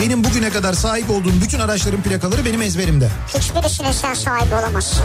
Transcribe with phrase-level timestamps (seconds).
[0.00, 3.08] Benim bugüne kadar sahip olduğum bütün araçların plakaları benim ezberimde.
[3.38, 5.02] Hiçbirisine sen sahibi olamazsın.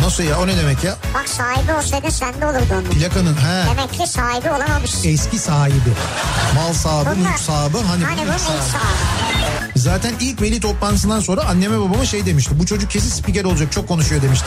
[0.00, 0.96] Nasıl ya o ne demek ya?
[1.14, 2.84] Bak sahibi olsaydın sen de olurdu onun.
[2.84, 3.64] Plakanın he.
[3.70, 5.08] Demek ki sahibi olamamışsın.
[5.08, 5.90] Eski sahibi.
[6.54, 7.76] Mal sahibi, Bunlar- mülk sahibi.
[7.88, 8.62] Hani, Hani bu mülk sahibi.
[8.62, 9.70] sahibi.
[9.76, 12.58] Zaten ilk veli toplantısından sonra anneme babama şey demişti.
[12.58, 14.46] Bu çocuk kesin spiker olacak çok konuşuyor demişti.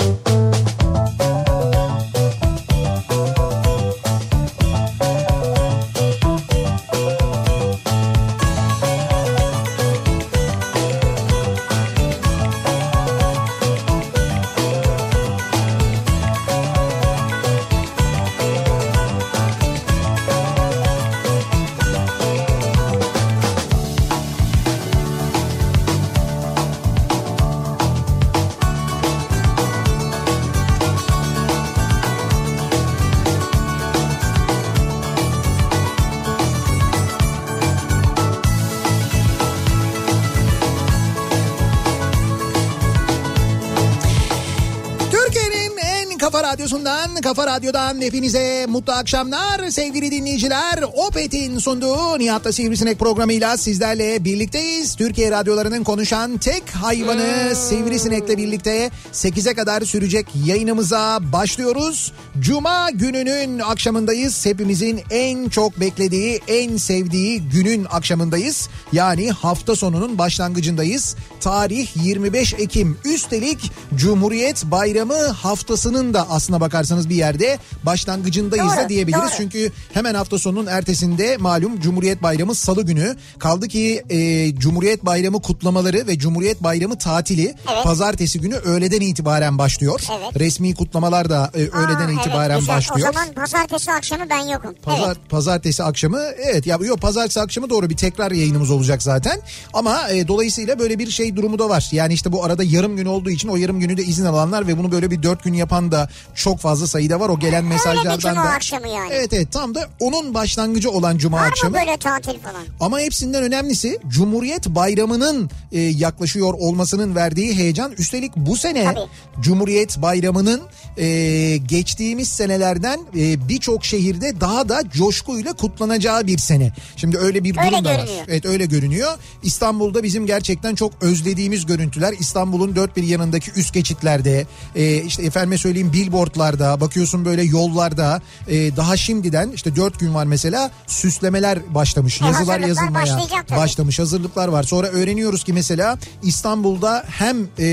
[47.21, 50.83] kafa radyodan hepinize mutlu akşamlar sevgili dinleyiciler.
[50.93, 54.95] Opet'in sunduğu Nihat'ta Sivrisinek programıyla sizlerle birlikteyiz.
[54.95, 62.13] Türkiye radyolarının konuşan tek hayvanı Sivrisinek'le birlikte 8'e kadar sürecek yayınımıza başlıyoruz.
[62.39, 64.45] Cuma gününün akşamındayız.
[64.45, 68.69] Hepimizin en çok beklediği, en sevdiği günün akşamındayız.
[68.93, 71.15] Yani hafta sonunun başlangıcındayız.
[71.39, 72.97] Tarih 25 Ekim.
[73.05, 79.21] Üstelik Cumhuriyet Bayramı haftasının da aslına bakarsanız bir yerde başlangıcındayız da Doğru, diyebiliriz.
[79.21, 79.31] doğru.
[79.37, 83.15] Çünkü hemen hafta sonunun ertesinde malum Cumhuriyet Bayramı salı günü.
[83.39, 87.41] Kaldı ki e, Cumhuriyet Bayramı kutlamaları ve Cumhuriyet Bayramı tatili
[87.73, 87.83] Evet.
[87.83, 90.01] pazartesi günü öğleden itibaren başlıyor.
[90.19, 90.39] Evet.
[90.39, 92.75] Resmi kutlamalar da e, öğleden Aa, itibaren evet, güzel.
[92.75, 93.09] başlıyor.
[93.09, 94.73] O zaman pazartesi akşamı ben yokum.
[94.83, 95.17] Pazar, Evet.
[95.29, 99.41] Pazartesi akşamı evet ya yok pazartesi akşamı doğru bir tekrar yayınımız olacak zaten.
[99.73, 101.89] Ama e, dolayısıyla böyle bir şey durumu da var.
[101.91, 104.77] Yani işte bu arada yarım gün olduğu için o yarım günü de izin alanlar ve
[104.77, 107.29] bunu böyle bir dört gün yapan da çok fazla sayıda var.
[107.29, 108.49] O gelen mesajlardan cuma da.
[108.49, 109.09] akşamı yani.
[109.13, 111.73] Evet evet tam da onun başlangıcı olan cuma Var mı akşamı.
[111.73, 112.61] böyle tatil falan?
[112.79, 117.91] Ama hepsinden önemlisi Cumhuriyet Bayramı'nın e, yaklaşıyor olmasının verdiği heyecan.
[117.97, 119.41] Üstelik bu sene Tabii.
[119.43, 120.61] Cumhuriyet Bayramı'nın
[120.97, 126.73] e, geçtiğimiz senelerden e, birçok şehirde daha da coşkuyla kutlanacağı bir sene.
[126.95, 127.95] Şimdi öyle bir Öyle durum da var.
[127.99, 128.25] görünüyor.
[128.27, 129.17] Evet öyle görünüyor.
[129.43, 132.13] İstanbul'da bizim gerçekten çok özlediğimiz görüntüler.
[132.19, 134.45] İstanbul'un dört bir yanındaki üst geçitlerde
[134.75, 140.25] e, işte efendime söyleyeyim billboardlarda bakıyorsun böyle yollarda e, daha şimdiden işte dört gün var
[140.25, 142.21] mesela süslemeler başlamış.
[142.21, 143.17] E, Yazılar yazılmaya
[143.57, 144.63] başlamış hazırlıklar var.
[144.63, 147.65] Sonra öğreniyoruz ki mesela İstanbul'da hem e,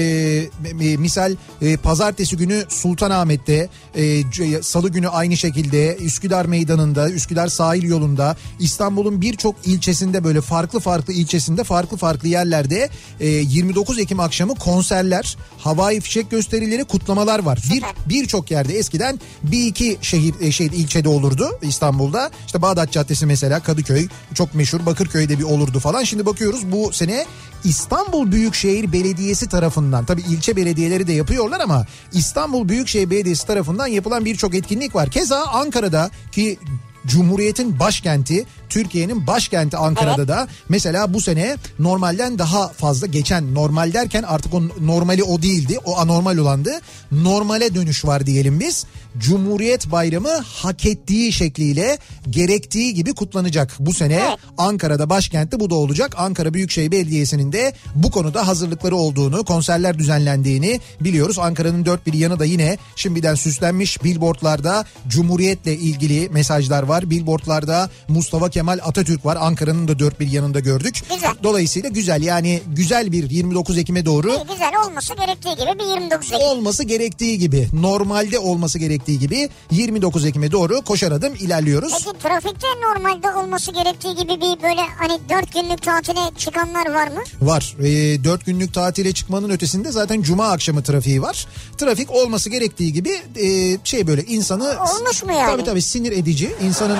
[0.81, 4.23] e, misal e, pazartesi günü Sultanahmet'te e,
[4.63, 11.13] salı günü aynı şekilde Üsküdar Meydanı'nda Üsküdar sahil yolunda İstanbul'un birçok ilçesinde böyle farklı farklı
[11.13, 12.89] ilçesinde farklı farklı yerlerde
[13.21, 17.59] e, 29 Ekim akşamı konserler, havai fişek gösterileri, kutlamalar var.
[17.73, 19.08] Bir birçok yerde eskiden
[19.43, 22.31] bir iki şehir e, şey ilçede olurdu İstanbul'da.
[22.47, 26.05] İşte Bağdat Caddesi mesela Kadıköy çok meşhur Bakırköy'de bir olurdu falan.
[26.05, 27.27] Şimdi bakıyoruz bu sene
[27.65, 34.25] İstanbul Büyükşehir Belediyesi tarafından tabii ilçe belediyeleri de yapıyorlar ama İstanbul Büyükşehir Belediyesi tarafından yapılan
[34.25, 35.11] birçok etkinlik var.
[35.11, 36.59] Keza Ankara'da ki
[37.07, 44.23] Cumhuriyet'in başkenti, Türkiye'nin başkenti Ankara'da da mesela bu sene normalden daha fazla geçen normal derken
[44.23, 45.79] artık o normali o değildi.
[45.85, 46.71] O anormal olandı.
[47.13, 48.87] Normale dönüş var diyelim biz.
[49.19, 51.99] Cumhuriyet Bayramı hak ettiği şekliyle
[52.31, 53.77] gerektiği gibi kutlanacak.
[53.79, 54.39] Bu sene Evet.
[54.59, 56.15] Ankara'da başkentte bu da olacak.
[56.19, 61.39] Ankara Büyükşehir Belediyesi'nin de bu konuda hazırlıkları olduğunu, konserler düzenlendiğini biliyoruz.
[61.39, 67.11] Ankara'nın dört bir yanı da yine şimdiden süslenmiş billboardlarda Cumhuriyet'le ilgili mesajlar var.
[67.11, 69.39] Billboardlarda Mustafa Kemal Atatürk var.
[69.41, 71.03] Ankara'nın da dört bir yanında gördük.
[71.15, 71.31] Güzel.
[71.43, 76.33] Dolayısıyla güzel yani güzel bir 29 Ekim'e doğru İyi, güzel olması gerektiği gibi bir 29
[76.33, 76.47] Ekim.
[76.47, 81.93] olması gerektiği gibi normalde olması gerektiği gibi 29 Ekim'e doğru koşar adım ilerliyoruz.
[82.05, 87.21] Peki trafikte normalde olması gerektiği gibi bir böyle hani 4 günlük tatile çıkanlar var mı?
[87.43, 87.77] Var.
[87.81, 91.47] E, 4 günlük tatile çıkmanın ötesinde zaten cuma akşamı trafiği var.
[91.79, 94.65] Trafik olması gerektiği gibi e, şey böyle insanı...
[94.65, 95.51] Olmuş mu yani?
[95.51, 96.55] Tabii tabii sinir edici.
[96.63, 96.99] insanın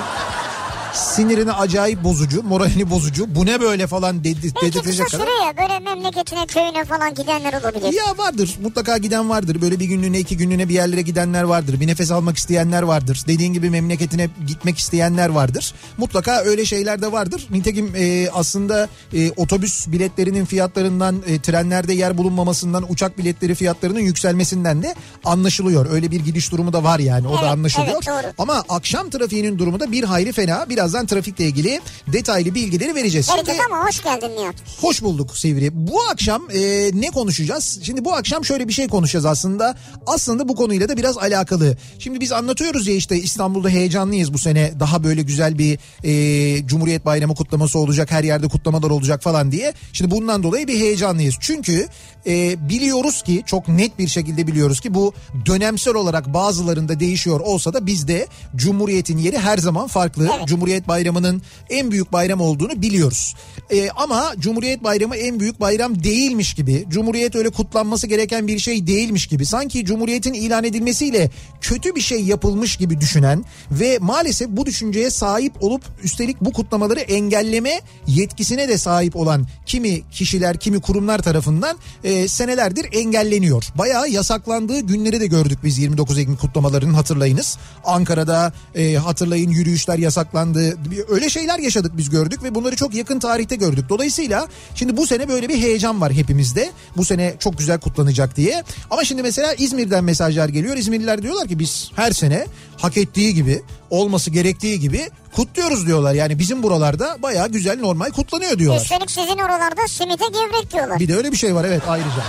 [0.93, 3.35] sinirini acayip bozucu, moralini bozucu.
[3.35, 5.25] Bu ne böyle falan dedi, Belki dedirtecek kadar.
[5.25, 7.93] süre ya böyle memleketine köyüne falan gidenler olabilir.
[7.93, 11.87] Ya vardır mutlaka giden vardır böyle bir günlüğüne iki günlüğüne bir yerlere gidenler vardır bir
[11.87, 17.47] nefes almak isteyenler vardır dediğin gibi memleketine gitmek isteyenler vardır mutlaka öyle şeyler de vardır
[17.51, 24.83] nitekim e, aslında e, otobüs biletlerinin fiyatlarından e, trenlerde yer bulunmamasından uçak biletleri fiyatlarının yükselmesinden
[24.83, 24.95] de
[25.25, 28.33] anlaşılıyor öyle bir gidiş durumu da var yani o da Evet, anlaşılıyor evet, doğru.
[28.39, 31.81] ama akşam trafiğinin durumu da bir hayli fena birazdan trafikle ilgili
[32.13, 33.29] detaylı bilgileri vereceğiz.
[33.31, 34.55] Vereceğiz Şimdi- ama hoş geldin Nihat.
[34.81, 35.71] Hoş bulduk Sivri.
[35.73, 36.61] Bu akşam e,
[36.95, 37.81] ne konuşacağız?
[37.83, 39.77] Şimdi bu akşam şöyle bir şey konuşacağız aslında.
[40.07, 41.77] Aslında bu konuyla da biraz alakalı.
[41.99, 44.73] Şimdi biz anlatıyoruz ya işte İstanbul'da heyecanlıyız bu sene.
[44.81, 48.11] Daha böyle güzel bir e, Cumhuriyet Bayramı kutlaması olacak.
[48.11, 49.75] Her yerde kutlamalar olacak falan diye.
[49.93, 51.35] Şimdi bundan dolayı bir heyecanlıyız.
[51.41, 51.89] Çünkü
[52.27, 55.13] e, biliyoruz ki çok net bir şekilde biliyoruz ki bu
[55.47, 58.27] dönemsel olarak bazılarında değişiyor olsa da bizde
[58.57, 60.31] Cumhuriyet'in yeri her zaman farklı.
[60.47, 63.35] Cumhuriyet Bayramı'nın en büyük bayram olduğunu biliyoruz.
[63.71, 68.87] E, ama Cumhuriyet Bayramı en büyük bayram değilmiş gibi, Cumhuriyet öyle kutlanması gereken bir şey
[68.87, 71.31] değilmiş gibi, sanki Cumhuriyet'in ilan edilmesiyle
[71.61, 77.01] kötü bir şey yapılmış gibi düşünen ve maalesef bu düşünceye sahip olup üstelik bu kutlamaları
[77.01, 83.65] engelleme yetkisine de sahip olan kimi kişiler, kimi kurumlar tarafından e, senelerdir engelleniyor.
[83.79, 87.59] Bayağı yasaklandığı günleri de gördük biz 29 Ekim kutlamalarının hatırlayınız.
[87.85, 90.58] Ankara'da e, hatırlayın yürüyüşler yasaklandı.
[90.91, 93.85] Bir- Öyle şeyler yaşadık biz gördük ve bunları çok yakın tarihte gördük.
[93.89, 96.71] Dolayısıyla şimdi bu sene böyle bir heyecan var hepimizde.
[96.97, 98.63] Bu sene çok güzel kutlanacak diye.
[98.91, 100.77] Ama şimdi mesela İzmir'den mesajlar geliyor.
[100.77, 102.47] İzmirliler diyorlar ki biz her sene
[102.77, 106.15] hak ettiği gibi olması gerektiği gibi kutluyoruz diyorlar.
[106.15, 108.83] Yani bizim buralarda bayağı güzel normal kutlanıyor diyorlar.
[108.83, 111.01] Üstelik sizin oralarda simite gevrek diyorlar.
[111.01, 112.23] Bir de öyle bir şey var evet ayrıca.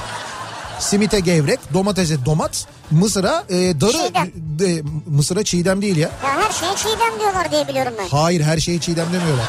[0.79, 3.91] Simite gevrek, domatese domat, mısıra e, darı...
[3.91, 4.31] Çiğdem.
[4.35, 6.09] De, mısıra çiğdem değil ya.
[6.23, 8.07] Ya her şeye çiğdem diyorlar diye biliyorum ben.
[8.07, 9.45] Hayır her şeyi çiğdem demiyorlar.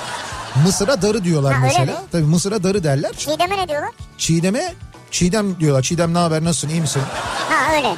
[0.64, 2.02] Mısıra darı diyorlar Ha, mesela.
[2.12, 3.12] Tabii mısıra darı derler.
[3.16, 3.90] Çiğdeme ne diyorlar?
[4.18, 4.74] Çiğdeme
[5.10, 5.82] çiğdem diyorlar.
[5.82, 7.02] Çiğdem ne haber nasılsın iyi misin?
[7.48, 7.94] Ha öyle.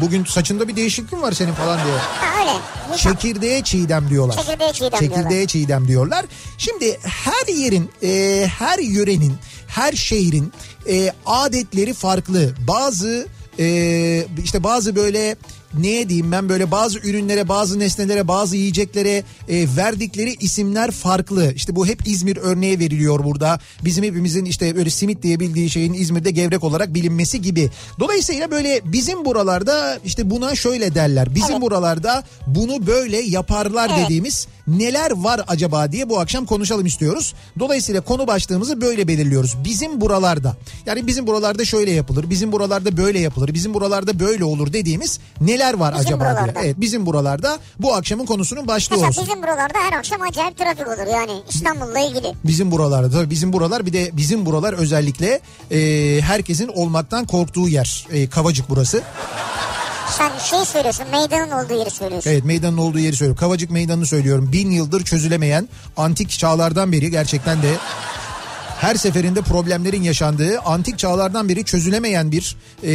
[0.00, 1.98] Bugün saçında bir değişiklik var senin falan diyor.
[1.98, 2.96] Ha öyle.
[2.96, 4.36] Çekirdeğe çiğdem diyorlar.
[4.36, 5.46] Çekirdeğe çiğdem Çekirdeğe diyorlar.
[5.46, 6.24] çiğdem diyorlar.
[6.58, 10.52] Şimdi her yerin, e, her yörenin, her şehrin
[10.90, 12.54] e, adetleri farklı.
[12.68, 13.26] Bazı
[13.58, 15.36] e, işte bazı böyle
[15.74, 21.52] neye diyeyim ben böyle bazı ürünlere, bazı nesnelere, bazı yiyeceklere e, verdikleri isimler farklı.
[21.54, 23.60] İşte bu hep İzmir örneği veriliyor burada.
[23.84, 27.70] Bizim hepimizin işte böyle simit diye bildiği şeyin İzmir'de gevrek olarak bilinmesi gibi.
[28.00, 31.34] Dolayısıyla böyle bizim buralarda işte buna şöyle derler.
[31.34, 34.04] Bizim buralarda bunu böyle yaparlar Evet.
[34.04, 34.46] dediğimiz
[34.78, 37.34] neler var acaba diye bu akşam konuşalım istiyoruz.
[37.58, 39.56] Dolayısıyla konu başlığımızı böyle belirliyoruz.
[39.64, 40.56] Bizim buralarda
[40.86, 45.74] yani bizim buralarda şöyle yapılır, bizim buralarda böyle yapılır, bizim buralarda böyle olur dediğimiz neler
[45.74, 46.34] var Bizim acaba diye.
[46.36, 46.60] buralarda.
[46.64, 49.24] Evet bizim buralarda bu akşamın konusunun başlığı Mesela olsun.
[49.26, 52.32] bizim buralarda her akşam acayip trafik olur yani İstanbul'la ilgili.
[52.44, 55.40] Bizim buralarda tabii bizim buralar bir de bizim buralar özellikle
[55.70, 58.06] e, herkesin olmaktan korktuğu yer.
[58.12, 59.02] E, Kavacık burası.
[60.18, 62.30] Sen şey söylüyorsun meydanın olduğu yeri söylüyorsun.
[62.30, 63.40] Evet meydanın olduğu yeri söylüyorum.
[63.40, 64.52] Kavacık meydanını söylüyorum.
[64.52, 67.74] Bin yıldır çözülemeyen antik çağlardan beri gerçekten de
[68.80, 72.92] her seferinde problemlerin yaşandığı antik çağlardan beri çözülemeyen bir e,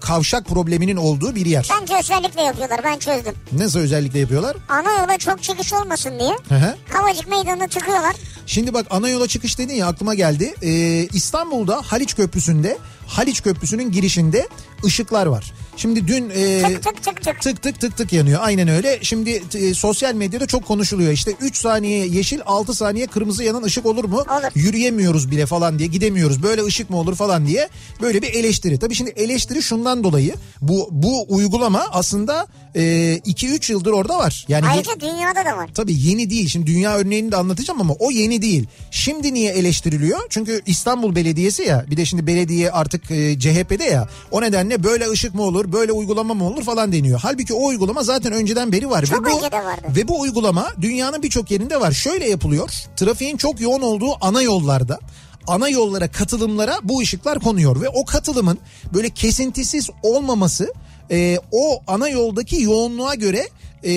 [0.00, 1.68] kavşak probleminin olduğu bir yer.
[1.80, 3.34] Bence özellikle yapıyorlar ben çözdüm.
[3.52, 4.56] Nasıl özellikle yapıyorlar?
[4.68, 6.76] Ana yola çok çıkış olmasın diye Hı hı.
[6.92, 8.16] Kavacık meydanını tıkıyorlar.
[8.46, 10.54] Şimdi bak ana yola çıkış dedin ya aklıma geldi.
[10.62, 10.70] Ee,
[11.12, 14.48] İstanbul'da Haliç Köprüsü'nde Haliç Köprüsü'nün girişinde
[14.84, 15.52] ışıklar var.
[15.76, 17.40] Şimdi dün e, Tık tık tık tık.
[17.42, 18.40] tık tık tık tık yanıyor.
[18.42, 18.98] Aynen öyle.
[19.02, 21.12] Şimdi e, sosyal medyada çok konuşuluyor.
[21.12, 24.16] İşte 3 saniye yeşil 6 saniye kırmızı yanan ışık olur mu?
[24.16, 24.50] Olur.
[24.54, 26.42] Yürüyemiyoruz bile falan diye gidemiyoruz.
[26.42, 27.68] Böyle ışık mı olur falan diye
[28.02, 28.78] böyle bir eleştiri.
[28.78, 34.44] Tabii şimdi eleştiri şundan dolayı bu bu uygulama aslında 2-3 yıldır orada var.
[34.48, 35.70] Yani ye- Ayrıca dünyada da var.
[35.74, 36.48] Tabii yeni değil.
[36.48, 38.66] Şimdi dünya örneğini de anlatacağım ama o yeni değil.
[38.90, 40.18] Şimdi niye eleştiriliyor?
[40.30, 44.08] Çünkü İstanbul Belediyesi ya bir de şimdi belediye artık e, CHP'de ya.
[44.30, 47.20] O nedenle böyle ışık mı olur, böyle uygulama mı olur falan deniyor.
[47.22, 49.06] Halbuki o uygulama zaten önceden beri var.
[49.06, 49.86] Çok ve bu, vardı.
[49.96, 51.92] Ve bu uygulama dünyanın birçok yerinde var.
[51.92, 52.70] Şöyle yapılıyor.
[52.96, 54.98] Trafiğin çok yoğun olduğu ana yollarda
[55.46, 58.58] ana yollara katılımlara bu ışıklar konuyor ve o katılımın
[58.94, 60.72] böyle kesintisiz olmaması
[61.10, 63.48] e, o ana yoldaki yoğunluğa göre
[63.84, 63.90] e,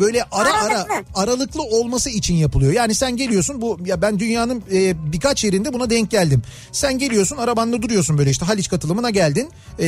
[0.00, 0.94] böyle ara ara Aralıklı.
[1.14, 2.72] aralıklı olması için yapılıyor.
[2.72, 6.42] Yani sen geliyorsun bu ya ben dünyanın e, birkaç yerinde buna denk geldim.
[6.72, 9.50] Sen geliyorsun arabanda duruyorsun böyle işte Haliç katılımına geldin.
[9.80, 9.86] E,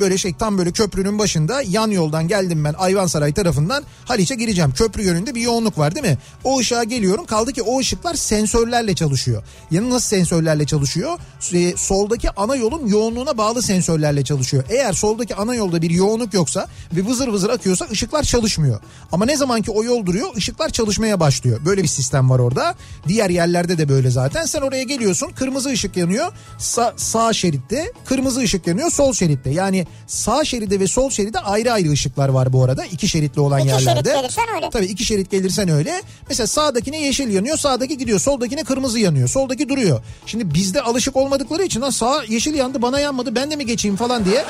[0.00, 4.72] böyle şey tam böyle köprünün başında yan yoldan geldim ben Ayvansaray tarafından Haliç'e gireceğim.
[4.72, 6.18] Köprü yönünde bir yoğunluk var değil mi?
[6.44, 7.26] O ışığa geliyorum.
[7.26, 9.42] Kaldı ki o ışıklar sensörlerle çalışıyor.
[9.70, 11.18] Yani nasıl sensörlerle çalışıyor?
[11.52, 14.64] E, soldaki ana yolun yoğunluğuna bağlı sensörlerle çalışıyor.
[14.68, 18.80] Eğer soldaki ana yolda bir yoğunluk yoksa ve vızır vızır akıyorsa ışıklar çalışmıyor.
[19.12, 21.60] Ama ne zaman ki o yol duruyor ışıklar çalışmaya başlıyor.
[21.64, 22.74] Böyle bir sistem var orada.
[23.08, 24.44] Diğer yerlerde de böyle zaten.
[24.44, 29.50] Sen oraya geliyorsun kırmızı ışık yanıyor sağ, sağ şeritte kırmızı ışık yanıyor sol şeritte.
[29.50, 32.84] Yani sağ şeride ve sol şeride ayrı ayrı ışıklar var bu arada.
[32.84, 34.08] iki şeritli olan İki şerit yerlerde.
[34.14, 34.70] gelirsen öyle.
[34.70, 36.02] Tabii iki şerit gelirsen öyle.
[36.28, 40.00] Mesela sağdakine yeşil yanıyor sağdaki gidiyor soldakine kırmızı yanıyor soldaki duruyor.
[40.26, 44.24] Şimdi bizde alışık olmadıkları için sağ yeşil yandı bana yanmadı ben de mi geçeyim falan
[44.24, 44.44] diye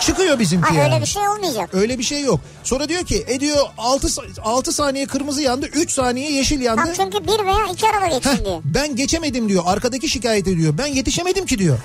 [0.00, 0.92] çıkıyor bizimki Ha yani.
[0.92, 1.70] öyle bir şey olmayacak.
[1.74, 2.40] Öyle bir şey yok.
[2.64, 4.08] Sonra diyor ki e diyor 6,
[4.42, 6.82] 6 saniye kırmızı yandı 3 saniye yeşil yandı.
[6.96, 8.60] Tam çünkü bir veya iki araba geçsin Heh, diyor.
[8.64, 9.62] ben geçemedim diyor.
[9.66, 10.78] Arkadaki şikayet ediyor.
[10.78, 11.78] Ben yetişemedim ki diyor.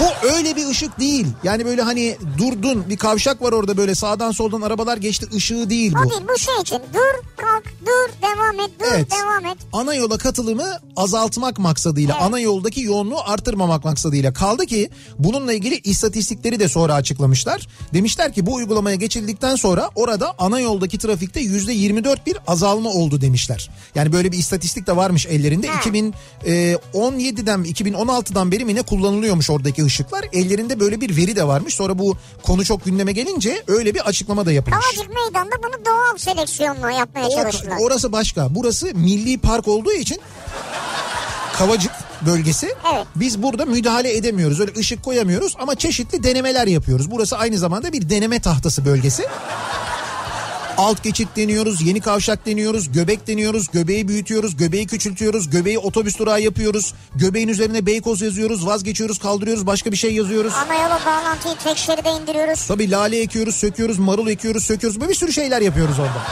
[0.00, 1.26] Bu öyle bir ışık değil.
[1.42, 5.94] Yani böyle hani durdun bir kavşak var orada böyle sağdan soldan arabalar geçti ışığı değil
[6.04, 6.10] bu.
[6.10, 6.78] değil bu şey için.
[6.94, 9.10] Dur kalk dur devam et dur Evet.
[9.10, 9.58] devam et.
[9.72, 16.60] Ana yola katılımı azaltmak maksadıyla, ana yoldaki yoğunluğu artırmamak maksadıyla kaldı ki bununla ilgili istatistikleri
[16.60, 17.68] de sonra açıklamışlar.
[17.94, 23.20] Demişler ki bu uygulamaya geçildikten sonra orada ana yoldaki trafikte yüzde 24 bir azalma oldu
[23.20, 23.70] demişler.
[23.94, 25.68] Yani böyle bir istatistik de varmış ellerinde.
[25.68, 25.80] Ha.
[25.90, 30.24] 2017'den 2016'dan beri mi ne kullanılıyormuş oradaki ışıklar.
[30.32, 31.74] Ellerinde böyle bir veri de varmış.
[31.74, 34.84] Sonra bu konu çok gündeme gelince öyle bir açıklama da yapılmış.
[34.86, 37.76] Kavacık meydanda bunu doğal seleksiyonla yapmaya O- çalıştılar.
[37.80, 38.54] orası başka.
[38.54, 40.20] Burası milli park olduğu için
[41.58, 41.92] Kavacık
[42.26, 42.74] bölgesi.
[42.94, 43.06] Evet.
[43.16, 44.60] Biz burada müdahale edemiyoruz.
[44.60, 47.10] Öyle ışık koyamıyoruz ama çeşitli denemeler yapıyoruz.
[47.10, 49.26] Burası aynı zamanda bir deneme tahtası bölgesi.
[50.76, 56.40] Alt geçit deniyoruz, yeni kavşak deniyoruz, göbek deniyoruz, göbeği büyütüyoruz, göbeği küçültüyoruz, göbeği otobüs durağı
[56.40, 56.94] yapıyoruz.
[57.14, 60.52] Göbeğin üzerine Beykoz yazıyoruz, vazgeçiyoruz, kaldırıyoruz, başka bir şey yazıyoruz.
[60.54, 62.66] Ana yola bağlantıyı tek şeride indiriyoruz.
[62.66, 65.00] Tabii lale ekiyoruz, söküyoruz, marul ekiyoruz, söküyoruz.
[65.00, 66.22] Böyle bir sürü şeyler yapıyoruz orada.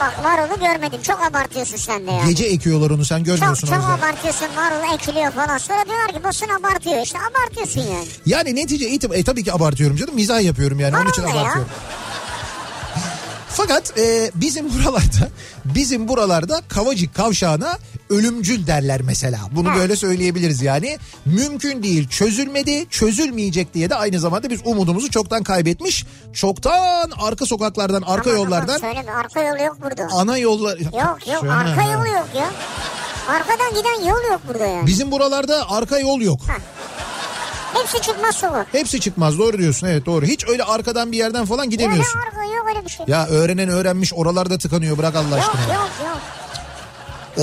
[0.00, 1.02] Bak marulu görmedim.
[1.02, 2.24] Çok abartıyorsun sen de ya.
[2.28, 3.90] Gece ekiyorlar onu sen Çok görmüyorsun çok yüzden.
[3.90, 5.58] abartıyorsun marul ekiliyor falan.
[5.58, 7.02] Sonra diyorlar ki basın abartıyor.
[7.02, 8.06] İşte abartıyorsun yani.
[8.26, 10.14] Yani netice itibariyle e, tabii ki abartıyorum canım.
[10.14, 11.54] Mizah yapıyorum yani onun için ne ya?
[13.60, 15.28] Fakat e, bizim buralarda
[15.64, 17.78] bizim buralarda Kavacık kavşağına
[18.10, 19.38] ölümcül derler mesela.
[19.52, 19.76] Bunu Ha.
[19.76, 20.98] böyle söyleyebiliriz yani.
[21.26, 26.04] Mümkün değil çözülmedi çözülmeyecek diye de aynı zamanda biz umudumuzu çoktan kaybetmiş.
[26.32, 30.08] Çoktan arka sokaklardan arka aman, yollardan Söyleme arka yolu yok burada.
[30.12, 30.78] ana yollar...
[30.78, 30.92] Yok
[31.26, 31.52] yok Şöyle.
[31.52, 32.50] arka yolu yok ya.
[33.28, 34.86] Arkadan giden yol yok burada ya.
[34.86, 36.40] Bizim buralarda arka yol yok.
[37.74, 38.66] Hepsi çıkmaz sokak.
[38.72, 40.26] Hepsi çıkmaz doğru diyorsun evet doğru.
[40.26, 42.18] Hiç öyle arkadan bir yerden falan Öyle gidemiyorsun.
[42.18, 43.06] arka yok öyle bir şey.
[43.08, 45.74] Ya öğrenen öğrenmiş oralarda tıkanıyor bırak Allah Yok aşkına.
[45.74, 46.18] yok yok.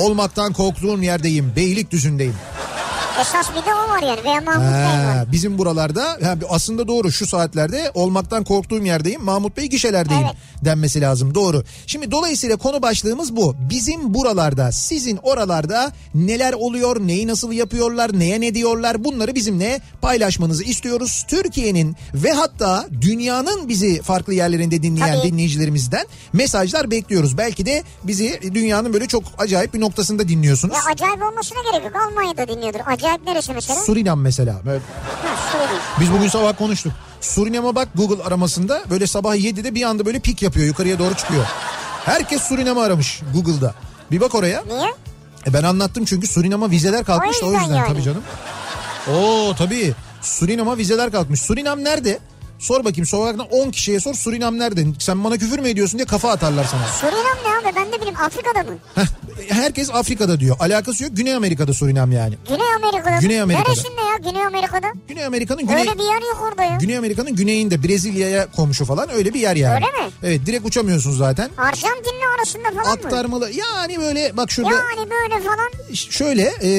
[0.03, 1.53] Olmaktan korktuğum yerdeyim.
[1.55, 2.35] Beylikdüzü'ndeyim.
[3.21, 4.23] Esas bir de o var yani.
[4.23, 5.31] Veya Mahmut Bey Ha, var.
[5.31, 9.23] bizim buralarda ha, aslında doğru şu saatlerde olmaktan korktuğum yerdeyim.
[9.23, 10.35] Mahmut Bey gişelerdeyim Evet.
[10.65, 11.35] denmesi lazım.
[11.35, 11.63] Doğru.
[11.87, 13.55] Şimdi dolayısıyla konu başlığımız bu.
[13.69, 20.63] Bizim buralarda sizin oralarda neler oluyor, neyi nasıl yapıyorlar, neye ne diyorlar bunları bizimle paylaşmanızı
[20.63, 21.25] istiyoruz.
[21.27, 25.31] Türkiye'nin ve hatta dünyanın bizi farklı yerlerinde dinleyen Tabii.
[25.31, 27.37] dinleyicilerimizden mesajlar bekliyoruz.
[27.37, 30.75] Belki de bizi dünyanın böyle çok acayip bir noktasında dinliyorsunuz.
[30.75, 31.93] Ya acayip olmasına gerek yok.
[32.09, 32.79] Almanya'da dinliyordur.
[32.85, 33.79] Acayip neresi mesela?
[33.79, 34.55] Surinam mesela.
[34.65, 35.81] Böyle ha, Surinam.
[35.99, 36.91] Biz bugün sabah konuştuk.
[37.21, 41.45] Surinam'a bak Google aramasında böyle sabah 7'de bir anda böyle pik yapıyor yukarıya doğru çıkıyor.
[42.05, 43.73] Herkes Surinam'ı aramış Google'da.
[44.11, 44.63] Bir bak oraya.
[44.67, 44.93] Niye?
[45.47, 47.87] E ben anlattım çünkü Surinam'a vizeler kalkmış da o yüzden yüzden yani.
[47.87, 48.23] tabii canım.
[49.15, 49.93] Oo tabii.
[50.21, 51.41] Surinam'a vizeler kalkmış.
[51.41, 52.19] Surinam nerede?
[52.59, 54.85] Sor bakayım sokaktan 10 kişiye sor Surinam nerede?
[54.99, 56.87] Sen bana küfür mü ediyorsun diye kafa atarlar sana.
[56.87, 57.75] Surinam ne abi?
[57.75, 58.77] Ben de bileyim Afrika'da mı?
[58.95, 59.05] Heh,
[59.49, 60.55] herkes Afrika'da diyor.
[60.59, 61.11] Alakası yok.
[61.15, 62.35] Güney Amerika'da Surinam yani.
[62.49, 63.15] Güney Amerika'da.
[63.15, 63.21] mı?
[63.21, 63.69] Güney Amerika'da.
[63.69, 64.87] Neresinde ya Güney Amerika'da?
[65.07, 65.79] Güney Amerika'nın güney...
[65.81, 66.77] Öyle bir yer yok orada ya.
[66.81, 69.73] Güney Amerika'nın güneyinde Brezilya'ya komşu falan öyle bir yer yani.
[69.75, 70.11] Öyle mi?
[70.23, 71.49] Evet direkt uçamıyorsun zaten.
[71.57, 72.91] Arjantin'le arasında falan mı?
[72.91, 75.93] Aktarmalı yani böyle bak şurada Yani böyle falan.
[75.93, 76.69] şöyle e,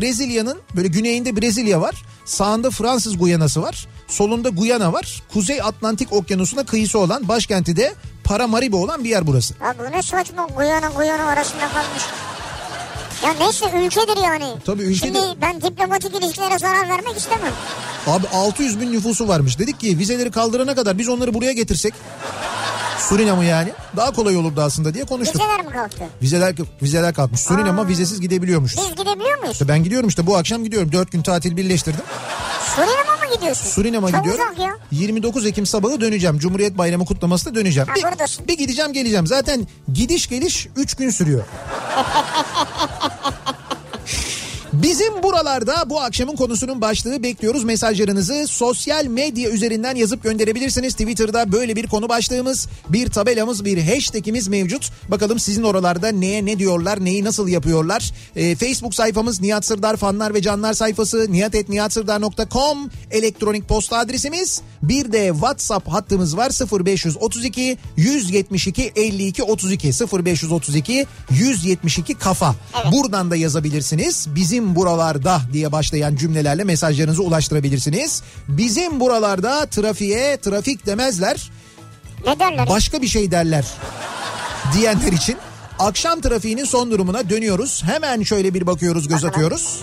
[0.00, 1.94] Brezilya'nın böyle güneyinde Brezilya var.
[2.24, 3.86] Sağında Fransız Guyana'sı var.
[4.08, 5.22] Solunda Guyana var.
[5.32, 7.94] Kuzey Atlantik Okyanusu'na kıyısı olan başkenti de
[8.24, 9.54] Paramaribo olan bir yer burası.
[9.62, 12.02] Ya bu ne saçma Guyana Guyana arasında kalmış.
[13.24, 14.44] Ya neyse ülkedir yani.
[14.64, 15.14] Tabii ülkedir.
[15.14, 17.52] Şimdi ben diplomatik ilişkilere zarar vermek istemem.
[18.06, 19.58] Abi 600 bin nüfusu varmış.
[19.58, 21.94] Dedik ki vizeleri kaldırana kadar biz onları buraya getirsek
[22.98, 25.42] Surinam'ı yani daha kolay olurdu aslında diye konuştuk.
[25.42, 26.04] Vizeler mi kalktı?
[26.22, 27.40] Vizeler vizeler kalkmış.
[27.40, 28.80] Surinam'a vizesiz gidebiliyormuşuz.
[28.90, 29.52] Biz gidebiliyor muyuz?
[29.52, 30.92] İşte ben gidiyorum işte bu akşam gidiyorum.
[30.92, 32.00] Dört gün tatil birleştirdim.
[32.76, 33.66] Surinam'a mı gidiyorsun?
[33.70, 34.44] Surinam'a Çok gidiyorum.
[34.52, 34.76] uzak ya.
[34.90, 36.38] 29 Ekim sabahı döneceğim.
[36.38, 37.88] Cumhuriyet Bayramı kutlamasına döneceğim.
[37.88, 38.48] Ha, bir, buradasın.
[38.48, 39.26] bir gideceğim geleceğim.
[39.26, 41.44] Zaten gidiş geliş 3 gün sürüyor.
[44.82, 47.64] Bizim buralarda bu akşamın konusunun başlığı bekliyoruz.
[47.64, 50.92] Mesajlarınızı sosyal medya üzerinden yazıp gönderebilirsiniz.
[50.92, 54.90] Twitter'da böyle bir konu başlığımız, bir tabelamız, bir hashtagimiz mevcut.
[55.08, 58.12] Bakalım sizin oralarda neye ne diyorlar, neyi nasıl yapıyorlar.
[58.36, 64.62] Ee, Facebook sayfamız Nihat Sırdar fanlar ve canlar sayfası nihatetnihatsırdar.com elektronik posta adresimiz.
[64.82, 66.50] Bir de WhatsApp hattımız var
[66.84, 72.54] 0532 172 52 32 0532 172 kafa.
[72.92, 74.26] Buradan da yazabilirsiniz.
[74.34, 78.22] Bizim buralarda diye başlayan cümlelerle mesajlarınızı ulaştırabilirsiniz.
[78.48, 81.50] Bizim buralarda trafiğe trafik demezler.
[82.26, 82.68] Ne derler?
[82.68, 83.64] Başka bir şey derler
[84.74, 85.36] diyenler için
[85.78, 87.82] akşam trafiğinin son durumuna dönüyoruz.
[87.84, 89.80] Hemen şöyle bir bakıyoruz, göz atıyoruz.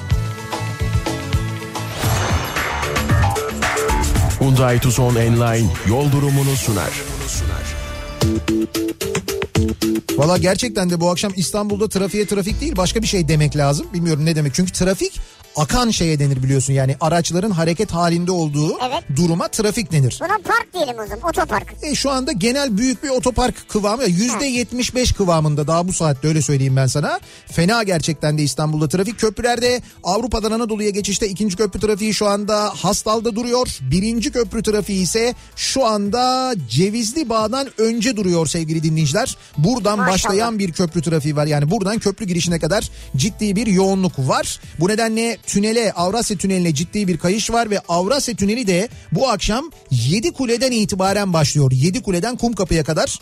[4.40, 6.92] Hyundai Tucson Enline yol durumunu sunar.
[10.24, 13.88] Valla gerçekten de bu akşam İstanbul'da trafiğe trafik değil başka bir şey demek lazım.
[13.94, 14.54] Bilmiyorum ne demek.
[14.54, 15.20] Çünkü trafik
[15.56, 16.74] akan şeye denir biliyorsun.
[16.74, 19.04] Yani araçların hareket halinde olduğu Evet.
[19.16, 20.20] duruma trafik denir.
[20.22, 21.74] Buna park diyelim o zaman otopark.
[21.82, 26.28] E şu anda genel büyük bir otopark kıvamı yüzde yetmiş beş kıvamında daha bu saatte
[26.28, 27.20] öyle söyleyeyim ben sana.
[27.52, 33.36] Fena gerçekten de İstanbul'da trafik köprülerde Avrupa'dan Anadolu'ya geçişte ikinci köprü trafiği şu anda Hastal'da
[33.36, 33.78] duruyor.
[33.82, 39.38] Birinci köprü trafiği ise şu anda Cevizli Bağ'dan önce duruyor sevgili dinleyiciler.
[39.58, 40.14] Buradan Maşallah.
[40.14, 41.46] başlayan bir köprü trafiği var.
[41.46, 44.60] Yani buradan köprü girişine kadar ciddi bir yoğunluk var.
[44.80, 49.72] Bu nedenle tünele Avrasya Tüneli'ne ciddi bir kayış var ve Avrasya Tüneli de bu akşam
[49.92, 51.72] 7 kuleden itibaren başlıyor.
[51.72, 53.20] 7 kuleden Kumkapı'ya kadar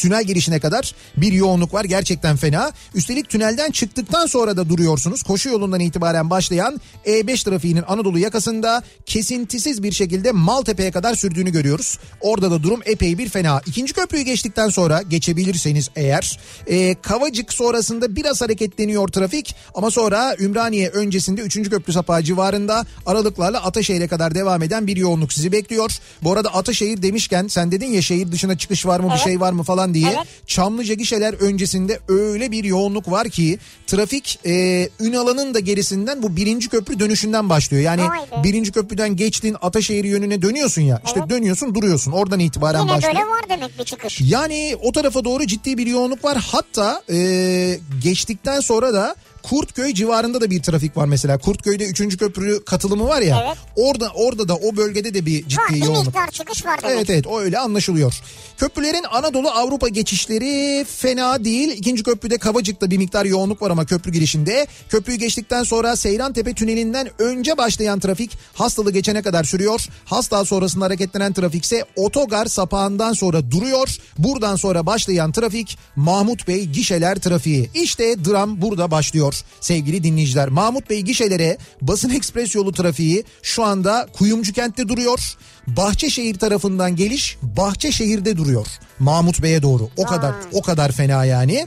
[0.00, 2.72] tünel girişine kadar bir yoğunluk var gerçekten fena.
[2.94, 5.22] Üstelik tünelden çıktıktan sonra da duruyorsunuz.
[5.22, 11.98] Koşu yolundan itibaren başlayan E5 trafiğinin Anadolu yakasında kesintisiz bir şekilde Maltepe'ye kadar sürdüğünü görüyoruz.
[12.20, 13.60] Orada da durum epey bir fena.
[13.66, 20.88] İkinci köprüyü geçtikten sonra geçebilirseniz eğer e, Kavacık sonrasında biraz hareketleniyor trafik ama sonra Ümraniye
[20.88, 21.70] öncesinde 3.
[21.70, 25.90] köprü sapağı civarında aralıklarla Ataşehir'e kadar devam eden bir yoğunluk sizi bekliyor.
[26.22, 29.24] Bu arada Ataşehir demişken sen dedin ya şehir dışına çıkış var mı bir Evet.
[29.24, 30.08] şey var mı falan diye.
[30.10, 30.26] Evet.
[30.46, 36.68] Çamlıca gişeler öncesinde öyle bir yoğunluk var ki trafik e, Ünalan'ın da gerisinden bu birinci
[36.68, 37.82] köprü dönüşünden başlıyor.
[37.82, 38.42] Yani be.
[38.44, 41.02] birinci köprüden geçtin Ataşehir yönüne dönüyorsun ya.
[41.06, 41.30] İşte Evet.
[41.30, 43.14] dönüyorsun duruyorsun oradan itibaren Yine başlıyor.
[43.14, 44.20] böyle var demek bir çıkış.
[44.20, 46.38] Yani o tarafa doğru ciddi bir yoğunluk var.
[46.52, 51.38] Hatta e, geçtikten sonra da Kurtköy civarında da bir trafik var mesela.
[51.38, 52.16] Kurtköy'de 3.
[52.18, 53.42] köprü katılımı var ya.
[53.46, 53.58] Evet.
[53.76, 56.06] Orada orada da o bölgede de bir ciddi Var bir yoğunluk.
[56.06, 56.96] miktar çıkış var demek.
[56.96, 58.20] Evet evet o öyle anlaşılıyor.
[58.58, 61.68] Köprülerin Anadolu Avrupa geçişleri fena değil.
[61.68, 64.66] İkinci köprüde Kavacık'ta bir miktar yoğunluk var ama köprü girişinde.
[64.88, 69.86] Köprüyü geçtikten sonra Seyrantepe tünelinden önce başlayan trafik hastalı geçene kadar sürüyor.
[70.04, 73.96] Hastal sonrasında hareketlenen trafik ise otogar sapağından sonra duruyor.
[74.18, 77.70] Buradan sonra başlayan trafik Mahmut Bey gişeler trafiği.
[77.74, 79.29] İşte dram burada başlıyor
[79.60, 80.48] sevgili dinleyiciler.
[80.48, 85.36] Mahmut Bey gişelere basın ekspres yolu trafiği şu anda Kuyumcu kentte duruyor.
[85.76, 88.66] Bahçeşehir tarafından geliş Bahçeşehir'de duruyor.
[88.98, 89.88] Mahmut Bey'e doğru.
[89.96, 91.66] O kadar o kadar fena yani.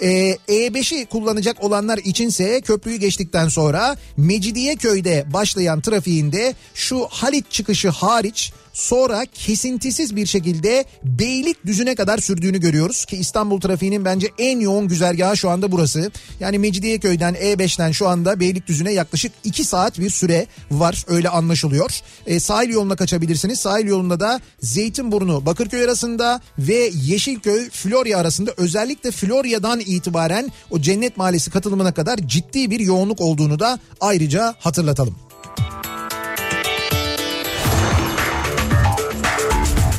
[0.00, 8.52] Ee, E5'i kullanacak olanlar içinse köprüyü geçtikten sonra Mecidiyeköy'de başlayan trafiğinde şu Halit çıkışı hariç
[8.74, 15.36] sonra kesintisiz bir şekilde Beylikdüzü'ne kadar sürdüğünü görüyoruz ki İstanbul trafiğinin bence en yoğun güzergahı
[15.36, 16.10] şu anda burası.
[16.40, 22.00] Yani Mecidiyeköy'den E5'ten şu anda Beylikdüzü'ne yaklaşık 2 saat bir süre var öyle anlaşılıyor.
[22.26, 23.43] E, sahil yoluna kaçabilirsiniz.
[23.52, 31.16] Sahil yolunda da Zeytinburnu Bakırköy arasında ve Yeşilköy Florya arasında özellikle Florya'dan itibaren o Cennet
[31.16, 35.14] Mahallesi katılımına kadar ciddi bir yoğunluk olduğunu da ayrıca hatırlatalım.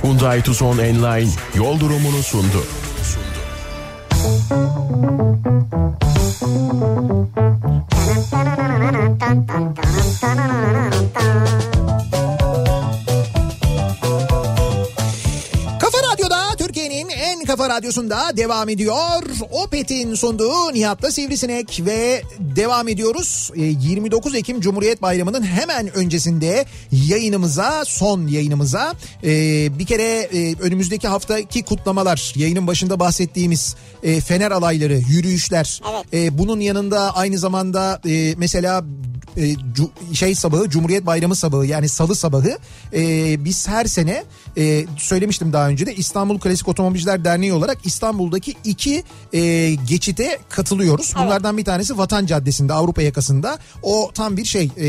[0.04, 2.64] Hyundai Tucson Enline yol durumunu sundu.
[11.16, 11.75] Kafa
[17.65, 19.23] kafa radyosunda devam ediyor.
[19.51, 23.51] Opet'in sunduğu Nihat'la Sivrisinek ve devam ediyoruz.
[23.56, 31.08] Ee, 29 Ekim Cumhuriyet Bayramı'nın hemen öncesinde yayınımıza, son yayınımıza ee, bir kere e, önümüzdeki
[31.08, 35.82] haftaki kutlamalar, yayının başında bahsettiğimiz e, fener alayları, yürüyüşler.
[35.91, 36.06] Evet.
[36.13, 38.01] E, bunun yanında aynı zamanda
[38.38, 38.84] mesela
[40.13, 42.58] şey sabahı Cumhuriyet Bayramı sabahı yani salı sabahı
[43.45, 44.23] biz her sene
[44.97, 51.13] söylemiştim daha önce de İstanbul Klasik Otomobilciler Derneği olarak İstanbul'daki iki e, geçite katılıyoruz.
[51.15, 53.58] Bunlardan bir tanesi Vatan Caddesi'nde Avrupa yakasında.
[53.84, 54.86] O tam bir şey e,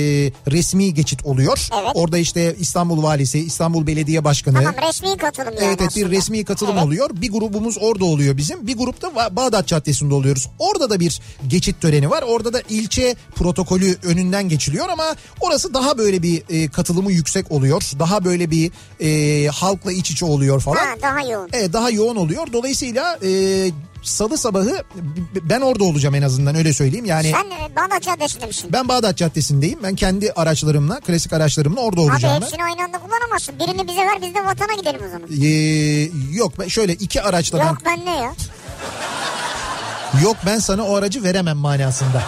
[0.51, 1.69] resmi geçit oluyor.
[1.83, 1.91] Evet.
[1.95, 4.57] Orada işte İstanbul Valisi, İstanbul Belediye Başkanı.
[4.57, 6.85] Tamam resmi katılım yani Evet, evet bir resmi katılım Evet.
[6.85, 7.11] oluyor.
[7.13, 8.67] Bir grubumuz orada oluyor bizim.
[8.67, 10.49] Bir grupta Bağdat Caddesi'nde oluyoruz.
[10.59, 12.25] Orada da bir geçit töreni var.
[12.29, 15.05] Orada da ilçe protokolü önünden geçiliyor ama
[15.41, 17.83] orası daha böyle bir e, katılımı yüksek oluyor.
[17.99, 20.77] Daha böyle bir e, halkla iç içe oluyor falan.
[20.77, 21.49] Ha, daha yoğun.
[21.53, 22.53] Evet daha yoğun oluyor.
[22.61, 23.31] Dolayısıyla e,
[24.03, 24.85] salı sabahı
[25.43, 27.05] ben orada olacağım en azından öyle söyleyeyim.
[27.05, 28.71] Yani Sen e, Bağdat Caddesi'nde misin?
[28.73, 29.79] ben Bağdat Caddesi'ndeyim.
[29.83, 32.35] Ben kendi araçlarımla, klasik araçlarımla orada Abi olacağım.
[32.41, 32.47] ben.
[32.47, 33.55] hepsini aynı anda kullanamazsın.
[33.59, 35.29] Birini bize ver biz de vatana gidelim o zaman.
[35.43, 38.33] Ee, yok ben şöyle iki araçla ben Yok ben ne ya?
[40.23, 42.23] Yok ben sana o aracı veremem manasında.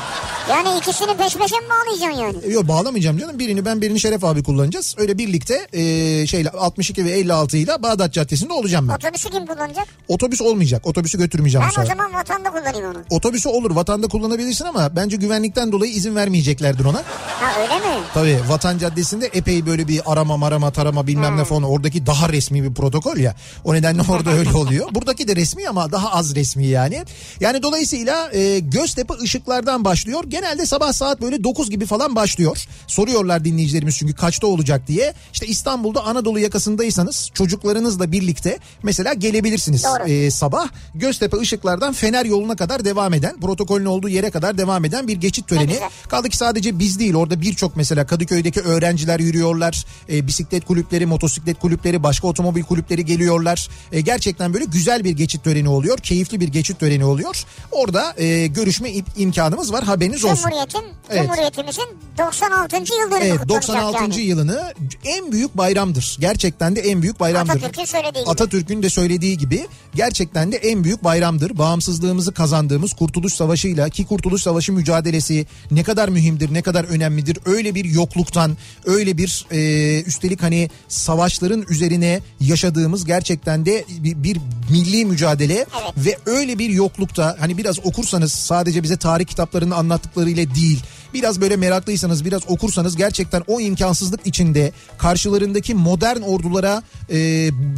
[0.50, 2.52] Yani ikisini peş peşe mi bağlayacaksın yani?
[2.54, 3.38] Yok bağlamayacağım canım.
[3.38, 4.94] Birini ben birini Şeref abi kullanacağız.
[4.98, 8.94] Öyle birlikte e, şeyle 62 ve 56 ile Bağdat Caddesi'nde olacağım ben.
[8.94, 9.86] Otobüsü kim kullanacak?
[10.08, 10.86] Otobüs olmayacak.
[10.86, 11.96] Otobüsü götürmeyeceğim bu Ben o sefer.
[11.96, 12.98] zaman vatanda kullanayım onu.
[13.10, 17.02] Otobüsü olur vatanda kullanabilirsin ama bence güvenlikten dolayı izin vermeyeceklerdir ona.
[17.26, 18.02] Ha öyle mi?
[18.14, 22.62] Tabii Vatan Caddesi'nde epey böyle bir arama marama tarama bilmem ne falan oradaki daha resmi
[22.64, 23.34] bir protokol ya.
[23.64, 24.88] O nedenle orada öyle oluyor.
[24.94, 27.04] Buradaki de resmi ama daha az resmi yani.
[27.40, 30.24] Yani dolayısıyla e, Göztepe ışıklardan başlıyor.
[30.40, 32.66] Genelde sabah saat böyle 9 gibi falan başlıyor.
[32.86, 35.14] Soruyorlar dinleyicilerimiz çünkü kaçta olacak diye.
[35.32, 40.08] İşte İstanbul'da Anadolu yakasındaysanız çocuklarınızla birlikte mesela gelebilirsiniz Doğru.
[40.08, 40.68] e, sabah.
[40.94, 45.48] Göztepe ışıklardan Fener yoluna kadar devam eden protokolün olduğu yere kadar devam eden bir geçit
[45.48, 45.78] töreni.
[46.08, 49.84] Kaldı ki sadece biz değil orada birçok mesela Kadıköy'deki öğrenciler yürüyorlar.
[50.12, 53.68] E, bisiklet kulüpleri, motosiklet kulüpleri, başka otomobil kulüpleri geliyorlar.
[53.92, 55.98] E, gerçekten böyle güzel bir geçit töreni oluyor.
[55.98, 57.44] Keyifli bir geçit töreni oluyor.
[57.72, 60.36] Orada e, görüşme im- imkanımız var haberiniz olsun.
[60.36, 61.22] Cumhuriyet'in, Evet.
[61.22, 61.84] Cumhuriyetimizin
[62.18, 62.76] 96.
[62.76, 64.02] yıl dönümü Evet kutlanacak 96.
[64.02, 64.20] yani.
[64.20, 64.72] yılını
[65.04, 66.16] en büyük bayramdır.
[66.20, 67.52] Gerçekten de en büyük bayramdır.
[67.56, 68.30] Atatürk'ün söylediği gibi.
[68.30, 71.58] Atatürk'ün de söylediği gibi gerçekten de en büyük bayramdır.
[71.58, 77.38] Bağımsızlığımızı kazandığımız Kurtuluş Savaşı'yla ki Kurtuluş Savaşı mücadelesi ne kadar mühimdir, ne kadar önemlidir.
[77.46, 84.38] Öyle bir yokluktan, öyle bir e, üstelik hani savaşların üzerine yaşadığımız gerçekten de bir, bir
[84.70, 85.92] milli mücadele Evet.
[85.96, 89.70] ve öyle bir yoklukta hani biraz okursanız sadece bize tarih kitaplarının
[90.08, 90.82] anlattıklarıyla değil
[91.14, 97.16] biraz böyle meraklıysanız biraz okursanız gerçekten o imkansızlık içinde karşılarındaki modern ordulara e,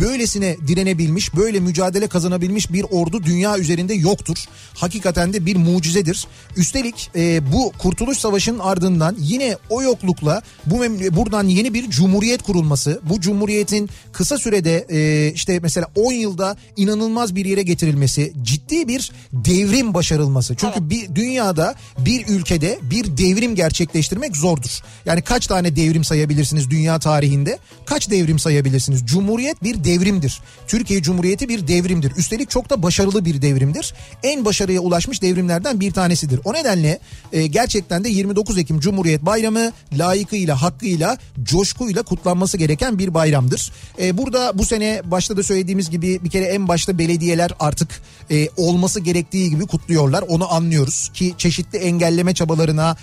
[0.01, 4.45] böylesine direnebilmiş böyle mücadele kazanabilmiş bir ordu dünya üzerinde yoktur.
[4.75, 6.27] Hakikaten de bir mucizedir.
[6.57, 12.43] Üstelik e, bu Kurtuluş Savaşı'nın ardından yine o yoklukla bu mem- buradan yeni bir cumhuriyet
[12.43, 18.89] kurulması bu cumhuriyetin kısa sürede e, işte mesela 10 yılda inanılmaz bir yere getirilmesi ciddi
[18.89, 20.55] bir devrim başarılması.
[20.57, 24.81] Çünkü bir dünyada bir ülkede bir devrim gerçekleştirmek zordur.
[25.07, 27.59] Yani kaç tane devrim sayabilirsiniz dünya tarihinde?
[27.85, 29.07] Kaç devrim sayabilirsiniz?
[29.07, 30.41] Cumhuriyet bir devrimdir.
[30.69, 32.13] Türkiye Cumhuriyeti bir devrimdir.
[32.17, 33.95] Üstelik çok da başarılı bir devrimdir.
[34.23, 36.41] En başarıya ulaşmış devrimlerden bir tanesidir.
[36.45, 36.99] O nedenle
[37.33, 43.73] e, gerçekten de 29 Ekim Cumhuriyet Bayramı layıkıyla, hakkıyla, coşkuyla kutlanması gereken bir bayramdır.
[44.01, 47.89] E, burada bu sene başta da söylediğimiz gibi bir kere en başta belediyeler artık
[48.31, 50.23] e, olması gerektiği gibi kutluyorlar.
[50.29, 52.97] Onu anlıyoruz ki çeşitli engelleme çabalarına,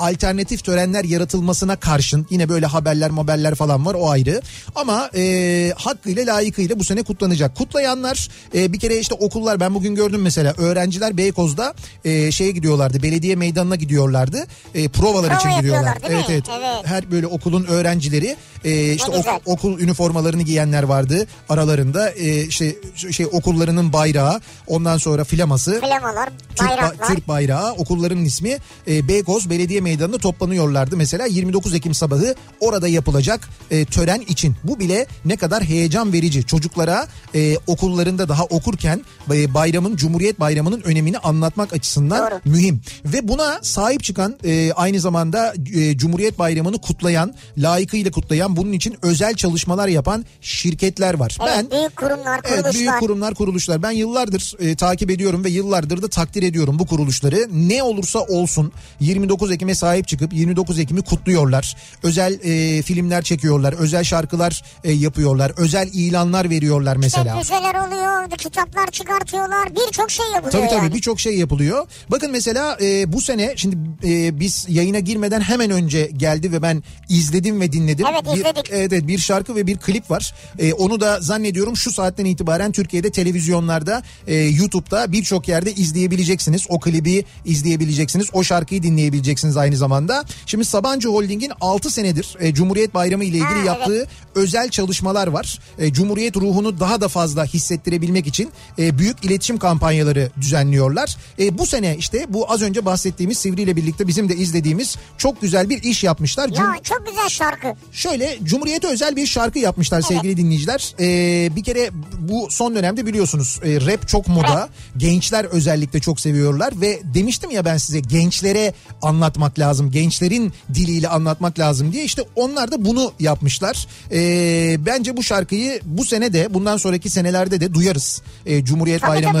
[0.00, 4.42] alternatif törenler yaratılmasına karşın yine böyle haberler haberler falan var o ayrı.
[4.74, 7.56] Ama e, hakkıyla layıkıyla bu sene kutlanacak.
[7.56, 13.02] Kutlayanlar e, bir kere işte okullar ben bugün gördüm mesela öğrenciler Beykoz'da e, şeye gidiyorlardı
[13.02, 14.46] belediye meydanına gidiyorlardı.
[14.74, 15.98] E, provalar Prova için gidiyorlar.
[16.08, 16.86] Evet, evet Evet.
[16.86, 22.74] Her böyle okulun öğrencileri e, işte ok- okul üniformalarını giyenler vardı aralarında e, işte
[23.10, 27.08] şey okullarının bayrağı ondan sonra flaması Flamalar, bayraklar.
[27.08, 28.58] Türk bayrağı okulların ismi
[28.88, 30.96] e, Beykoz Belediye Meydanı'nda toplanıyorlardı.
[30.96, 34.56] Mesela 29 Ekim sabahı orada yapılacak e, tören için.
[34.64, 36.46] Bu bile ne kadar heyecan verici.
[36.46, 42.40] Çocuklara e, okullarında daha okurken e, bayramın Cumhuriyet Bayramı'nın önemini anlatmak açısından Doğru.
[42.44, 42.80] mühim.
[43.04, 48.96] Ve buna sahip çıkan e, aynı zamanda e, Cumhuriyet Bayramı'nı kutlayan, layıkıyla kutlayan bunun için
[49.02, 51.38] özel çalışmalar yapan şirketler var.
[51.42, 52.64] Evet, ben büyük kurumlar, kuruluşlar.
[52.64, 53.82] Evet büyük kurumlar kuruluşlar.
[53.82, 57.48] Ben yıllardır e, takip ediyorum ve yıllardır da takdir ediyorum bu kuruluşları.
[57.52, 61.76] Ne olursa olsun 29 Ekim'e sahip çıkıp 29 Ekim'i kutluyorlar.
[62.02, 63.72] Özel e, filmler çekiyorlar.
[63.72, 65.52] Özel şarkılar e, yapıyorlar.
[65.56, 67.40] Özel ilanlar veriyorlar mesela.
[67.40, 69.68] İşte müzeler oluyor, kitaplar çıkartıyorlar.
[69.76, 70.94] Birçok şey yapılıyor Tabii tabii yani.
[70.94, 71.86] birçok şey yapılıyor.
[72.10, 76.82] Bakın mesela e, bu sene şimdi e, biz yayına girmeden hemen önce geldi ve ben
[77.08, 78.06] izledim ve dinledim.
[78.12, 78.70] Evet, Bir- izledik.
[78.70, 80.34] evet, evet bir şarkı ve bir klip var.
[80.58, 86.66] E, onu da zannediyorum şu saatten itibaren Türkiye'de televizyonlarda, e, YouTube'da birçok yerde izleyebileceksiniz.
[86.68, 88.26] O klibi izleyebileceksiniz.
[88.32, 90.24] O şarkıyı dinleyebileceksiniz aynı aynı zamanda.
[90.46, 93.66] Şimdi Sabancı Holding'in 6 senedir e, Cumhuriyet Bayramı ile ilgili Ha, evet.
[93.66, 95.58] yaptığı özel çalışmalar var.
[95.78, 101.16] E, Cumhuriyet ruhunu daha da fazla hissettirebilmek için e, büyük iletişim kampanyaları düzenliyorlar.
[101.38, 105.40] E, bu sene işte bu az önce bahsettiğimiz Sivri ile birlikte bizim de izlediğimiz çok
[105.40, 106.48] güzel bir iş yapmışlar.
[106.48, 107.66] Cum- Ya çok güzel şarkı.
[107.92, 110.94] Şöyle Cumhuriyet'e özel bir şarkı yapmışlar sevgili dinleyiciler.
[111.00, 114.68] Ee, bir kere bu son dönemde biliyorsunuz e, rap çok moda.
[114.96, 119.90] Gençler özellikle çok seviyorlar ve demiştim ya ben size gençlere anlatmak lazım.
[119.90, 123.86] Gençlerin diliyle anlatmak lazım diye işte onlar da bunu yapmışlar.
[124.12, 128.22] Ee, bence bu şarkıyı bu sene de bundan sonraki senelerde de duyarız.
[128.46, 129.38] Ee, Cumhuriyet Tabii Bayramı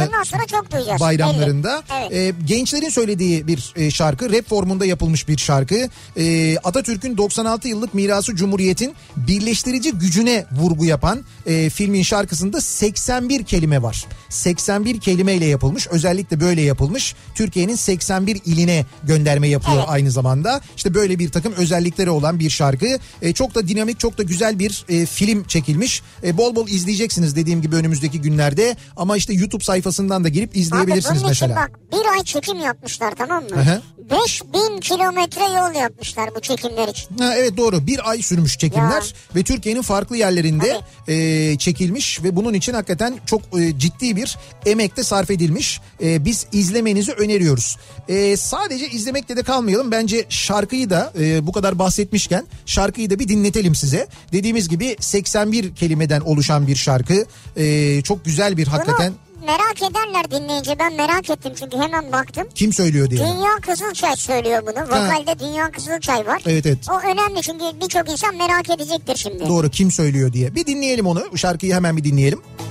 [0.70, 1.00] duyacağız.
[1.00, 1.82] bayramlarında.
[2.00, 2.12] Evet.
[2.12, 5.88] E, gençlerin söylediği bir e, şarkı, rap formunda yapılmış bir şarkı.
[6.16, 13.82] E, Atatürk'ün 96 yıllık mirası Cumhuriyet'in birleştirici gücüne vurgu yapan e, filmin şarkısında 81 kelime
[13.82, 14.06] var.
[14.28, 15.86] 81 kelimeyle yapılmış.
[15.86, 17.14] Özellikle böyle yapılmış.
[17.34, 19.88] Türkiye'nin 81 iline gönderme yapıyor Evet.
[20.00, 20.60] Aynı zamanda.
[20.76, 22.98] İşte böyle bir takım özellikleri olan bir şarkı.
[23.22, 26.02] E, çok da dinamik, çok da güzel bir e, film çekilmiş.
[26.24, 28.76] E, bol bol izleyeceksiniz dediğim gibi önümüzdeki günlerde.
[28.96, 31.56] Ama işte YouTube sayfasından da girip Abi izleyebilirsiniz bunun mesela.
[31.56, 33.56] bak bir ay çekim yapmışlar tamam mı?
[33.56, 33.82] Hı hı.
[34.10, 37.18] 5000 kilometre yol yapmışlar bu çekimler için.
[37.18, 39.36] Ha, evet doğru bir ay sürmüş çekimler Ya.
[39.36, 44.36] ve Türkiye'nin farklı yerlerinde e, çekilmiş ve bunun için hakikaten çok e, ciddi bir
[44.66, 45.80] emek de sarf edilmiş.
[46.02, 47.76] E, biz izlemenizi öneriyoruz.
[48.08, 53.28] E, sadece izlemekle de kalmayalım bence şarkıyı da e, bu kadar bahsetmişken şarkıyı da bir
[53.28, 54.06] dinletelim size.
[54.32, 57.24] Dediğimiz gibi 81 kelimeden oluşan bir şarkı
[57.56, 62.48] E, çok güzel bir hakikaten Bunu merak ederler dinleyince ben merak ettim çünkü hemen baktım.
[62.54, 63.20] kim söylüyor diye.
[63.20, 64.84] Dünya Kızılçay söylüyor bunu.
[64.84, 66.42] Vokalde Dünya Kızılçay var.
[66.46, 66.78] Evet evet.
[66.90, 69.48] O önemli çünkü birçok insan merak edecektir şimdi.
[69.48, 70.54] Doğru kim söylüyor diye.
[70.54, 71.36] Bir dinleyelim onu.
[71.38, 72.40] Şarkıyı hemen bir dinleyelim.
[72.58, 72.69] Bu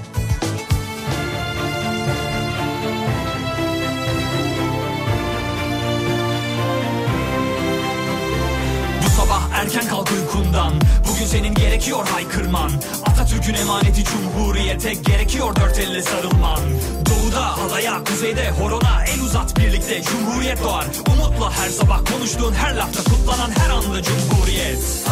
[11.30, 12.72] senin gerekiyor haykırman.
[13.06, 16.60] Atatürk'ün emaneti cumhuriyete Gerekiyor dört elle sarılman.
[17.10, 20.86] Doğuda halaya kuzeyde horona El uzat birlikte cumhuriyet doğar.
[21.14, 25.10] Umutla her sabah konuştuğun her lafta Kutlanan her anda cumhuriyet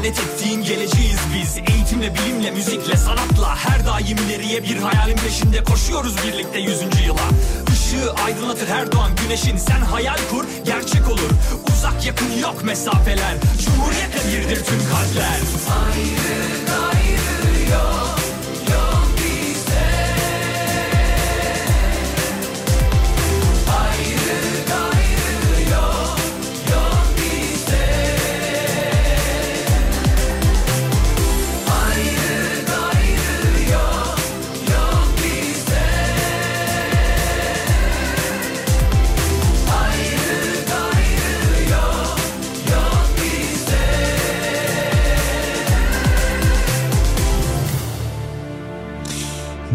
[0.00, 1.74] Emanet ettiğin geleceğiz biz.
[1.74, 7.28] Eğitimle, bilimle, müzikle, sanatla Her daim ileriye bir hayalin peşinde Koşuyoruz birlikte yüzüncü yıla.
[7.72, 9.56] Işığı aydınlatır her doğan güneşin.
[9.56, 11.30] Sen hayal kur, gerçek olur.
[11.68, 13.34] Uzak yakın yok mesafeler.
[13.64, 15.40] Cumhuriyetle birdir tüm kalpler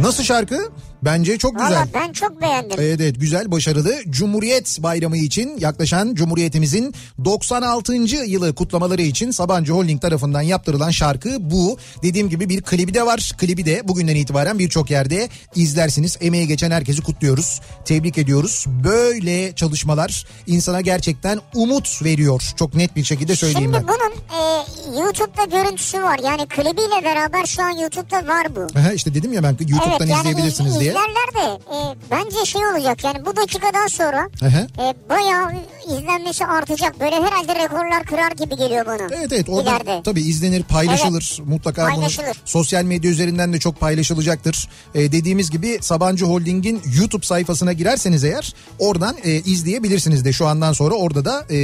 [0.06, 0.70] Nasıl şarkı?
[1.06, 1.72] Bence çok güzel.
[1.72, 2.78] Valla ben çok beğendim.
[2.80, 3.96] Evet evet güzel başarılı.
[4.10, 6.94] Cumhuriyet Bayramı için yaklaşan Cumhuriyetimizin
[7.26, 7.94] 96.
[8.26, 11.78] yılı kutlamaları için Sabancı Holding tarafından yaptırılan şarkı bu.
[12.04, 13.32] Dediğim gibi bir klibi de var.
[13.38, 16.18] Klibi de bugünden itibaren birçok yerde izlersiniz.
[16.22, 17.62] Emeği geçen herkesi kutluyoruz.
[17.86, 18.65] Tebrik ediyoruz.
[18.84, 22.41] Böyle çalışmalar insana gerçekten umut veriyor.
[22.56, 23.96] Çok net bir şekilde söyleyeyim Şimdi ben.
[23.96, 26.20] bunun e, YouTube'da görüntüsü var.
[26.24, 28.68] Yani klibiyle beraber şu an YouTube'da var bu.
[28.96, 30.95] İşte dedim ya ben YouTube'dan evet yani izleyebilirsiniz iz- diye.
[31.00, 31.78] İzlerler de e,
[32.12, 34.60] bence şey olacak yani bu dakikadan sonra Aha.
[34.90, 35.52] e, bayağı
[35.88, 37.00] izlenmesi artacak.
[37.00, 39.08] Böyle herhalde rekorlar kırar gibi geliyor bana.
[39.18, 40.02] Evet evet orada İleride.
[40.04, 42.42] tabii izlenir paylaşılır mutlaka bunu Paylaşılır.
[42.46, 44.70] sosyal medya üzerinden de çok paylaşılacaktır.
[44.96, 50.74] Ee, dediğimiz gibi Sabancı Holding'in YouTube sayfasına girerseniz eğer oradan e, izleyebilirsiniz de şu andan
[50.74, 51.56] sonra orada da e,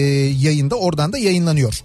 [0.42, 1.82] yayında oradan da yayınlanıyor.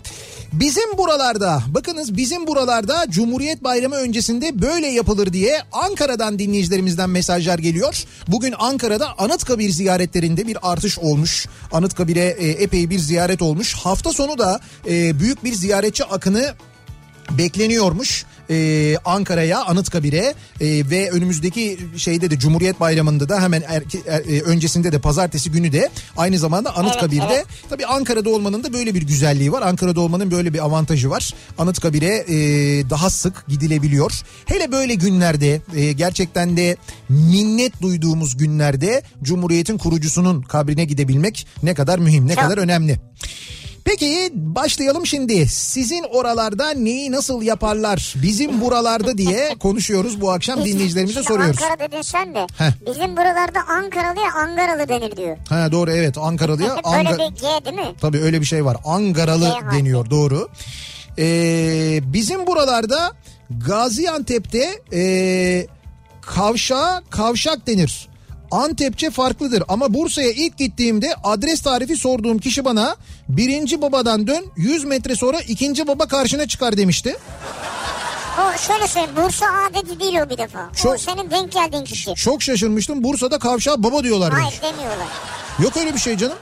[0.52, 8.04] Bizim buralarda bakınız bizim buralarda Cumhuriyet Bayramı öncesinde böyle yapılır diye Ankara'dan dinleyicilerimizden mesajlar geliyor.
[8.28, 11.46] Bugün Ankara'da Anıtkabir ziyaretlerinde bir artış olmuş.
[11.72, 13.74] Anıtkabir'e e, epey bir ziyaret olmuş.
[13.74, 16.54] Hafta sonu da e, büyük bir ziyaretçi akını
[17.30, 18.24] bekleniyormuş.
[18.50, 24.40] E, Ankara'ya Anıtkabir'e e, ve önümüzdeki şeyde de Cumhuriyet Bayramı'nda da hemen erke, er- e,
[24.42, 27.46] öncesinde de pazartesi günü de aynı zamanda Anıtkabir'de evet.
[27.70, 29.62] tabii Ankara'da olmanın da böyle bir güzelliği var.
[29.62, 31.34] Ankara'da olmanın böyle bir avantajı var.
[31.58, 32.34] Anıtkabir'e e,
[32.90, 34.12] daha sık gidilebiliyor.
[34.46, 36.76] Hele böyle günlerde e, gerçekten de
[37.08, 42.44] minnet duyduğumuz günlerde Cumhuriyet'in kurucusunun kabrine gidebilmek ne kadar mühim, ne Çok.
[42.44, 43.00] kadar önemli.
[43.86, 45.46] Peki başlayalım şimdi.
[45.46, 48.14] Sizin oralarda neyi nasıl yaparlar?
[48.22, 51.62] Bizim buralarda diye konuşuyoruz bu akşam dinleyicilerimize Şimdi soruyoruz.
[51.62, 52.46] Ankara dedin sen de.
[52.58, 52.70] Heh.
[52.86, 55.36] Bizim buralarda Ankaralı'ya Angaralı denir diyor.
[55.48, 57.94] Ha doğru evet Ankaralı'ya Böyle Anka- bir G değil mi?
[58.00, 58.76] Tabii öyle bir şey var.
[58.84, 60.48] Angaralı G deniyor doğru.
[61.18, 63.12] Ee, bizim buralarda
[63.66, 65.66] Gaziantep'te ee,
[66.22, 68.08] kavşağa kavşak denir.
[68.50, 72.96] Antepçe farklıdır ama Bursa'ya ilk gittiğimde adres tarifi sorduğum kişi bana
[73.28, 77.16] birinci babadan dön 100 metre sonra ikinci baba karşına çıkar demişti.
[78.38, 80.70] O şöyle söyleyeyim Bursa adeti değil o bir defa.
[80.72, 82.14] O Çok- senin denk geldiğin kişi.
[82.14, 84.44] Çok şaşırmıştım Bursa'da kavşağa baba diyorlar demiş.
[84.44, 85.06] Hayır demiyorlar.
[85.62, 86.36] Yok öyle bir şey canım.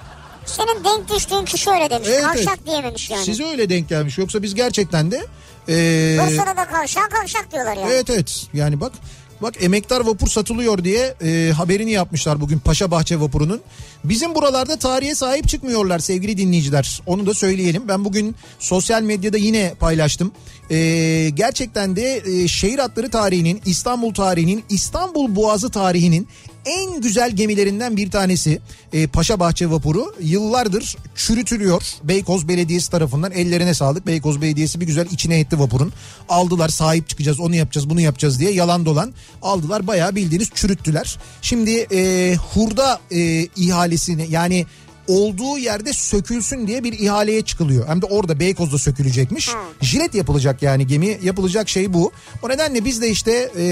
[0.47, 2.09] Senin denk düştüğün kişi öyle demiş.
[2.13, 2.67] Evet, kavşak evet.
[2.67, 3.25] diyememiş yani.
[3.25, 5.27] Size öyle denk gelmiş yoksa biz gerçekten de...
[5.69, 7.91] ee, Bursa'da da kavşak kavşak diyorlar yani.
[7.93, 8.93] Evet evet yani bak
[9.43, 13.61] bak emektar vapur satılıyor diye e, haberini yapmışlar bugün Paşa Bahçe vapurunun.
[14.05, 17.89] Bizim buralarda tarihe sahip çıkmıyorlar sevgili dinleyiciler onu da söyleyelim.
[17.89, 20.33] Ben bugün sosyal medyada yine paylaştım.
[20.71, 26.29] E, gerçekten de e, şehir hatları tarihinin İstanbul tarihinin İstanbul Boğazı tarihinin
[26.67, 28.61] en güzel gemilerinden bir tanesi
[28.93, 30.15] e, Paşa Bahçe vapuru.
[30.21, 33.33] Yıllardır çürütülüyor Beykoz Belediyesi tarafından.
[33.33, 34.07] Ellerine sağlık.
[34.07, 35.93] Beykoz Belediyesi bir güzel içine etti vapurun.
[36.29, 39.13] Aldılar sahip çıkacağız onu yapacağız bunu yapacağız diye yalan dolan.
[39.43, 41.19] Aldılar bayağı bildiğiniz çürüttüler.
[41.43, 44.67] Şimdi e, hurda e, ihalesini yani
[45.09, 47.89] olduğu yerde sökülsün diye bir ihaleye çıkılıyor.
[47.89, 49.51] Hem de orada Beykoz'da sökülecekmiş.
[49.81, 52.13] Jilet yapılacak yani gemi yapılacak şey bu.
[52.43, 53.65] O nedenle biz de işte e,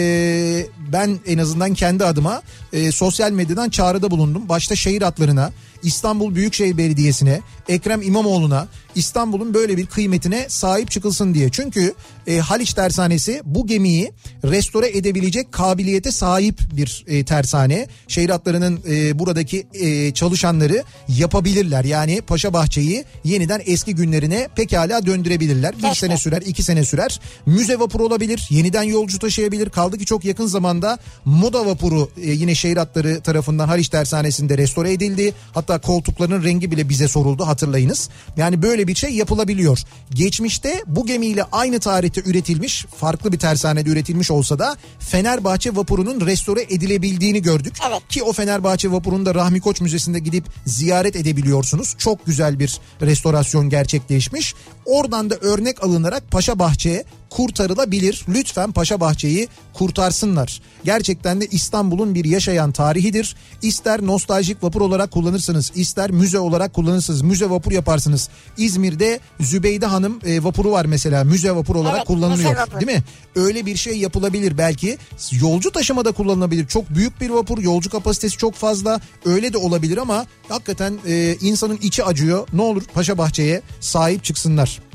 [0.93, 2.43] ben en azından kendi adıma
[2.73, 4.49] e, sosyal medyadan çağrıda bulundum.
[4.49, 11.49] Başta şehir hatlarına, İstanbul Büyükşehir Belediyesi'ne, Ekrem İmamoğlu'na İstanbul'un böyle bir kıymetine sahip çıkılsın diye.
[11.51, 11.95] Çünkü
[12.27, 14.13] e, Haliç Tersanesi bu gemiyi
[14.45, 17.87] restore edebilecek kabiliyete sahip bir e, tersane.
[18.09, 21.85] Şehir hatlarının e, buradaki e, çalışanları yapabilirler.
[21.85, 25.77] Yani Paşa Bahçe'yi yeniden eski günlerine pekala döndürebilirler.
[25.77, 26.07] Bir Keşke.
[26.07, 27.21] sene sürer, iki sene sürer.
[27.47, 29.71] Müze vapuru olabilir, yeniden yolcu taşıyabilir.
[29.71, 34.93] Kaldı ki çok yakın zamanda moda vapuru e, yine şehir hatları tarafından Haliç Tersanesi'nde restore
[34.93, 35.35] edildi.
[35.55, 38.09] Hatta koltukların rengi bile bize soruldu hatırlayınız.
[38.37, 39.83] Yani böyle bir şey yapılabiliyor.
[40.11, 46.63] Geçmişte bu gemiyle aynı tarihte üretilmiş, farklı bir tersanede üretilmiş olsa da Fenerbahçe vapurunun restore
[46.63, 47.75] edilebildiğini gördük.
[47.89, 48.09] Evet.
[48.09, 51.95] Ki o Fenerbahçe vapurunu da Rahmi Koç Müzesi'nde gidip ziyaret edebiliyorsunuz.
[51.99, 54.55] Çok güzel bir restorasyon gerçekleşmiş.
[54.87, 57.05] Oradan da örnek alınarak Paşa Bahçe
[57.37, 58.25] kurtarılabilir.
[58.29, 60.61] Lütfen Paşa Bahçe'yi kurtarsınlar.
[60.85, 63.37] Gerçekten de İstanbul'un bir yaşayan tarihidir.
[63.63, 67.23] İster nostaljik vapur olarak kullanırsınız, ister müze olarak kullanırsınız.
[67.23, 68.29] Müze vapur yaparsınız.
[68.57, 71.25] İzmir'de Zübeyde Hanım e, vapuru var mesela.
[71.25, 72.57] Müze vapur olarak Evet, kullanılıyor.
[72.57, 72.81] vapur.
[72.81, 73.05] Değil mi?
[73.37, 74.99] Öyle bir şey yapılabilir belki.
[75.41, 76.67] Yolcu taşımada kullanılabilir.
[76.67, 77.59] Çok büyük bir vapur.
[77.59, 79.01] Yolcu kapasitesi çok fazla.
[79.25, 82.49] Öyle de olabilir ama hakikaten e, insanın içi acıyor.
[82.53, 84.92] Ne olur Paşa Bahçe'ye sahip çıksınlar.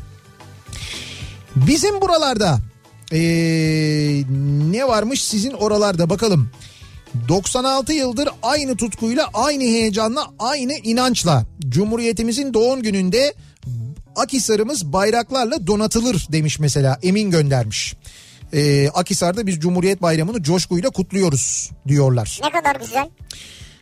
[1.68, 2.60] Bizim buralarda
[3.12, 3.20] e,
[4.72, 6.50] ne varmış sizin oralarda bakalım.
[7.28, 13.34] 96 yıldır aynı tutkuyla, aynı heyecanla, aynı inançla Cumhuriyetimizin doğum gününde
[14.16, 17.96] Akisar'ımız bayraklarla donatılır demiş mesela Emin göndermiş.
[18.54, 22.40] Ee, Akisar'da biz Cumhuriyet Bayramı'nı coşkuyla kutluyoruz diyorlar.
[22.44, 23.10] Ne kadar güzel.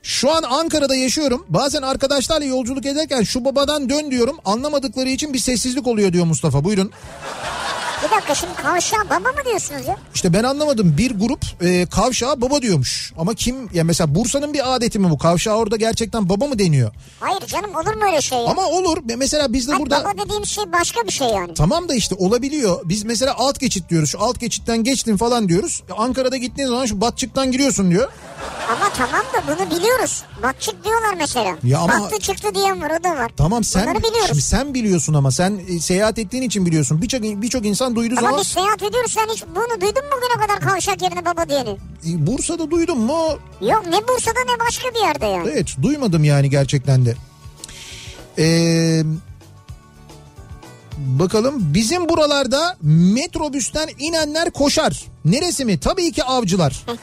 [0.05, 1.45] Şu an Ankara'da yaşıyorum.
[1.49, 4.37] Bazen arkadaşlarla yolculuk ederken şu babadan dön diyorum.
[4.45, 6.63] Anlamadıkları için bir sessizlik oluyor diyor Mustafa.
[6.63, 6.91] Buyurun.
[8.05, 9.97] Bir dakika şimdi kavşağa baba mı diyorsunuz ya?
[10.15, 10.97] İşte ben anlamadım.
[10.97, 13.13] Bir grup e, kavşağa baba diyormuş.
[13.17, 15.17] Ama kim ya mesela Bursa'nın bir adeti mi bu?
[15.17, 16.91] Kavşağa orada gerçekten baba mı deniyor?
[17.19, 18.45] Hayır canım olur mu öyle şey ya?
[18.45, 18.97] Ama olur.
[19.17, 21.53] Mesela biz de Hayır, burada baba dediğim şey başka bir şey yani.
[21.53, 22.81] Tamam da işte olabiliyor.
[22.85, 24.09] Biz mesela alt geçit diyoruz.
[24.09, 25.83] Şu alt geçitten geçtin falan diyoruz.
[25.97, 28.11] Ankara'da gittiğin zaman şu Batçık'tan giriyorsun diyor.
[28.69, 30.23] Ama tamam da bunu biliyoruz.
[30.43, 31.57] Batçık diyorlar mesela.
[31.63, 33.31] Ya ama- Battı çıktı diyen var o da var.
[33.37, 34.27] Tamam sen Bunları biliyoruz.
[34.27, 37.01] şimdi sen biliyorsun ama sen e, seyahat ettiğin için biliyorsun.
[37.01, 40.47] Birçok birçok insan duyduğu Ama zaman biz seyahat ediyoruz sen hiç bunu duydun mu bugüne
[40.47, 41.69] kadar kavşak yerine baba diyeni?
[41.69, 43.39] E, Bursa'da duydun mu?
[43.61, 45.49] Yok ne Bursa'da ne başka bir yerde yani.
[45.53, 47.15] Evet duymadım yani gerçekten de.
[48.37, 49.03] Ee,
[50.97, 55.05] bakalım bizim buralarda metrobüsten inenler koşar.
[55.25, 55.79] Neresi mi?
[55.79, 56.85] Tabii ki avcılar.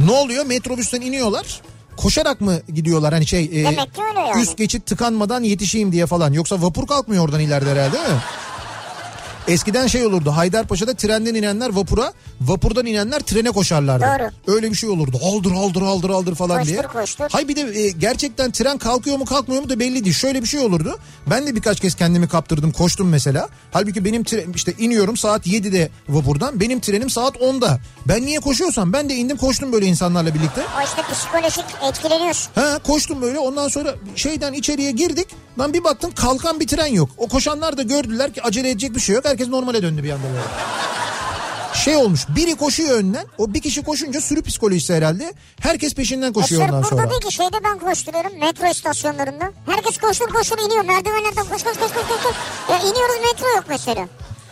[0.00, 0.46] ne oluyor?
[0.46, 1.60] Metrobüsten iniyorlar.
[1.96, 4.42] Koşarak mı gidiyorlar hani şey e, Demek ki öyle yani.
[4.42, 6.32] üst geçit tıkanmadan yetişeyim diye falan.
[6.32, 8.20] Yoksa vapur kalkmıyor oradan ileride herhalde değil mi?
[9.48, 14.04] Eskiden şey olurdu Haydarpaşa'da trenden inenler vapura vapurdan inenler trene koşarlardı.
[14.04, 14.54] Doğru.
[14.56, 15.18] Öyle bir şey olurdu.
[15.22, 16.82] Aldır aldır aldır aldır falan Koştur, diye.
[16.82, 17.24] koştur.
[17.30, 20.14] Hay bir de e, gerçekten tren kalkıyor mu kalkmıyor mu da belli değil.
[20.16, 20.98] Şöyle bir şey olurdu.
[21.26, 23.48] Ben de birkaç kez kendimi kaptırdım koştum mesela.
[23.72, 26.60] Halbuki benim tren, işte iniyorum saat 7'de vapurdan.
[26.60, 27.78] Benim trenim saat 10'da.
[28.08, 30.60] Ben niye koşuyorsam ben de indim koştum böyle insanlarla birlikte.
[30.78, 32.50] O işte psikolojik etkileniyorsun.
[32.54, 35.26] Ha koştum böyle ondan sonra şeyden içeriye girdik.
[35.58, 37.08] Lan bir baktım kalkan bir tren yok.
[37.18, 39.26] O koşanlar da gördüler ki acele edecek bir şey yok.
[39.34, 40.44] Herkes normale döndü bir anda böyle.
[41.74, 46.32] Şey olmuş biri koşuyor önden o bir kişi koşunca sürü psikolojisi herhalde herkes peşinden E
[46.32, 47.10] koşuyor sırf ondan burada sonra.
[47.10, 49.52] değil ki şeyde ben koşturuyorum metro istasyonlarında.
[49.66, 52.22] Herkes koştur koştur iniyor merdivenlerden koş koş koş koş.
[52.22, 52.34] koş.
[52.70, 54.08] Ya iniyoruz metro yok mesela.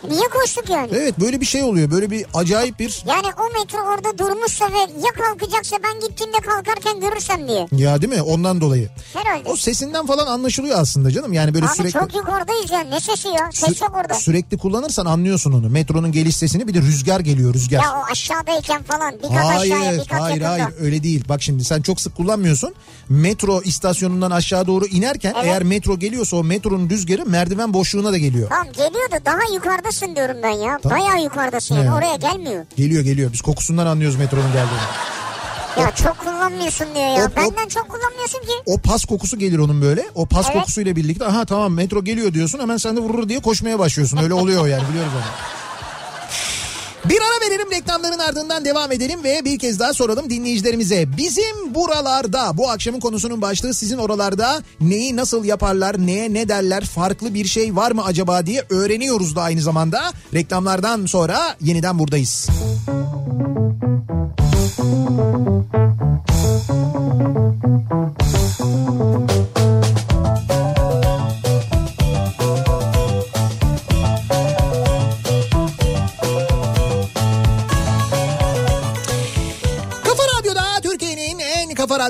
[0.09, 0.89] Niye koştuk yani?
[0.93, 4.77] Evet böyle bir şey oluyor böyle bir acayip bir Yani o metro orada durmuşsa ve
[4.77, 7.67] ya kalkacaksa ben gittiğimde kalkarken görürsem diye.
[7.71, 8.89] ya değil mi ondan dolayı.
[9.13, 9.49] Herhalde.
[9.49, 13.27] O sesinden falan anlaşılıyor aslında canım yani böyle Abi sürekli çok yukarıdayız ya ne sesi
[13.27, 14.13] ya ses sü- yok orada.
[14.13, 15.69] sürekli kullanırsan anlıyorsun onu.
[15.69, 17.81] Metronun geliş sesini bir de rüzgar geliyor rüzgar.
[17.83, 20.65] Ya o aşağıdayken falan bir kat aşağıya Hayır, bir kat hayır, yakında.
[20.65, 21.23] hayır öyle değil.
[21.29, 22.73] Bak şimdi sen çok sık kullanmıyorsun.
[23.09, 25.45] Metro istasyonundan aşağı doğru inerken Evet.
[25.45, 28.49] eğer metro geliyorsa o metronun rüzgarı merdiven boşluğuna da geliyor.
[28.49, 29.39] Tamam geliyor da daha
[29.93, 30.79] yukarıdasın diyorum ben ya.
[30.83, 30.99] Tamam.
[30.99, 32.65] Bayağı yukarıdasın yani oraya gelmiyor.
[32.77, 33.33] Geliyor geliyor.
[33.33, 34.81] Biz kokusundan anlıyoruz metronun geldiğini.
[35.79, 37.23] Ya çok kullanmıyorsun diyor ya.
[37.23, 37.37] Hop, hop.
[37.37, 38.53] Benden çok kullanmıyorsun ki.
[38.65, 40.05] O pas kokusu gelir onun böyle.
[40.15, 40.57] O pas Evet.
[40.59, 44.17] kokusuyla birlikte aha tamam metro geliyor diyorsun hemen sen de vurur diye koşmaya başlıyorsun.
[44.17, 45.23] Öyle oluyor yani biliyoruz onu.
[47.09, 51.17] Bir ara verelim reklamların ardından devam edelim ve bir kez daha soralım dinleyicilerimize.
[51.17, 57.33] Bizim buralarda bu akşamın konusunun başlığı sizin oralarda neyi nasıl yaparlar, neye ne derler, farklı
[57.33, 60.11] bir şey var mı acaba diye öğreniyoruz da aynı zamanda.
[60.33, 62.49] Reklamlardan sonra yeniden buradayız.
[68.63, 69.12] Kafa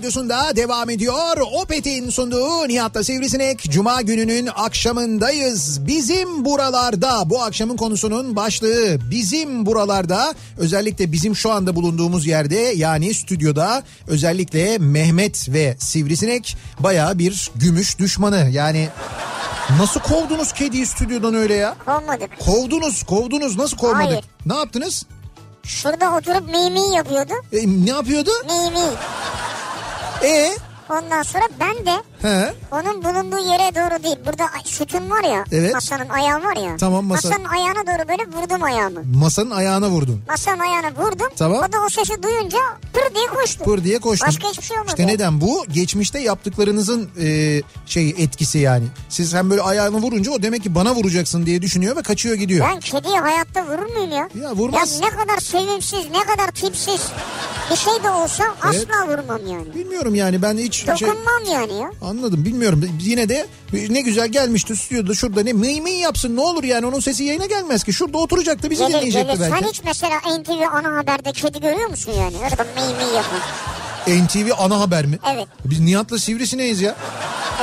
[0.03, 1.37] radyosunda devam ediyor.
[1.61, 3.59] Opet'in sunduğu Nihat'ta Sivrisinek.
[3.63, 5.87] Cuma gününün akşamındayız.
[5.87, 13.13] Bizim buralarda bu akşamın konusunun başlığı bizim buralarda özellikle bizim şu anda bulunduğumuz yerde yani
[13.13, 18.49] stüdyoda özellikle Mehmet ve Sivrisinek baya bir gümüş düşmanı.
[18.51, 18.89] Yani
[19.79, 21.75] nasıl kovdunuz kediyi stüdyodan öyle ya?
[21.85, 22.39] Kovmadık.
[22.39, 24.07] Kovdunuz kovdunuz nasıl kovmadık?
[24.07, 24.25] Hayır.
[24.45, 25.05] Ne yaptınız?
[25.63, 27.33] Şurada oturup mimi yapıyordu.
[27.53, 28.29] E, ne yapıyordu?
[28.45, 28.89] Mimi.
[30.23, 30.49] E
[30.89, 34.15] Ondan sonra ben de he onun bulunduğu yere doğru değil.
[34.25, 35.43] Burada sütun var ya.
[35.51, 35.73] Evet.
[35.73, 36.77] Masanın ayağı var ya.
[36.77, 38.99] Tamam, masa- Masanın ayağına doğru böyle vurdum ayağımı.
[39.15, 40.21] masanın ayağına vurdun.
[40.27, 41.27] Masanın ayağına vurdum.
[41.37, 41.57] Tamam.
[41.69, 42.57] O da o sesi duyunca
[42.93, 43.63] pır diye koştu.
[43.63, 44.27] Pır diye koştun.
[44.27, 44.89] Başka hiçbir şey olmadı.
[44.91, 45.65] İşte neden bu?
[45.73, 48.85] Geçmişte yaptıklarınızın e, şey etkisi yani.
[49.09, 52.67] Siz hem böyle ayağını vurunca o demek ki bana vuracaksın diye düşünüyor ve kaçıyor gidiyor.
[52.73, 54.29] Ben kediye hayatta vurur muyum ya?
[54.41, 54.99] Ya vurmaz.
[55.01, 57.01] Ya ne kadar sevimsiz, ne kadar tipsiz
[57.73, 58.87] bir şey de olsa Evet.
[58.91, 59.75] asla vurmam yani.
[59.75, 61.91] Bilmiyorum yani ben hiç şey Dokunmam yani ya.
[62.01, 62.89] anladım bilmiyorum.
[63.01, 63.47] Yine de
[63.89, 67.45] ne güzel gelmişti stüdyoda şurada ne mıy mıy yapsın ne olur yani onun sesi yayına
[67.45, 67.93] gelmez ki.
[67.93, 69.39] Şurada oturacaktı bizi Gelir dinleyecekti gelir.
[69.51, 69.59] belki.
[69.63, 72.37] Sen hiç mesela NTV ana haberde kedi görüyor musun yani?
[72.37, 73.39] Orada mıy mıy yapan.
[74.25, 75.19] NTV ana haber mi?
[75.33, 75.47] Evet.
[75.65, 76.95] Biz Nihat'la Sivrisineyiz ya.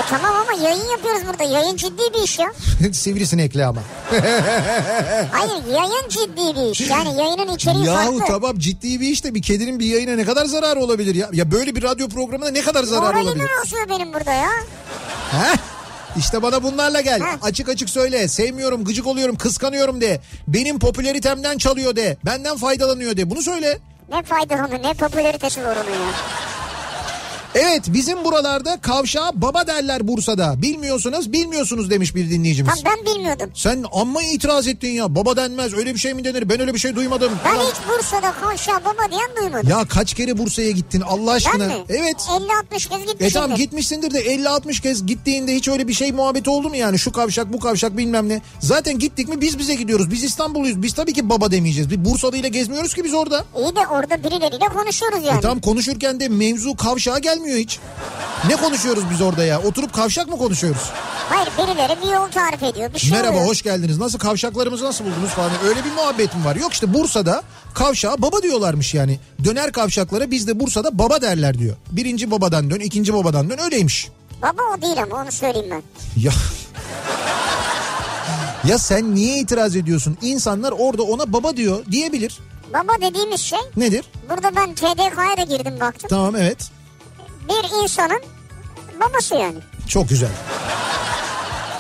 [0.01, 1.42] E tamam ama yayın yapıyoruz burada.
[1.44, 2.53] Yayın ciddi bir iş ya.
[2.92, 3.80] Sivrisinekli ama.
[5.32, 6.80] Hayır yayın ciddi bir iş.
[6.90, 8.34] Yani yayının içeriği Yahu farklı.
[8.34, 11.28] tamam ciddi bir işte bir kedinin bir yayına ne kadar zararı olabilir ya?
[11.32, 13.48] Ya böyle bir radyo programına ne kadar zararı Moralim olabilir?
[13.64, 14.51] bozuyor benim burada ya.
[15.30, 15.57] Heh.
[16.16, 17.20] İşte bana bunlarla gel.
[17.20, 17.36] Heh.
[17.42, 18.28] Açık açık söyle.
[18.28, 20.20] Sevmiyorum, gıcık oluyorum, kıskanıyorum de.
[20.48, 22.16] Benim popülaritemden çalıyor de.
[22.24, 23.30] Benden faydalanıyor de.
[23.30, 23.78] Bunu söyle.
[24.12, 26.12] Ne faydalı ne popülaritesi var onun ya.
[27.55, 30.62] Evet bizim buralarda kavşağa baba derler Bursa'da.
[30.62, 32.74] Bilmiyorsunuz bilmiyorsunuz demiş bir dinleyicimiz.
[32.74, 33.51] Tam ben bilmiyordum.
[33.55, 35.14] Sen amma itiraz ettin ya.
[35.14, 36.48] Baba denmez öyle bir şey mi denir?
[36.48, 37.32] Ben öyle bir şey duymadım.
[37.44, 39.68] Ben Ulan- hiç Bursa'da kavşağı baba diyen duymadım.
[39.70, 41.66] Ya kaç kere Bursa'ya gittin Allah ben aşkına?
[41.66, 41.74] mi?
[41.88, 42.16] Evet.
[42.70, 43.30] 50-60 kez E gitmişimdir.
[43.32, 46.98] tamam gitmişsindir de 50-60 kez gittiğinde hiç öyle bir şey muhabbeti oldu mu yani?
[46.98, 48.40] Şu kavşak bu kavşak bilmem ne.
[48.61, 50.11] Zaten gittik mi biz bize gidiyoruz.
[50.11, 50.82] Biz İstanbulluyuz.
[50.82, 51.90] Biz tabii ki baba demeyeceğiz.
[51.90, 53.44] Bir Bursalı ile gezmiyoruz ki biz orada.
[53.59, 55.38] İyi de orada birileriyle konuşuyoruz yani.
[55.38, 57.78] E tamam konuşurken de mevzu kavşağa gelmiyor hiç.
[58.49, 59.62] Ne konuşuyoruz biz orada ya?
[59.62, 60.82] Oturup kavşak mı konuşuyoruz?
[61.28, 62.95] Hayır birileri bir yol tarif ediyor.
[62.95, 63.51] Bir şey Merhaba oluyor.
[63.51, 63.99] hoş geldiniz.
[63.99, 65.51] Nasıl kavşaklarımızı nasıl buldunuz falan.
[65.68, 66.57] Öyle bir muhabbetim var.
[66.57, 67.43] Yok işte Bursa'da
[67.74, 69.18] kavşağa baba diyorlarmış yani.
[69.45, 71.76] Döner kavşaklara biz de Bursa'da baba derler diyor.
[71.91, 74.09] Birinci babadan dön, ikinci babadan dön öyleymiş.
[74.43, 75.82] Baba o değil ama onu söyleyeyim ben.
[76.22, 76.32] Ya
[78.64, 80.18] Ya sen niye itiraz ediyorsun?
[80.22, 82.38] İnsanlar orada ona baba diyor diyebilir.
[82.74, 84.05] Baba dediğimiz şey Nedir?
[84.30, 86.09] burada ben TDK'ya da girdim baktım.
[86.11, 86.59] Tamam evet.
[87.49, 88.20] Bir insanın
[89.01, 89.59] babası yani.
[89.88, 90.28] Çok güzel.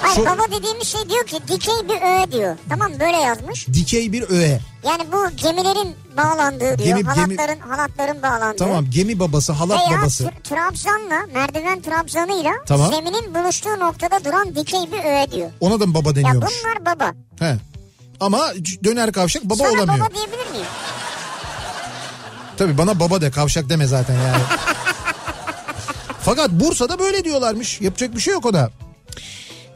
[0.02, 2.56] Hayır Şu baba dediğimiz şey diyor ki dikey bir öğe diyor.
[2.68, 3.66] Tamam böyle yazmış.
[3.68, 4.60] dikey bir öğe.
[4.84, 6.78] Yani bu gemilerin bağlandığı diyor.
[6.98, 8.56] Gemi- halatların gemi- halatların bağlandığı.
[8.56, 10.24] Tamam gemi babası halat Veya babası.
[10.24, 12.90] tr- trabzanla merdiven trabzanıyla Tamam.
[12.92, 15.50] zeminin buluştuğu noktada duran dikey bir öğe diyor.
[15.60, 16.52] Ona da mı baba Ya deniyormuş?
[16.64, 17.12] bunlar baba.
[17.38, 17.56] He.
[18.20, 18.40] Ama
[18.84, 19.98] döner kavşak baba Sana olamıyor.
[20.00, 20.66] baba diyebilir miyim?
[22.56, 24.42] Tabii bana baba de kavşak deme zaten yani.
[26.22, 27.80] Fakat Bursa'da böyle diyorlarmış.
[27.80, 28.70] Yapacak bir şey yok o da.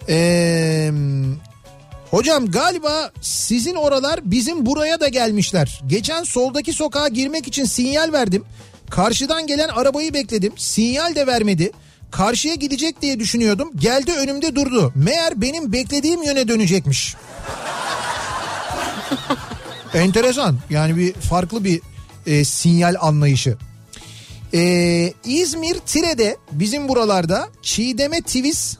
[0.08, 0.90] Ee,
[2.10, 5.80] hocam galiba sizin oralar bizim buraya da gelmişler.
[5.86, 8.44] Geçen soldaki sokağa girmek için sinyal verdim.
[8.90, 10.52] Karşıdan gelen arabayı bekledim.
[10.56, 11.72] Sinyal de vermedi.
[12.10, 13.70] Karşıya gidecek diye düşünüyordum.
[13.76, 14.92] Geldi önümde durdu.
[14.94, 17.14] Meğer benim beklediğim yöne dönecekmiş.
[19.94, 20.58] Enteresan.
[20.70, 21.80] Yani bir farklı bir
[22.26, 23.56] e, sinyal anlayışı.
[24.54, 28.76] Ee, İzmir Tire'de bizim buralarda Çiğdem'e Tivis,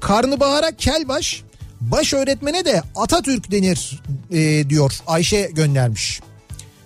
[0.00, 1.42] Karnıbahar'a Kelbaş,
[1.80, 4.02] baş öğretmene de Atatürk denir
[4.32, 6.20] e, diyor Ayşe göndermiş.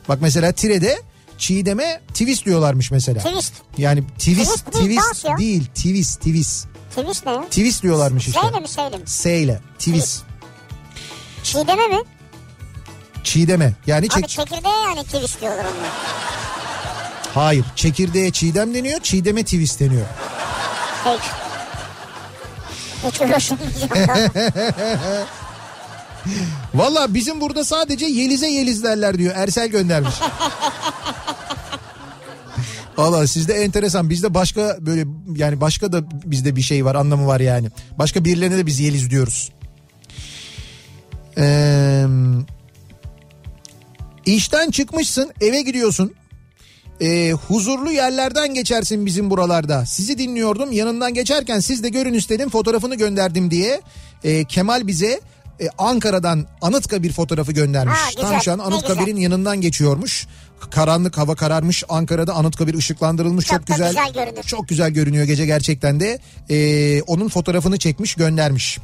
[0.09, 1.03] Bak mesela Tire'de
[1.39, 3.19] Çiğdem'e Tivis diyorlarmış mesela.
[3.19, 3.53] Twist.
[3.79, 6.65] Yani Tivis, değil, Tivis değil, Tivis, Tivis.
[6.97, 7.49] Twist ne?
[7.51, 8.41] Tivis diyorlarmış işte.
[8.41, 9.03] Seyle mi seyle mi?
[9.07, 10.23] S ile, Tivis.
[11.43, 11.99] Çiğdeme mi?
[13.25, 13.75] Çiğdeme.
[13.87, 14.29] Yani Abi çek...
[14.29, 15.91] çekirdeğe yani twist diyorlar onlar.
[17.35, 20.07] Hayır, çekirdeğe çiğdem deniyor, çiğdeme Tivis deniyor.
[21.05, 21.23] Peki.
[23.09, 24.31] Hiç uğraşamayacağım da.
[26.75, 29.35] Valla bizim burada sadece Yeliz'e Yeliz derler diyor.
[29.37, 30.15] Ersel göndermiş.
[32.97, 34.11] Valla sizde enteresan.
[34.11, 35.05] Bizde başka böyle
[35.37, 37.71] yani başka da bizde bir şey var anlamı var yani.
[37.99, 39.53] Başka birilerine de biz Yeliz diyoruz.
[41.39, 42.07] Ee,
[44.27, 46.15] işten çıkmışsın eve gidiyorsun.
[47.03, 49.87] Ee, huzurlu yerlerden geçersin bizim buralarda.
[49.87, 53.81] Sizi dinliyordum yanından geçerken siz de görün istedim fotoğrafını gönderdim diye.
[54.25, 55.21] Ee, Kemal bize
[55.61, 57.99] e, Ankara'dan Anıtkabir fotoğrafı göndermiş.
[57.99, 60.27] Ha, güzel, Tam şu an Anıtkabir'in yanından geçiyormuş.
[60.71, 63.89] Karanlık hava kararmış Ankara'da Anıtkabir ışıklandırılmış çok, Çok güzel.
[63.89, 64.43] güzel görünür.
[64.43, 66.19] Çok güzel görünüyor gece gerçekten de.
[66.51, 68.79] Ee, onun fotoğrafını çekmiş göndermiş.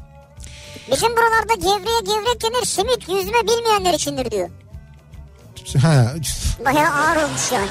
[0.93, 2.67] Bizim buralarda gevreye gevrek denir.
[2.67, 4.49] Simit yüzme bilmeyenler içindir diyor.
[5.83, 6.14] Ha,
[6.64, 7.67] Bayağı ağır olmuş yani.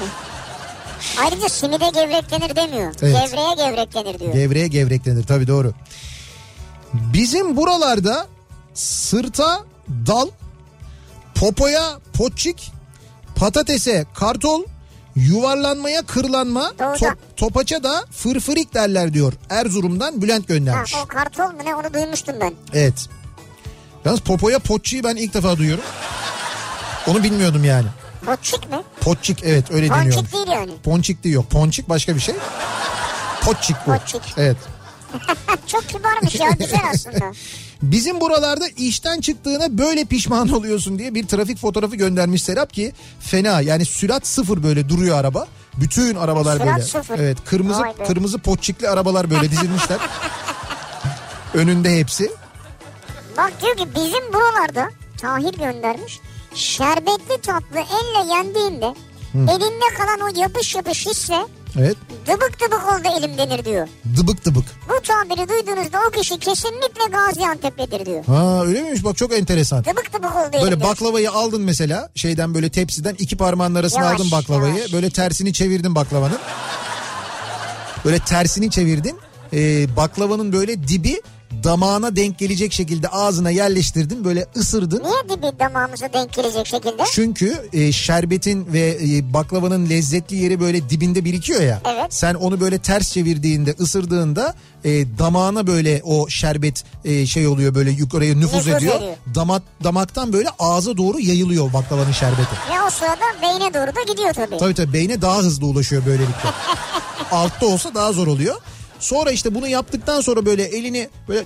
[1.24, 2.94] Ayrıca simide gevrek denir demiyor.
[3.02, 3.16] Evet.
[3.30, 4.32] Gevreye gevrek denir diyor.
[4.32, 5.72] Gevreye gevrek denir tabii doğru.
[6.92, 8.26] Bizim buralarda
[8.74, 9.64] sırta
[10.06, 10.28] dal,
[11.34, 12.72] popoya potçik,
[13.36, 14.62] patatese kartol,
[15.16, 16.98] yuvarlanmaya kırlanma, Doğru.
[16.98, 19.32] top, topaça da fırfırik derler diyor.
[19.50, 20.94] Erzurum'dan Bülent ha, göndermiş.
[21.04, 22.54] o kartol mu ne onu duymuştum ben.
[22.72, 23.08] Evet.
[24.04, 25.84] Yalnız popoya potçiyi ben ilk defa duyuyorum.
[27.06, 27.86] Onu bilmiyordum yani.
[28.24, 28.82] Potçik mi?
[29.00, 30.14] Potçik evet öyle deniyor.
[30.14, 30.72] Ponçik değil yani.
[30.84, 31.50] Ponçik değil yok.
[31.50, 32.34] Ponçik başka bir şey.
[33.42, 33.90] Potçik bu.
[33.90, 34.22] Potçik.
[34.36, 34.56] Evet.
[35.66, 37.32] Çok kibarmış ya güzel aslında.
[37.82, 43.60] Bizim buralarda işten çıktığına böyle pişman oluyorsun diye bir trafik fotoğrafı göndermiş Serap ki fena
[43.60, 45.46] yani sürat sıfır böyle duruyor araba.
[45.76, 46.82] Bütün arabalar Sürat böyle.
[46.82, 47.18] sıfır.
[47.18, 49.98] Evet kırmızı kırmızı potçikli arabalar böyle dizilmişler.
[51.54, 52.30] Önünde hepsi.
[53.36, 56.20] Bak diyor ki bizim buralarda Tahir göndermiş.
[56.56, 58.94] Şerbetli tatlı elle yendiğinde
[59.34, 61.46] elinde kalan o yapış yapış hisse
[61.78, 61.96] Evet.
[62.26, 63.88] dıbık dıbık oldu elim denir diyor.
[64.16, 64.64] Dıbık dıbık.
[64.88, 68.24] Bu tabiri duyduğunuzda o kişi kesinlikle Gaziantep'lidir diyor.
[68.24, 69.84] Ha öyle miymiş bak çok enteresan.
[69.84, 70.90] Dıbık dıbık oldu elim Böyle diyor.
[70.90, 74.74] baklavayı aldın mesela şeyden böyle tepsiden iki parmağın arasına Yavaş, aldın baklavayı.
[74.76, 74.92] yavaş.
[74.92, 76.38] Böyle tersini çevirdin baklavanın.
[78.04, 79.18] Böyle tersini çevirdin.
[79.52, 81.22] Ee, baklavanın böyle dibi
[81.64, 84.24] damağına denk gelecek şekilde ağzına yerleştirdin.
[84.24, 85.02] Böyle ısırdın.
[85.04, 87.02] Niye dibi damağımıza denk gelecek şekilde?
[87.12, 91.80] Çünkü e, şerbetin ve e, baklavanın lezzetli yeri böyle dibinde birikiyor ya.
[91.84, 92.14] Evet.
[92.14, 94.54] Sen onu böyle ters çevirdiğinde, ısırdığında
[94.84, 98.96] e, damağına böyle o şerbet e, şey oluyor böyle yukarıya nüfuz, Nüfuz ediyor.
[98.96, 99.16] ediyor.
[99.34, 102.54] Damak damaktan böyle ağza doğru yayılıyor baklavanın şerbeti.
[102.70, 104.58] Ve o sırada beyne doğru da gidiyor tabii.
[104.58, 106.48] Tabii tabii beyne daha hızlı ulaşıyor böylelikle.
[107.32, 108.56] Altta olsa daha zor oluyor.
[109.00, 111.44] Sonra işte bunu yaptıktan sonra böyle elini böyle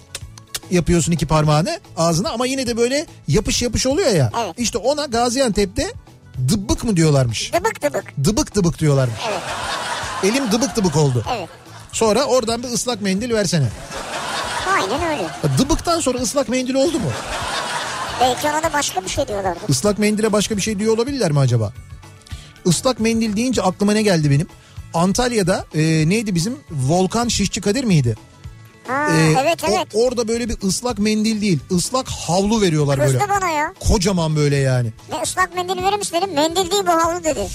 [0.71, 4.33] yapıyorsun iki parmağını ağzına ama yine de böyle yapış yapış oluyor ya.
[4.45, 4.55] Evet.
[4.59, 5.93] İşte ona Gaziantep'te
[6.49, 7.53] dıbbık mı diyorlarmış.
[7.53, 8.05] Dıbık dıbık.
[8.25, 9.21] Dıbık dıbık diyorlarmış.
[9.31, 9.43] Evet.
[10.25, 11.25] Elim dıbık dıbık oldu.
[11.37, 11.49] Evet.
[11.93, 13.69] Sonra oradan bir ıslak mendil versene.
[14.75, 15.27] Aynen öyle.
[15.59, 17.11] Dıbıktan sonra ıslak mendil oldu mu?
[18.21, 19.61] Belki ona da başka bir şey diyorlardı.
[19.69, 21.73] Islak mendile başka bir şey diyor olabilirler mi acaba?
[22.65, 24.47] Islak mendil deyince aklıma ne geldi benim?
[24.95, 28.17] Antalya'da e, neydi bizim Volkan Şişçi Kadir miydi?
[28.87, 29.87] Ha, E, evet o- evet.
[29.95, 33.19] orada böyle bir ıslak mendil değil ıslak havlu veriyorlar böyle.
[33.19, 33.75] Kızdı bana ya.
[33.81, 34.93] Kocaman böyle yani.
[35.13, 36.35] Ne ıslak mendil verir misin dedim.
[36.35, 37.49] Mendil değil bu havlu dedi.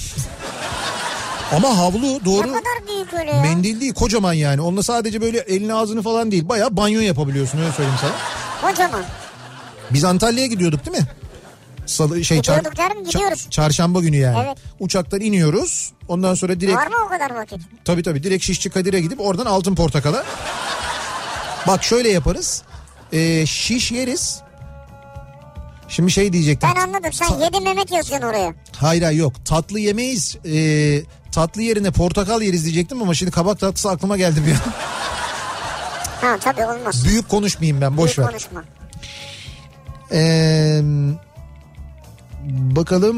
[1.55, 3.41] Ama havlu doğru Ne kadar büyük öyle ya.
[3.41, 4.61] mendil değil kocaman yani.
[4.61, 8.11] Onunla sadece böyle elini ağzını falan değil bayağı banyo yapabiliyorsun öyle söyleyeyim sana.
[8.71, 9.03] Kocaman.
[9.91, 11.07] Biz Antalya'ya gidiyorduk değil mi?
[11.85, 13.47] Salı, şey, çar- gidiyoruz.
[13.49, 14.37] çarşamba günü yani.
[14.45, 14.57] Evet.
[14.79, 15.91] Uçaktan iniyoruz.
[16.07, 17.59] Ondan sonra direkt Var mı o kadar vakit?
[17.85, 20.23] tabii tabii direkt Şişçi Kadir'e gidip oradan Altın Portakal'a.
[21.67, 22.63] Bak şöyle yaparız.
[23.13, 24.39] Ee, şiş yeriz.
[25.87, 26.69] Şimdi şey diyecektim.
[26.75, 27.13] Ben anladım.
[27.13, 28.53] Sen yedi Mehmet yazıyorsun oraya.
[28.77, 30.37] Hayır hayır yok tatlı yemeyiz.
[30.45, 34.57] Ee, tatlı yerine portakal yeriz diyecektim ama şimdi kabak tatlısı aklıma geldi bir an.
[36.21, 37.05] Ha tabii olmaz.
[37.05, 38.27] Büyük konuşmayayım ben boş Büyük ver.
[38.27, 38.63] konuşma.
[40.11, 40.81] Ee,
[42.49, 43.15] bakalım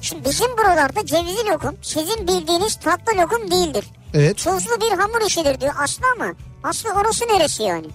[0.00, 3.84] Şimdi bizim buralarda cevizli lokum sizin bildiğiniz tatlı lokum değildir.
[4.14, 6.32] evet Tuzlu bir hamur işidir diyor Aslı ama
[6.64, 7.86] Aslı orası neresi yani?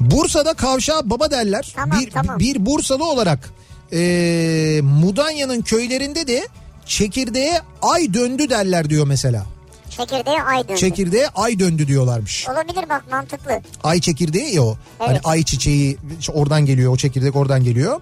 [0.00, 1.72] Bursa'da kavşağa baba derler.
[1.76, 2.38] Tamam, bir, tamam.
[2.38, 3.50] bir Bursalı olarak
[3.92, 6.48] ee, Mudanya'nın köylerinde de
[6.86, 9.46] çekirdeğe ay döndü derler diyor mesela.
[9.90, 10.78] Çekirdeğe ay döndü.
[10.80, 12.48] Çekirdeğe ay döndü diyorlarmış.
[12.48, 13.60] Olabilir bak mantıklı.
[13.84, 14.76] Ay çekirdeği ya o.
[14.98, 15.20] Hani Evet.
[15.24, 15.96] ay çiçeği
[16.32, 18.00] oradan geliyor o çekirdek oradan geliyor.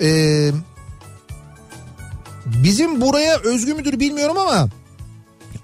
[0.00, 0.50] Ee,
[2.46, 4.68] bizim buraya özgü müdür bilmiyorum ama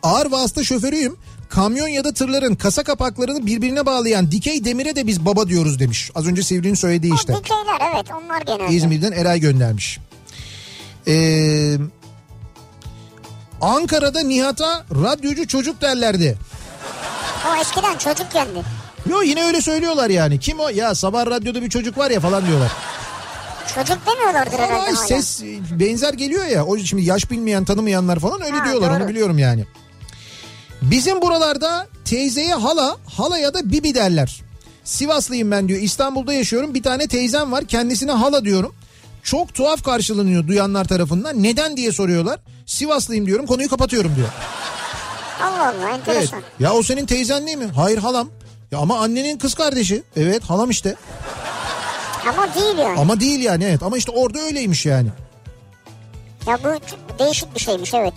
[0.03, 1.17] ağır vasıta şoförüyüm.
[1.49, 6.11] Kamyon ya da tırların kasa kapaklarını birbirine bağlayan dikey demire de biz baba diyoruz demiş.
[6.15, 7.33] Az önce Sivri'nin söylediği işte.
[7.33, 8.75] O dikeyler evet onlar genelde.
[8.75, 9.99] İzmir'den Eray göndermiş.
[11.07, 11.77] Ee,
[13.61, 16.39] Ankara'da Nihat'a radyocu çocuk derlerdi.
[17.49, 18.63] O eskiden çocukkendi.
[19.11, 20.41] Yo yine öyle söylüyorlar yani.
[20.41, 20.69] Kim o?
[20.69, 22.71] Ya sabah radyoda bir çocuk var ya falan diyorlar.
[23.75, 24.97] Çocuk demiyorlardır herhalde Ama hala.
[24.97, 26.65] ses benzer geliyor ya.
[26.67, 29.03] O şimdi yaş bilmeyen tanımayanlar falan öyle Ha, diyorlar doğru.
[29.03, 29.65] onu biliyorum yani.
[30.83, 34.43] Bizim buralarda teyzeye hala, halaya da bibi derler.
[34.85, 35.81] Sivaslıyım ben diyor.
[35.81, 36.75] İstanbul'da yaşıyorum.
[36.75, 37.65] Bir tane teyzem var.
[37.65, 38.75] Kendisine hala diyorum.
[39.23, 41.43] Çok tuhaf karşılanıyor duyanlar tarafından.
[41.43, 42.41] Neden diye soruyorlar.
[42.67, 43.47] Sivaslıyım diyorum.
[43.47, 44.29] Konuyu kapatıyorum diyor.
[45.43, 45.95] Allah Allah Evet.
[46.09, 46.43] enteresan.
[46.61, 47.71] Ya o senin teyzen değil mi?
[47.77, 48.29] Hayır halam.
[48.71, 50.03] Ya ama annenin kız kardeşi.
[50.17, 50.95] Evet halam işte.
[52.29, 52.99] Ama değil yani.
[53.01, 53.83] Ama değil yani evet.
[53.83, 55.09] Ama işte orada öyleymiş yani.
[56.47, 56.69] Ya bu
[57.19, 58.15] değişik bir şeymiş evet.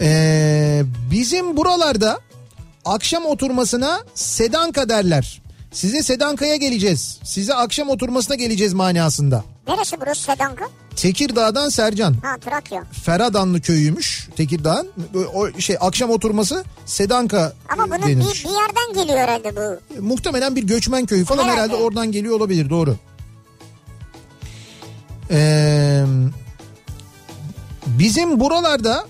[0.00, 2.20] Ee, bizim buralarda
[2.84, 5.42] akşam oturmasına sedanka derler.
[5.72, 7.18] Size sedankaya geleceğiz.
[7.24, 9.44] Size akşam oturmasına geleceğiz manasında.
[9.68, 10.64] Neresi burası Sedanka?
[10.96, 12.14] Tekirdağ'dan Sercan.
[12.22, 12.84] Ha Trakya.
[13.04, 14.88] Feradanlı köyüymüş Tekirdağ'ın.
[15.34, 18.44] O şey akşam oturması sedanka Ama bunun bir, denilmiş.
[18.44, 19.80] bir yerden geliyor herhalde bu.
[20.02, 21.60] Muhtemelen bir göçmen köyü falan Herhalde.
[21.60, 22.96] herhalde oradan geliyor olabilir doğru.
[25.30, 26.04] Ee,
[27.86, 29.06] bizim buralarda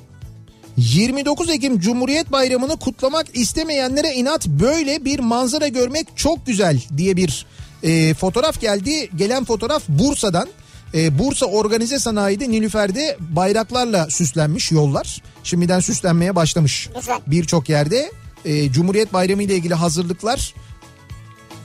[0.76, 7.46] 29 Ekim Cumhuriyet Bayramı'nı kutlamak istemeyenlere inat böyle bir manzara görmek çok güzel diye bir
[7.82, 9.10] e, fotoğraf geldi.
[9.16, 10.48] Gelen fotoğraf Bursa'dan.
[10.94, 15.22] E, Bursa Organize Sanayi'de Nilüfer'de bayraklarla süslenmiş yollar.
[15.44, 16.88] Şimdiden süslenmeye başlamış.
[17.26, 18.12] Birçok yerde
[18.44, 20.54] e, Cumhuriyet Bayramı ile ilgili hazırlıklar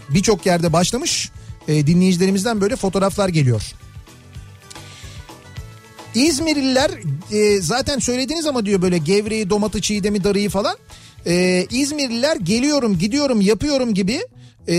[0.09, 1.31] birçok yerde başlamış.
[1.67, 3.61] E, dinleyicilerimizden böyle fotoğraflar geliyor.
[6.15, 6.91] İzmirliler
[7.31, 10.77] e, zaten söylediniz ama diyor böyle gevreği, domatı, çiğdemi, darıyı falan.
[11.25, 14.21] E, İzmirliler geliyorum, gidiyorum, yapıyorum gibi.
[14.67, 14.73] E,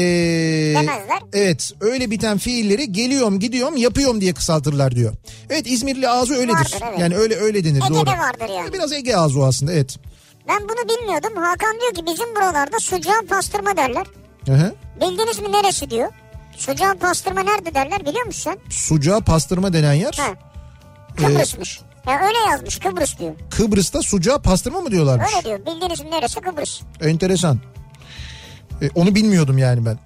[0.74, 1.18] Demezler.
[1.32, 5.14] Evet öyle biten fiilleri geliyorum, gidiyorum, yapıyorum diye kısaltırlar diyor.
[5.50, 6.52] Evet İzmirli ağzı öyledir.
[6.58, 6.98] Vardır, evet.
[6.98, 8.06] Yani öyle öyle denir Ege'de doğru.
[8.06, 8.72] vardır yani.
[8.72, 9.98] Biraz Ege ağzı o aslında evet.
[10.48, 11.36] Ben bunu bilmiyordum.
[11.36, 14.06] Hakan diyor ki bizim buralarda sucuğa pastırma derler.
[14.46, 14.74] Hı hı.
[15.00, 16.08] Bildiniz mi neresi diyor.
[16.56, 18.70] Sucuğa pastırma nerede derler biliyor musun sen?
[18.70, 20.14] Sucuğa pastırma denen yer.
[20.18, 20.34] Ha.
[21.16, 21.80] Kıbrısmış.
[22.06, 23.34] Ya öyle yazmış Kıbrıs diyor.
[23.50, 25.28] Kıbrıs'ta sucuğa pastırma mı diyorlarmış?
[25.36, 25.58] Öyle diyor.
[25.66, 26.80] Bildiğiniz mi neresi Kıbrıs.
[27.00, 27.58] Enteresan.
[28.82, 29.98] E, onu bilmiyordum yani ben.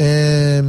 [0.00, 0.60] Ee,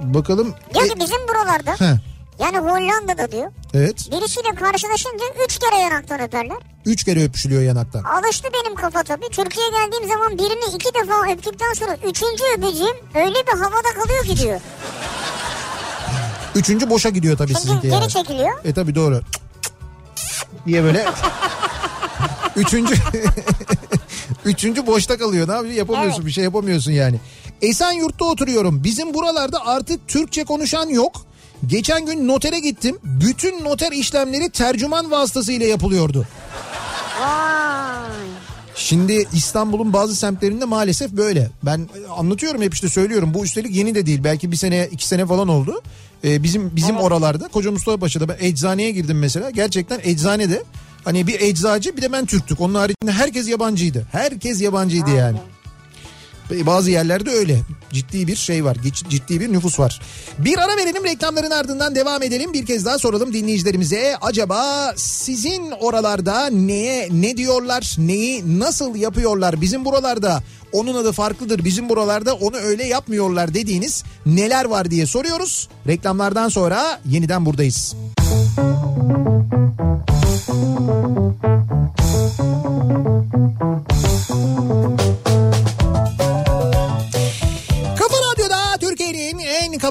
[0.00, 0.54] bakalım.
[0.74, 1.96] Diyor E, ki bizim buralarda heh,
[2.38, 3.52] yani Hollanda'da diyor.
[3.74, 4.08] evet.
[4.12, 6.56] Birisiyle karşılaşınca üç kere yanaktan öperler.
[6.86, 8.02] Üç kere öpüşülüyor yanaktan.
[8.04, 9.28] Alıştı benim kafa tabii.
[9.32, 14.36] Türkiye'ye geldiğim zaman birini iki defa öptükten sonra üçüncü öpeceğim öyle bir havada kalıyor ki
[14.36, 14.60] diyor.
[16.54, 18.08] Üçüncü boşa gidiyor tabii Çünkü sizinki geri yani.
[18.08, 18.64] çekiliyor.
[18.64, 19.20] E tabii doğru.
[20.66, 21.06] diye böyle.
[22.56, 22.94] Üçüncü.
[24.44, 25.48] Üçüncü boşta kalıyor.
[25.48, 25.78] Ne yapıyorsun?
[25.78, 26.26] Yapamıyorsun Evet.
[26.26, 27.20] bir şey yapamıyorsun yani.
[27.62, 28.84] Esenyurt'ta oturuyorum.
[28.84, 31.26] Bizim buralarda artık Türkçe konuşan yok.
[31.66, 32.98] Geçen gün notere gittim.
[33.04, 36.26] Bütün noter işlemleri tercüman vasıtasıyla yapılıyordu.
[37.20, 38.10] Vay.
[38.76, 41.50] Şimdi İstanbul'un bazı semtlerinde maalesef böyle.
[41.62, 43.34] Ben anlatıyorum hep işte söylüyorum.
[43.34, 44.24] Bu üstelik yeni de değil.
[44.24, 45.82] Belki bir sene iki sene falan oldu.
[46.24, 49.50] Ee, bizim bizim oralarda Koca Mustafa Paşa'da ben eczaneye girdim mesela.
[49.50, 50.62] Gerçekten eczanede
[51.04, 52.60] hani bir eczacı bir de ben Türktük.
[52.60, 54.06] Onun haricinde herkes yabancıydı.
[54.12, 55.38] Herkes yabancıydı yani.
[56.50, 57.60] Bazı yerlerde öyle.
[57.92, 58.76] Ciddi bir şey var.
[59.08, 60.00] Ciddi bir nüfus var.
[60.38, 62.52] Bir ara verelim reklamların ardından devam edelim.
[62.52, 64.16] Bir kez daha soralım dinleyicilerimize.
[64.20, 67.94] Acaba sizin oralarda neye ne diyorlar?
[67.98, 69.60] Neyi nasıl yapıyorlar?
[69.60, 70.42] Bizim buralarda
[70.72, 71.64] onun adı farklıdır.
[71.64, 75.68] Bizim buralarda onu öyle yapmıyorlar dediğiniz neler var diye soruyoruz.
[75.86, 77.94] Reklamlardan sonra yeniden buradayız.
[80.54, 81.34] Kafa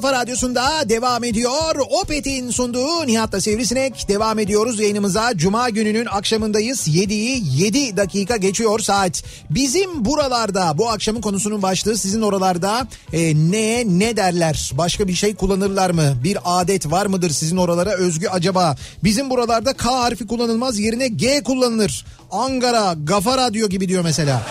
[0.03, 1.75] kafa radyosunda devam ediyor.
[2.01, 5.31] Opet'in sunduğu Nihat'la Sivrisinek devam ediyoruz yayınımıza.
[5.35, 6.87] Cuma gününün akşamındayız.
[6.87, 9.23] 7'yi 7 dakika geçiyor saat.
[9.49, 14.71] Bizim buralarda bu akşamın konusunun başlığı sizin oralarda e, ne ne derler?
[14.73, 16.17] Başka bir şey kullanırlar mı?
[16.23, 18.75] Bir adet var mıdır sizin oralara özgü acaba?
[19.03, 22.05] Bizim buralarda K harfi kullanılmaz yerine G kullanılır.
[22.31, 24.41] Ankara, Gafa Radyo gibi diyor mesela.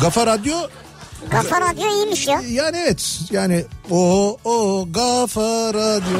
[0.00, 0.54] Gafa Radyo
[1.30, 2.42] Gafa Radyo iyiymiş ya.
[2.50, 6.18] yani evet yani o o Gafa Radyo.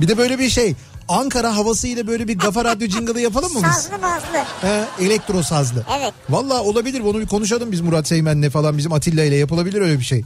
[0.00, 0.74] bir de böyle bir şey
[1.08, 3.74] Ankara havasıyla böyle bir Gafa Radyo jingle'ı yapalım mı biz?
[3.74, 4.44] Sazlı mazlı.
[4.60, 5.84] He, elektro sazlı.
[5.98, 6.12] Evet.
[6.30, 10.04] Valla olabilir onu bir konuşalım biz Murat Seymen'le falan bizim Atilla ile yapılabilir öyle bir
[10.04, 10.24] şey.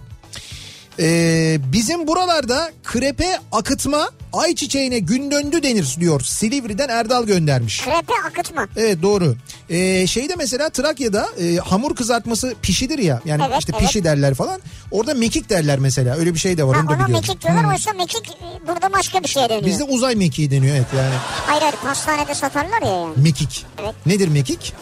[1.01, 6.21] Ee, bizim buralarda krepe akıtma ayçiçeğine gün döndü denir diyor.
[6.21, 7.83] Silivri'den Erdal göndermiş.
[7.85, 8.69] Krepe akıtma.
[8.77, 9.37] Evet doğru.
[9.71, 13.21] Ee, şeyde mesela Trakya'da e, hamur kızartması pişidir ya.
[13.25, 13.87] Yani Evet, işte evet.
[13.87, 14.61] pişi derler falan.
[14.91, 16.17] Orada mekik derler mesela.
[16.17, 16.77] Öyle bir şey de var.
[16.77, 19.67] Ha, onu da ona mekik diyorlar oysa mekik e, burada başka bir şeye dönüyor.
[19.67, 21.15] Bizde uzay mekiği deniyor evet yani.
[21.47, 23.13] Hayır hayır pastanede satarlar ya yani.
[23.17, 23.67] Mekik.
[23.83, 23.95] Evet.
[24.07, 24.73] Nedir mekik?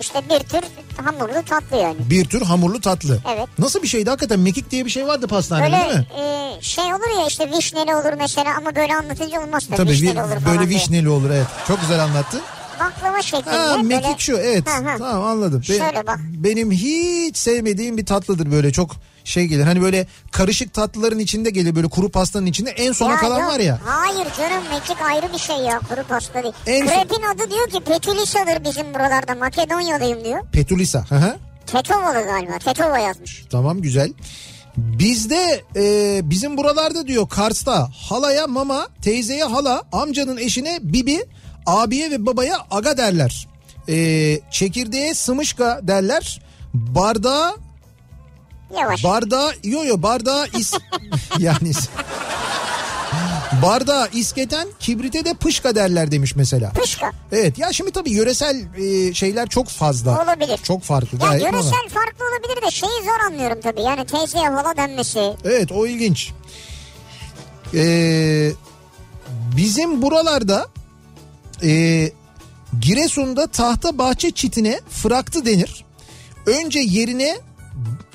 [0.00, 0.60] İşte bir tür
[1.04, 1.96] hamurlu tatlı yani.
[2.10, 3.18] Bir tür hamurlu tatlı.
[3.36, 3.48] Evet.
[3.58, 6.06] Nasıl bir şeydi hakikaten mekik diye bir şey vardı pastanede Böyle değil mi?
[6.58, 9.76] e, şey olur ya işte vişneli olur mesela ama böyle anlatınca olmaz tabii.
[9.76, 10.80] Tabii vişneli vi- olur falan böyle diye.
[10.80, 11.46] vişneli olur evet.
[11.68, 12.40] Çok güzel anlattın.
[12.80, 13.56] Baklava şeklinde.
[13.56, 13.82] Ha, böyle...
[13.82, 14.68] mekik şu evet.
[14.68, 14.98] Hı hı.
[14.98, 15.64] Tamam anladım.
[15.64, 16.18] Şöyle bak.
[16.20, 18.90] Benim hiç sevmediğim bir tatlıdır böyle çok
[19.26, 19.64] şey gelir.
[19.64, 23.48] Hani böyle karışık tatlıların içinde gelir böyle kuru pastanın içinde en sona Ya kalan yok,
[23.48, 23.78] var ya.
[23.84, 26.54] Hayır canım mekik ayrı bir şey ya kuru pasta değil.
[26.66, 30.40] En son- Krepin adı diyor ki Petulisa'dır bizim buralarda Makedonyalıyım diyor.
[30.52, 31.04] Petulisa.
[31.08, 31.36] Hı hı.
[31.66, 33.44] Tetovalı galiba Tetova yazmış.
[33.50, 34.12] Tamam güzel.
[34.76, 41.24] Bizde e, bizim buralarda diyor Kars'ta halaya mama, teyzeye hala, amcanın eşine bibi,
[41.66, 43.48] abiye ve babaya aga derler.
[43.88, 46.40] E, çekirdeğe sımışka derler.
[46.74, 47.54] Bardağa
[48.74, 49.04] Yavaş.
[49.04, 50.74] Bardağı yo yo bardağı is
[51.38, 51.72] yani
[53.62, 56.70] bardağı isketen kibrite de pışka derler demiş mesela.
[56.70, 57.12] Pışka.
[57.32, 60.22] Evet ya şimdi tabii yöresel e, şeyler çok fazla.
[60.24, 60.58] Olabilir.
[60.62, 61.18] Çok farklı.
[61.24, 63.80] Ya yöresel farklı olabilir de şeyi zor anlıyorum tabii.
[63.80, 65.36] Yani teyzeye hala denmesi.
[65.44, 66.30] Evet o ilginç.
[67.74, 68.52] Ee,
[69.56, 70.66] bizim buralarda
[71.62, 72.10] e,
[72.80, 75.84] Giresun'da tahta bahçe çitine fıraktı denir.
[76.46, 77.38] Önce yerine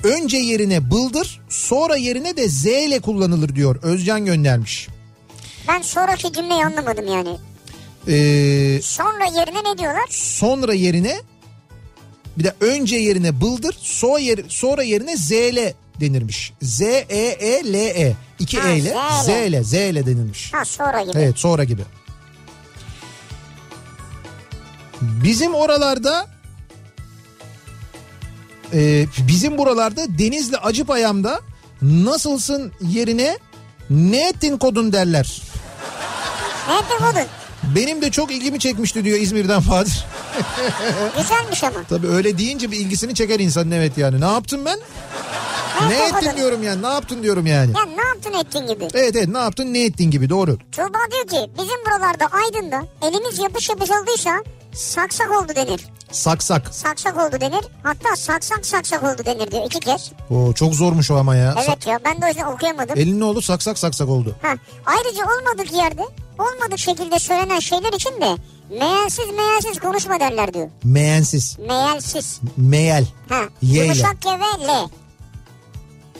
[0.04, 3.76] önce yerine bıldır sonra yerine de z ile kullanılır diyor.
[3.82, 4.88] Özcan göndermiş.
[5.68, 7.36] Ben sonraki cümleyi anlamadım yani.
[8.08, 10.06] Ee, Sonra yerine ne diyorlar?
[10.10, 11.20] sonra yerine
[12.38, 16.52] bir de önce yerine bıldır sonra, yer, sonra yerine z ile denirmiş.
[16.62, 18.16] Z E E L E.
[18.38, 18.94] İki Ha, E ile
[19.24, 20.52] Z ile Z ile denilmiş.
[20.54, 21.12] Ha sonra gibi.
[21.18, 21.82] Evet sonra gibi.
[25.02, 26.26] Bizim oralarda
[28.74, 31.40] e, bizim buralarda Denizli Acıpayam'da
[31.82, 33.38] nasılsın yerine
[33.90, 35.42] ne ettin kodun derler.
[36.68, 37.26] Nerede kodun?
[37.74, 40.06] Benim de çok ilgimi çekmişti diyor İzmir'den Fadır.
[41.18, 41.84] Güzelmiş ama.
[41.88, 44.20] Tabii öyle deyince bir ilgisini çeker insanın evet yani.
[44.20, 44.78] Ne yaptım ben?
[45.88, 46.36] Ne ettin kodun?
[46.36, 46.82] diyorum yani.
[46.82, 47.70] Ne yaptın diyorum yani.
[47.76, 48.88] Ya ne yaptın ettin gibi.
[48.94, 50.58] Evet evet ne yaptın ne ettin gibi doğru.
[50.72, 54.30] Tuğba diyor ki bizim buralarda Aydın'da elimiz yapış yapış olduysa
[54.72, 55.80] saksak oldu denir.
[56.12, 56.74] Saksak.
[56.74, 57.64] Saksak oldu denir.
[57.82, 60.12] Hatta saksak saksak oldu denir diyor iki kez.
[60.30, 61.54] Oo, çok zormuş o ama ya.
[61.66, 62.98] Evet ya ben de o yüzden okuyamadım.
[62.98, 64.36] Elin ne oldu saksak saksak oldu.
[64.42, 64.54] Ha,
[64.86, 66.02] ayrıca olmadık yerde
[66.38, 68.36] olmadık şekilde söylenen şeyler için de
[68.78, 70.68] meğelsiz meğelsiz konuşma derler diyor.
[70.84, 71.58] Meğensiz.
[71.68, 72.40] Meğelsiz.
[72.56, 73.06] Meyel.
[73.28, 74.88] Ha, yumuşak G ve L.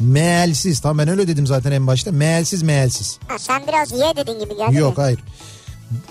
[0.03, 0.81] Meğelsiz.
[0.81, 2.13] Tamam ben öyle dedim zaten en başta.
[2.13, 3.19] Meğelsiz meğelsiz.
[3.29, 4.77] Ha, sen biraz Y dedin gibi geldi.
[4.77, 5.03] Yok mi?
[5.03, 5.19] hayır.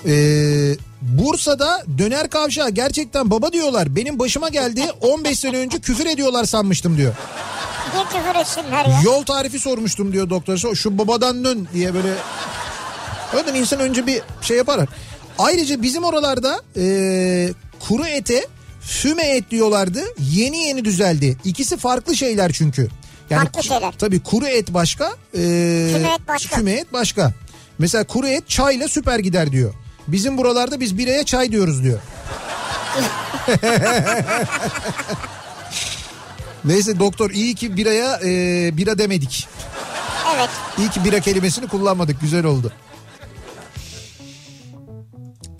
[0.05, 3.95] Ee, Bursa'da döner kavşağı gerçekten baba diyorlar.
[3.95, 7.13] Benim başıma geldi 15 sene önce küfür ediyorlar sanmıştım diyor.
[7.93, 8.99] Niye küfür etsinler ya?
[9.03, 10.75] Yol tarifi sormuştum diyor doktor.
[10.75, 12.13] Şu babadan dön diye böyle.
[13.33, 14.89] Öyle insan önce bir şey yapar.
[15.39, 17.49] Ayrıca bizim oralarda ee,
[17.87, 18.47] kuru ete
[18.81, 19.99] füme et diyorlardı.
[20.31, 21.37] Yeni yeni düzeldi.
[21.43, 22.89] İkisi farklı şeyler çünkü.
[23.39, 23.91] Farklı şeyler.
[23.99, 25.05] Tabii kuru et başka.
[25.05, 26.55] ee, Füme et başka.
[26.55, 27.33] Füme et başka.
[27.79, 29.73] Mesela kuru et çayla süper gider diyor.
[30.07, 31.99] Bizim buralarda biz bireye çay diyoruz diyor.
[36.65, 38.29] Neyse doktor iyi ki biraya e,
[38.77, 39.47] bira demedik.
[40.35, 40.49] Evet.
[40.77, 42.71] İyi ki bira kelimesini kullanmadık güzel oldu.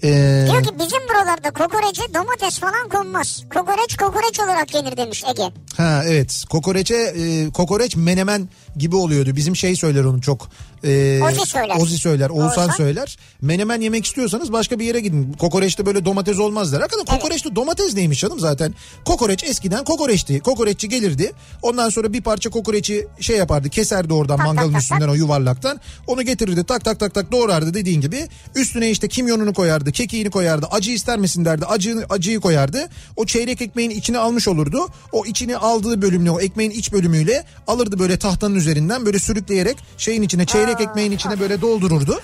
[0.03, 3.43] Ee, Diyor ki bizim buralarda kokoreçe domates falan konmaz.
[3.53, 5.43] Kokoreç kokoreç olarak yenir demiş Ege.
[5.77, 9.35] ha evet kokoreçe e, kokoreç menemen gibi oluyordu.
[9.35, 10.49] Bizim şey söyler onu çok.
[10.83, 11.75] E, Ozi söyler.
[11.79, 12.29] Ozi söyler.
[12.29, 12.69] Oğuzhan Oğuzhan.
[12.69, 13.17] söyler.
[13.41, 15.33] Menemen yemek istiyorsanız başka bir yere gidin.
[15.33, 16.79] Kokoreçte böyle domates olmaz der.
[16.81, 18.73] Hakikaten kokoreçte domates neymiş canım zaten.
[19.05, 20.39] Kokoreç eskiden kokoreçti.
[20.39, 21.31] Kokoreççi gelirdi.
[21.61, 23.69] Ondan sonra bir parça kokoreçi şey yapardı.
[23.69, 25.79] Keserdi oradan Tak, tak, mangalın tak, üstünden o yuvarlaktan.
[26.07, 28.27] Onu getirirdi tak tak tak tak doğrardı dediğin gibi.
[28.55, 30.67] Üstüne işte kimyonunu koyardı, kekiğini koyardı.
[30.71, 31.65] Acı ister misin derdi.
[31.65, 32.89] Acı, acıyı koyardı.
[33.15, 34.87] O çeyrek ekmeğin içine almış olurdu.
[35.11, 40.21] O içini aldığı bölümle o ekmeğin iç bölümüyle alırdı böyle tahtanın üzerinden böyle sürükleyerek şeyin
[40.21, 42.19] içine çeyrek ekmeğin içine böyle doldururdu.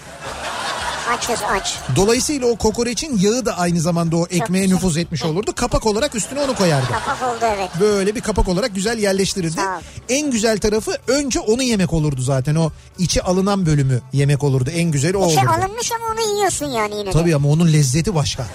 [1.17, 1.75] Açız aç.
[1.95, 4.75] Dolayısıyla o kokoreçin yağı da aynı zamanda o ekmeğe güzel.
[4.75, 5.53] nüfuz etmiş olurdu.
[5.55, 6.88] Kapak olarak üstüne onu koyardı.
[6.91, 7.69] Kapak oldu evet.
[7.79, 9.61] Böyle bir kapak olarak güzel yerleştirirdi.
[10.09, 12.55] En güzel tarafı önce onu yemek olurdu zaten.
[12.55, 14.69] O içi alınan bölümü yemek olurdu.
[14.69, 15.51] En güzeli o İçe olurdu.
[15.51, 17.11] alınmış ama onu yiyorsun yani yine de.
[17.11, 18.45] Tabii ama onun lezzeti başka.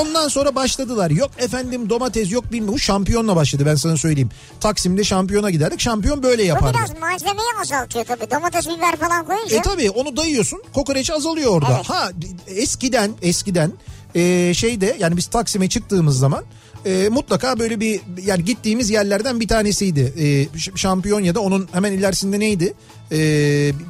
[0.00, 1.10] Ondan sonra başladılar.
[1.10, 2.68] Yok efendim domates yok bilmem.
[2.72, 4.30] Bu şampiyonla başladı ben sana söyleyeyim.
[4.60, 5.80] Taksim'de şampiyona giderdik.
[5.80, 6.78] Şampiyon böyle Bu yapardı.
[6.78, 8.30] biraz malzemeyi azaltıyor tabii.
[8.30, 9.56] Domates biber falan koyunca.
[9.56, 10.62] E tabii onu dayıyorsun.
[10.74, 11.74] Kokoreç azalıyor orada.
[11.76, 11.90] Evet.
[11.90, 12.10] Ha
[12.46, 13.72] eskiden eskiden
[14.14, 16.44] e, şeyde yani biz Taksim'e çıktığımız zaman
[16.86, 20.12] e, mutlaka böyle bir yani gittiğimiz yerlerden bir tanesiydi.
[20.54, 22.74] E, Ş- şampiyon ya da onun hemen ilerisinde neydi?
[23.12, 23.16] E,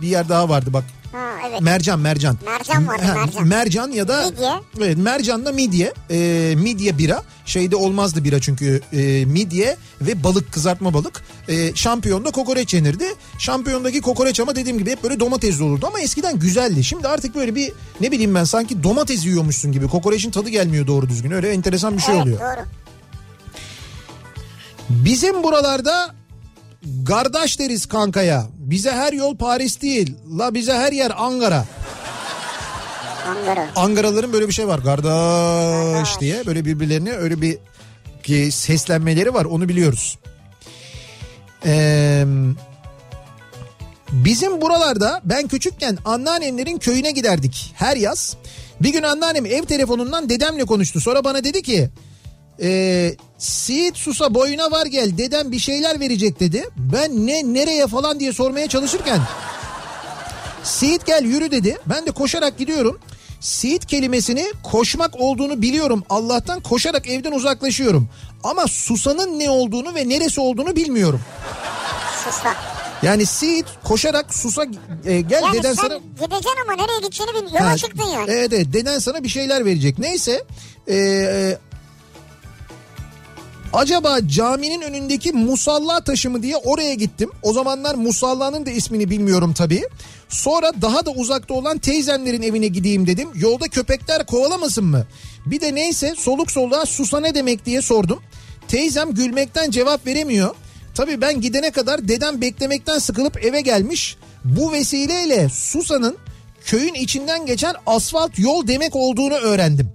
[0.03, 0.85] bir yer daha vardı bak.
[1.13, 1.61] Ha evet.
[1.61, 2.39] Mercan mercan.
[2.47, 3.47] Mercan vardı, mercan.
[3.49, 4.51] Mercan ya da Midye.
[4.79, 5.93] Evet mercanla midye.
[6.11, 7.23] E, midye bira.
[7.47, 11.23] Şeyde olmazdı bira çünkü e, midye ve balık kızartma balık.
[11.49, 13.05] E, şampiyonda kokoreç yenirdi.
[13.39, 16.85] Şampiyondaki kokoreç ama dediğim gibi hep böyle domatesli olurdu ama eskiden güzeldi.
[16.85, 19.89] Şimdi artık böyle bir ne bileyim ben sanki domates yiyormuşsun gibi.
[19.89, 21.31] Kokoreçin tadı gelmiyor doğru düzgün.
[21.31, 22.41] Öyle enteresan bir şey evet oluyor.
[22.41, 22.67] doğru.
[24.89, 26.15] Bizim buralarda
[27.07, 28.47] kardeş deriz kankaya.
[28.59, 30.17] Bize her yol Paris değil.
[30.39, 31.65] La bize her yer Ankara.
[33.29, 33.69] Ankara.
[33.77, 34.85] Angaraların böyle bir şey var.
[34.85, 37.59] Kardeş diye böyle birbirlerine öyle bir
[38.23, 40.19] ki seslenmeleri var onu biliyoruz.
[41.67, 42.25] Ee,
[44.13, 48.37] bizim buralarda ben küçükken anneannemlerin köyüne giderdik her yaz.
[48.81, 51.01] Bir gün anneannem ev telefonundan dedemle konuştu.
[51.01, 51.91] Sonra bana dedi ki
[52.63, 56.69] e, Siirt Susa boyuna var gel dedem bir şeyler verecek dedi.
[56.77, 59.21] Ben ne nereye falan diye sormaya çalışırken
[60.65, 61.79] Siirt gel yürü dedi.
[61.87, 63.01] Ben de koşarak gidiyorum.
[63.41, 66.05] Siirt kelimesini koşmak olduğunu biliyorum.
[66.11, 68.09] Allah'tan koşarak evden uzaklaşıyorum.
[68.45, 71.21] Ama Susa'nın ne olduğunu ve neresi olduğunu bilmiyorum.
[72.25, 72.55] Susa.
[73.03, 74.65] Yani Siirt koşarak Susa
[75.05, 75.97] e, gel Yani deden sen sana...
[75.97, 77.53] gideceksin ama nereye gideceğini bil.
[77.55, 78.31] Yola Ha, çıktın yani.
[78.31, 79.99] Evet evet deden sana bir şeyler verecek.
[79.99, 80.45] Neyse
[80.89, 81.59] e,
[83.73, 87.31] acaba caminin önündeki musalla taşı mı diye oraya gittim.
[87.43, 89.83] O zamanlar musallanın da ismini bilmiyorum tabii.
[90.29, 93.29] Sonra daha da uzakta olan teyzemlerin evine gideyim dedim.
[93.35, 95.07] Yolda köpekler kovalamasın mı?
[95.47, 98.23] Bir de neyse soluk soluğa susa ne demek diye sordum.
[98.69, 100.55] Teyzem gülmekten cevap veremiyor.
[100.95, 104.17] Tabii ben gidene kadar dedem beklemekten sıkılıp eve gelmiş.
[104.45, 106.19] Bu vesileyle Susa'nın
[106.65, 109.91] köyün içinden geçen asfalt yol demek olduğunu öğrendim.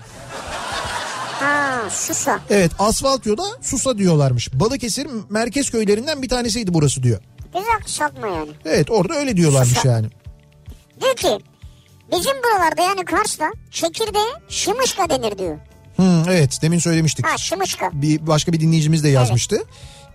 [1.40, 2.40] Ha Susa.
[2.50, 4.54] Evet asfalt yola Susa diyorlarmış.
[4.54, 7.22] Balıkesir merkez köylerinden bir tanesiydi burası diyor.
[7.54, 8.50] Güzel kısaltma yani.
[8.66, 9.90] Evet orada öyle diyorlarmış Susa.
[9.90, 10.08] yani.
[11.02, 11.38] Diyor ki
[12.12, 15.58] bizim buralarda yani Kars'ta çekirdeğe şımışka denir diyor.
[15.98, 17.26] Hı, evet demin söylemiştik.
[17.28, 17.90] Ha şımışka.
[17.94, 19.64] Bir başka bir dinleyicimiz de yazmıştı.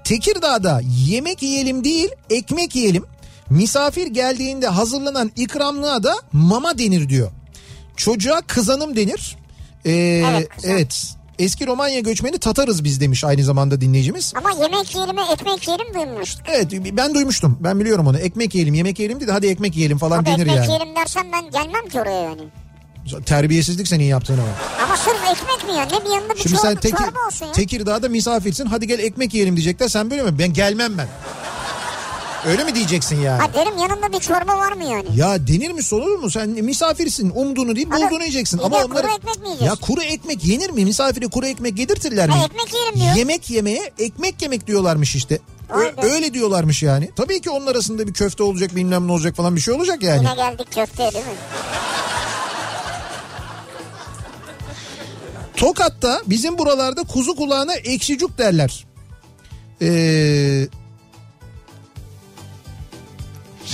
[0.04, 3.04] Tekirdağ'da yemek yiyelim değil ekmek yiyelim.
[3.50, 7.30] Misafir geldiğinde hazırlanan ikramlığa da mama denir diyor.
[7.96, 9.36] Çocuğa kızanım denir.
[9.84, 11.14] Ee, Evet, evet.
[11.38, 14.32] Eski Romanya göçmeni Tatarız biz demiş aynı zamanda dinleyicimiz.
[14.36, 16.46] Ama yemek yiyelim ekmek yiyelim duymuştuk.
[16.48, 17.58] Evet ben duymuştum.
[17.60, 18.18] Ben biliyorum onu.
[18.18, 19.32] Ekmek yiyelim, yemek yiyelim dedi.
[19.32, 20.66] Hadi ekmek yiyelim falan Abi denir ekmek yani.
[20.66, 22.42] yiyelim dersen ben gelmem ki oraya yani.
[23.26, 24.48] Terbiyesizlik senin yaptığın ama.
[24.84, 25.84] Ama sırf ekmek mi ya?
[25.84, 27.52] Ne bir yanında bir Şimdi çorba, sen Tekir, çorba olsun ya.
[27.52, 28.66] Tekirdağ'da misafirsin.
[28.66, 29.88] Hadi gel ekmek yiyelim diyecekler.
[29.88, 30.38] Sen böyle mi?
[30.38, 31.08] Ben gelmem ben.
[32.46, 33.42] Öyle mi diyeceksin yani?
[33.42, 35.06] Ha derim yanında bir çorba var mı yani?
[35.16, 36.30] Ya denir mi sorulur mu?
[36.30, 37.32] Sen misafirsin.
[37.34, 38.58] Umduğunu değil bulduğunu yiyeceksin.
[38.58, 39.06] Ama kuru onları...
[39.06, 39.72] ekmek mi yiyeceğiz?
[39.72, 40.84] Ya kuru ekmek yenir mi?
[40.84, 42.34] Misafire kuru ekmek yedirtirler mi?
[42.34, 43.14] Ha, ekmek yiyelim diyor.
[43.16, 45.38] Yemek yemeye ekmek yemek diyorlarmış işte.
[46.02, 47.10] Öyle diyorlarmış yani.
[47.16, 50.18] Tabii ki onun arasında bir köfte olacak bilmem ne olacak falan bir şey olacak yani.
[50.18, 51.32] Yine geldik köfteye değil mi?
[55.56, 58.84] Tokat'ta bizim buralarda kuzu kulağına ekşicuk derler.
[59.82, 60.68] Ee...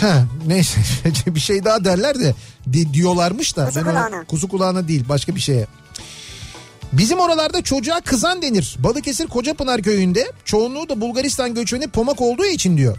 [0.00, 0.80] Ha, neyse
[1.26, 2.34] bir şey daha derler de
[2.72, 3.66] di- diyorlarmış da.
[3.66, 4.24] Kuzu ben kulağına.
[4.24, 5.66] kuzu kulağına değil başka bir şeye.
[6.92, 8.76] Bizim oralarda çocuğa kızan denir.
[8.78, 12.96] Balıkesir Kocapınar köyünde çoğunluğu da Bulgaristan göçmeni pomak olduğu için diyor.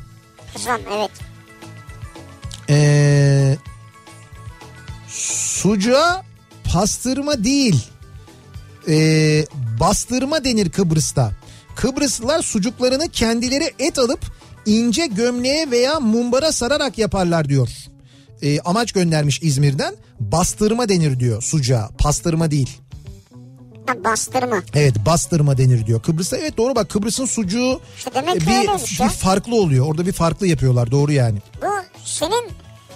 [0.54, 1.12] Kızan evet.
[2.70, 3.58] Ee,
[5.08, 6.24] sucuğa
[6.64, 7.84] pastırma değil
[8.88, 9.46] ee,
[9.80, 11.32] bastırma denir Kıbrıs'ta.
[11.76, 14.20] Kıbrıslılar sucuklarını kendileri et alıp
[14.70, 17.70] ince gömleğe veya mumbara sararak yaparlar diyor.
[18.42, 22.78] Ee, amaç göndermiş İzmir'den bastırma denir diyor sucuğa pastırma değil.
[24.04, 24.64] Bastırma.
[24.74, 26.02] Evet bastırma denir diyor.
[26.02, 29.08] Kıbrıs'ta evet doğru bak Kıbrıs'ın sucuğu İşte demek e, bir, ya.
[29.08, 29.86] bir farklı oluyor.
[29.86, 31.38] Orada bir farklı yapıyorlar doğru yani.
[31.62, 31.68] Bu
[32.06, 32.50] senin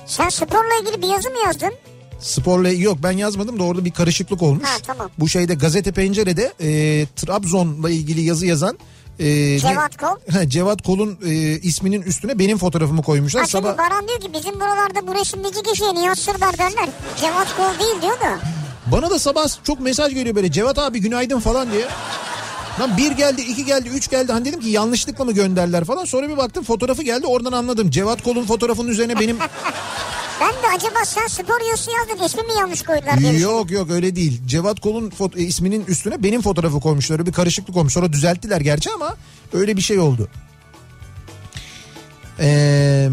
[0.05, 1.73] sen sporla ilgili bir yazı mı yazdın?
[2.19, 4.63] Sporla yok ben yazmadım da orada bir karışıklık olmuş.
[4.63, 5.09] Ha, tamam.
[5.19, 8.77] Bu şeyde gazete pencerede e, Trabzon'la ilgili yazı yazan
[9.19, 10.15] e, Cevat Kol.
[10.33, 13.41] Ha, Cevat Kol'un e, isminin üstüne benim fotoğrafımı koymuşlar.
[13.41, 16.89] Ha Sabah Baran diyor ki bizim buralarda bu resimdeki kişiye Nihat Sırdar derler.
[17.21, 18.39] Cevat Kol değil diyor da.
[18.91, 21.87] bana da sabah çok mesaj geliyor böyle Cevat abi günaydın falan diye.
[22.79, 24.31] Lan bir geldi, iki geldi, üç geldi.
[24.31, 26.05] Hani dedim ki yanlışlıkla mı gönderler falan.
[26.05, 27.89] Sonra bir baktım fotoğrafı geldi oradan anladım.
[27.89, 29.37] Cevat Kol'un fotoğrafının üzerine benim
[30.43, 33.39] Ben de acaba sen spor yazısı yazdın ismi mi yanlış koydular diye.
[33.39, 34.41] Yok yok öyle değil.
[34.47, 37.19] Cevat Kol'un fo- e, isminin üstüne benim fotoğrafı koymuşlar.
[37.19, 37.93] Öyle bir karışıklık olmuş.
[37.93, 39.15] Sonra düzelttiler gerçi ama
[39.53, 40.27] öyle bir şey oldu.
[42.39, 43.09] Ee,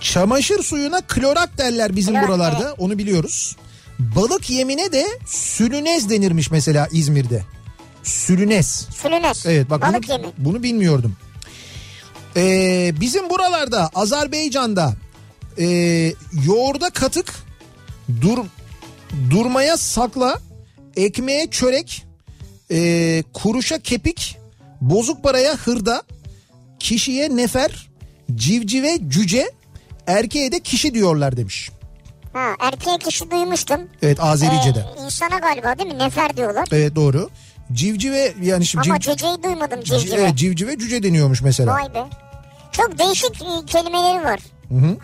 [0.00, 2.74] çamaşır suyuna klorak derler bizim Klorak, buralarda.
[2.78, 3.56] Onu biliyoruz.
[3.98, 7.42] Balık yemine de sülünez denirmiş mesela İzmir'de.
[8.02, 8.88] Sülünez.
[9.02, 9.46] Sülünes.
[9.46, 10.26] Evet bak Balık bunu, yemi.
[10.38, 11.16] bunu bilmiyordum.
[12.36, 14.94] Ee, bizim buralarda Azerbaycan'da
[15.58, 15.66] e,
[16.46, 17.34] yoğurda katık
[18.20, 18.38] dur
[19.30, 20.38] durmaya sakla
[20.96, 22.06] ekmeğe çörek
[22.70, 24.36] e, kuruşa kepik
[24.80, 26.02] bozuk paraya hırda
[26.78, 27.88] kişiye nefer
[28.34, 29.50] civcive cüce
[30.06, 31.70] erkeğe de kişi diyorlar demiş.
[32.32, 33.80] Ha, erkeğe kişi duymuştum.
[34.02, 34.84] Evet Azerice'de.
[34.98, 35.98] Ee, insana galiba değil mi?
[35.98, 36.68] Nefer diyorlar.
[36.72, 37.30] Evet doğru.
[37.72, 40.20] Civcive yani şimdi Ama civ- ceceyi duymadım civcive.
[40.20, 41.72] evet, civcive cüce deniyormuş mesela.
[41.74, 42.04] Vay be.
[42.72, 44.40] Çok değişik e, kelimeleri var.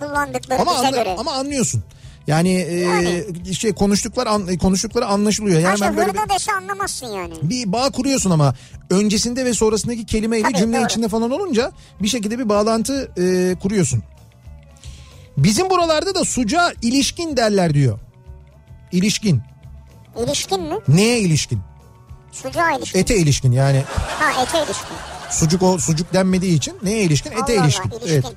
[0.00, 1.16] Kullandıkları Ama anla- göre.
[1.18, 1.82] ama anlıyorsun.
[2.26, 3.54] Yani, e, Yani.
[3.54, 5.60] şey konuştuklar an, konuştukları anlaşılıyor.
[5.60, 7.34] Yani Aslında ben böyle hırda dese anlamazsın yani.
[7.42, 8.54] bir bağ kuruyorsun ama
[8.90, 10.84] öncesinde ve sonrasındaki kelimeyle Tabii, cümle doğru.
[10.86, 14.02] içinde falan olunca bir şekilde bir bağlantı e, kuruyorsun.
[15.36, 17.98] Bizim buralarda da sucuğa ilişkin derler diyor.
[18.92, 19.40] İlişkin.
[20.24, 20.74] İlişkin mi?
[20.88, 21.60] Neye ilişkin?
[22.42, 22.98] Sucuğa ilişkin.
[22.98, 23.82] Ete ilişkin yani.
[24.18, 24.96] Ha ete ilişkin.
[25.30, 27.30] Sucuk o sucuk denmediği için neye ilişkin?
[27.32, 27.90] Ete Allah ilişkin.
[27.90, 28.24] Allah, Evet.
[28.24, 28.36] ilişkin.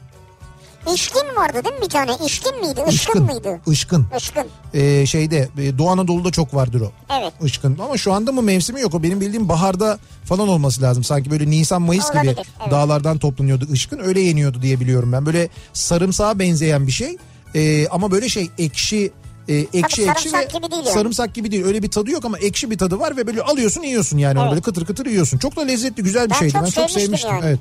[0.93, 2.11] İşkin vardı değil mi bir tane?
[2.25, 2.79] İşkin miydi?
[2.79, 3.23] Işkın, Işkın.
[3.23, 3.59] mıydı?
[3.67, 4.07] Işkın.
[4.17, 4.47] Işkın.
[4.73, 6.91] Ee, şeyde e, Doğu Anadolu'da çok vardır o.
[7.21, 7.33] Evet.
[7.43, 11.31] Işkın ama şu anda mı mevsimi yok o benim bildiğim baharda falan olması lazım sanki
[11.31, 12.71] böyle Nisan Mayıs gibi Olabilir, evet.
[12.71, 17.17] dağlardan toplanıyordu ışkın öyle yeniyordu diye biliyorum ben böyle sarımsağa benzeyen bir şey
[17.55, 19.11] Ee, ama böyle şey ekşi
[19.49, 20.93] e, ekşi ekşi sarımsak ve gibi değil yani.
[20.93, 23.81] sarımsak gibi değil öyle bir tadı yok ama ekşi bir tadı var ve böyle alıyorsun
[23.81, 24.49] yiyorsun yani Evet.
[24.51, 27.01] böyle kıtır kıtır yiyorsun çok da lezzetli güzel bir Ben şeydi çok ben çok sevmiştim
[27.01, 27.45] sevmiştim yani.
[27.45, 27.59] evet.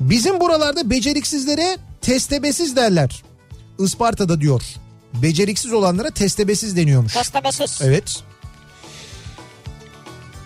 [0.00, 3.22] Bizim buralarda beceriksizlere testebesiz derler.
[3.78, 4.62] Isparta'da diyor.
[5.22, 7.12] Beceriksiz olanlara testebesiz deniyormuş.
[7.12, 7.78] Testebesiz.
[7.82, 8.22] Evet.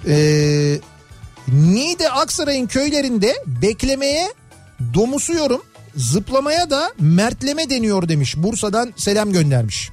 [0.08, 0.80] Ee,
[1.48, 4.32] Niğde Aksaray'ın köylerinde beklemeye
[4.94, 5.62] domusuyorum.
[5.96, 8.36] Zıplamaya da mertleme deniyor demiş.
[8.36, 9.90] Bursa'dan selam göndermiş.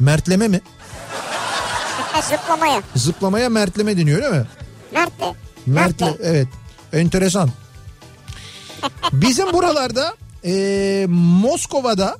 [0.00, 0.60] Mertleme mi?
[2.30, 2.82] Zıplamaya.
[2.96, 4.46] Zıplamaya mertleme deniyor değil mi?
[4.92, 5.34] Mert'le.
[5.66, 6.48] Mertle evet.
[6.92, 7.50] Enteresan.
[9.12, 10.14] Bizim buralarda
[10.44, 12.18] e, Moskova'da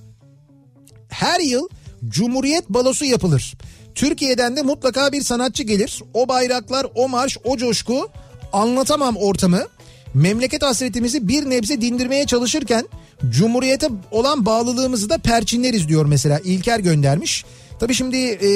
[1.08, 1.68] her yıl
[2.08, 3.54] Cumhuriyet balosu yapılır.
[3.94, 6.02] Türkiye'den de mutlaka bir sanatçı gelir.
[6.14, 8.08] O bayraklar, o marş, o coşku
[8.52, 9.66] anlatamam ortamı.
[10.16, 12.88] Memleket hasretimizi bir nebze dindirmeye çalışırken
[13.30, 17.44] Cumhuriyete olan bağlılığımızı da perçinleriz diyor mesela İlker göndermiş.
[17.80, 18.48] Tabii şimdi e,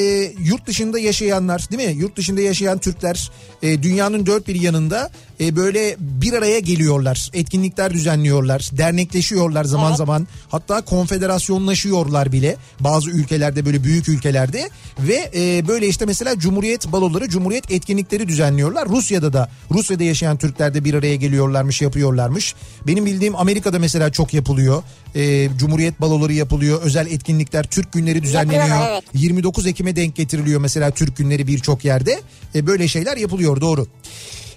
[0.45, 1.97] yurt dışında yaşayanlar değil mi?
[1.97, 3.31] Yurt dışında yaşayan Türkler
[3.63, 5.11] e, dünyanın dört bir yanında
[5.41, 7.31] e, böyle bir araya geliyorlar.
[7.33, 8.71] Etkinlikler düzenliyorlar.
[8.73, 9.99] Dernekleşiyorlar zaman Evet.
[9.99, 10.29] zaman.
[10.49, 12.57] Hatta konfederasyonlaşıyorlar bile.
[12.81, 14.71] Bazı ülkelerde böyle büyük ülkelerde.
[14.99, 18.89] Ve e, böyle işte mesela Cumhuriyet baloları, Cumhuriyet etkinlikleri düzenliyorlar.
[18.89, 22.55] Rusya'da da Rusya'da yaşayan Türkler de bir araya geliyorlarmış, yapıyorlarmış.
[22.87, 24.83] Benim bildiğim Amerika'da mesela çok yapılıyor.
[25.15, 26.83] E, Cumhuriyet baloları yapılıyor.
[26.83, 28.91] Özel etkinlikler, Türk günleri düzenleniyor.
[28.91, 29.05] Evet.
[29.15, 32.21] 29 Ekim'e denk getiriliyor mesela Türk günleri birçok yerde.
[32.55, 33.87] E, böyle şeyler yapılıyor doğru.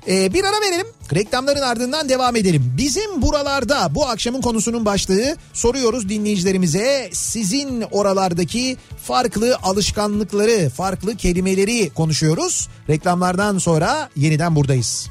[0.07, 0.87] E, bir ara verelim.
[1.15, 2.73] Reklamların ardından devam edelim.
[2.77, 7.09] Bizim buralarda bu akşamın konusunun başlığı soruyoruz dinleyicilerimize.
[7.11, 12.69] Sizin oralardaki farklı alışkanlıkları, farklı kelimeleri konuşuyoruz.
[12.89, 15.07] Reklamlardan sonra yeniden buradayız.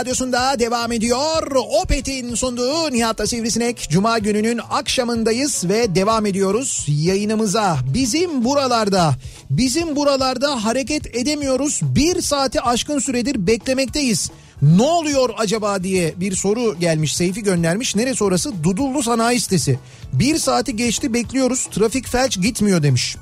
[0.01, 1.51] Radyosu'nda devam ediyor.
[1.81, 3.87] Opet'in sunduğu Nihat'la Sivrisinek.
[3.89, 7.77] Cuma gününün akşamındayız ve devam ediyoruz yayınımıza.
[7.93, 9.13] Bizim buralarda,
[9.49, 11.79] bizim buralarda hareket edemiyoruz.
[11.83, 14.31] Bir saati aşkın süredir beklemekteyiz.
[14.61, 17.15] Ne oluyor acaba diye bir soru gelmiş.
[17.15, 17.95] Seyfi göndermiş.
[17.95, 18.63] Neresi orası?
[18.63, 19.79] Dudullu Sanayi Sitesi.
[20.13, 21.67] Bir saati geçti bekliyoruz.
[21.71, 23.17] Trafik felç gitmiyor demiş.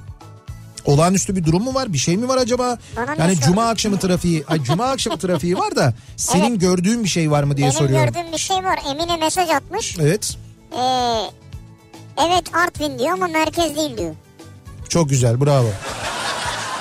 [0.85, 1.93] Olağanüstü bir durum mu var?
[1.93, 2.77] Bir şey mi var acaba?
[2.97, 3.47] Bana yani sordun?
[3.47, 7.57] cuma akşamı trafiği, ay cuma akşamı trafiği var da senin gördüğün bir şey var mı
[7.57, 8.13] diye Benim soruyorum.
[8.13, 8.79] gördüğüm bir şey var.
[8.91, 9.97] Emine mesaj atmış.
[9.99, 10.37] Evet.
[10.73, 10.77] Ee,
[12.27, 14.15] evet Artvin diyor ama merkez değil diyor.
[14.89, 15.41] Çok güzel.
[15.41, 15.67] Bravo.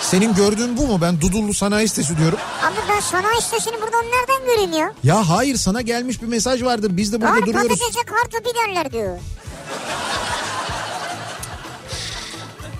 [0.00, 0.98] Senin gördüğün bu mu?
[1.02, 2.38] Ben Dudullu Sanayi Sitesi diyorum.
[2.62, 4.92] Abi ben sanayi sitesini buradan nereden göreyim ya?
[5.04, 6.96] Ya hayır sana gelmiş bir mesaj vardır.
[6.96, 7.68] Biz de burada Var duruyoruz.
[7.68, 9.18] patatese kartopu derler diyor.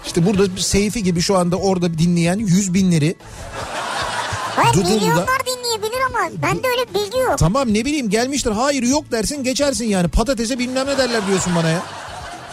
[0.08, 3.14] İşte burada Seyfi gibi şu anda orada dinleyen yüz binleri.
[4.56, 7.38] Hayır Dudullu'da- milyonlar dinleyebilir ama bende öyle bilgi yok.
[7.38, 8.50] Tamam ne bileyim gelmiştir.
[8.50, 10.08] Hayır yok dersin geçersin yani.
[10.08, 11.82] Patatese bilmem ne derler diyorsun bana ya.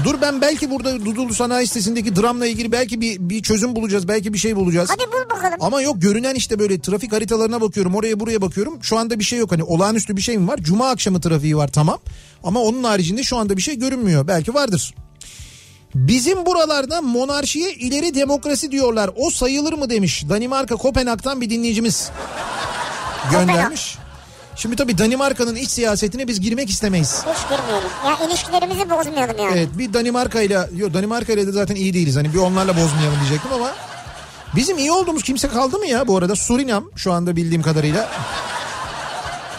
[0.04, 4.08] Dur ben belki burada Dudullu Sanayi Sitesi'ndeki dramla ilgili belki bir, bir çözüm bulacağız.
[4.08, 4.90] Belki bir şey bulacağız.
[4.90, 5.58] Hadi bul bakalım.
[5.60, 8.80] Ama yok görünen işte böyle trafik haritalarına bakıyorum oraya buraya bakıyorum.
[8.82, 10.58] Şu anda bir şey yok hani olağanüstü bir şey mi var?
[10.58, 12.00] Cuma akşamı trafiği var tamam.
[12.44, 14.28] Ama onun haricinde şu anda bir şey görünmüyor.
[14.28, 14.96] Belki vardır.
[15.96, 19.10] Bizim buralarda monarşiye ileri demokrasi diyorlar.
[19.16, 20.24] O sayılır mı demiş.
[20.30, 22.10] Danimarka Kopenhag'dan bir dinleyicimiz
[23.32, 23.98] göndermiş.
[24.56, 27.24] Şimdi tabii Danimarka'nın iç siyasetine biz girmek istemeyiz.
[27.34, 27.90] Hiç girmeyelim.
[28.06, 29.52] Ya ilişkilerimizi bozmayalım yani.
[29.58, 32.16] Evet bir Danimarka ile yok Danimarka ile de zaten iyi değiliz.
[32.16, 33.72] Hani bir onlarla bozmayalım diyecektim ama
[34.56, 36.36] bizim iyi olduğumuz kimse kaldı mı ya bu arada?
[36.36, 38.10] Surinam şu anda bildiğim kadarıyla.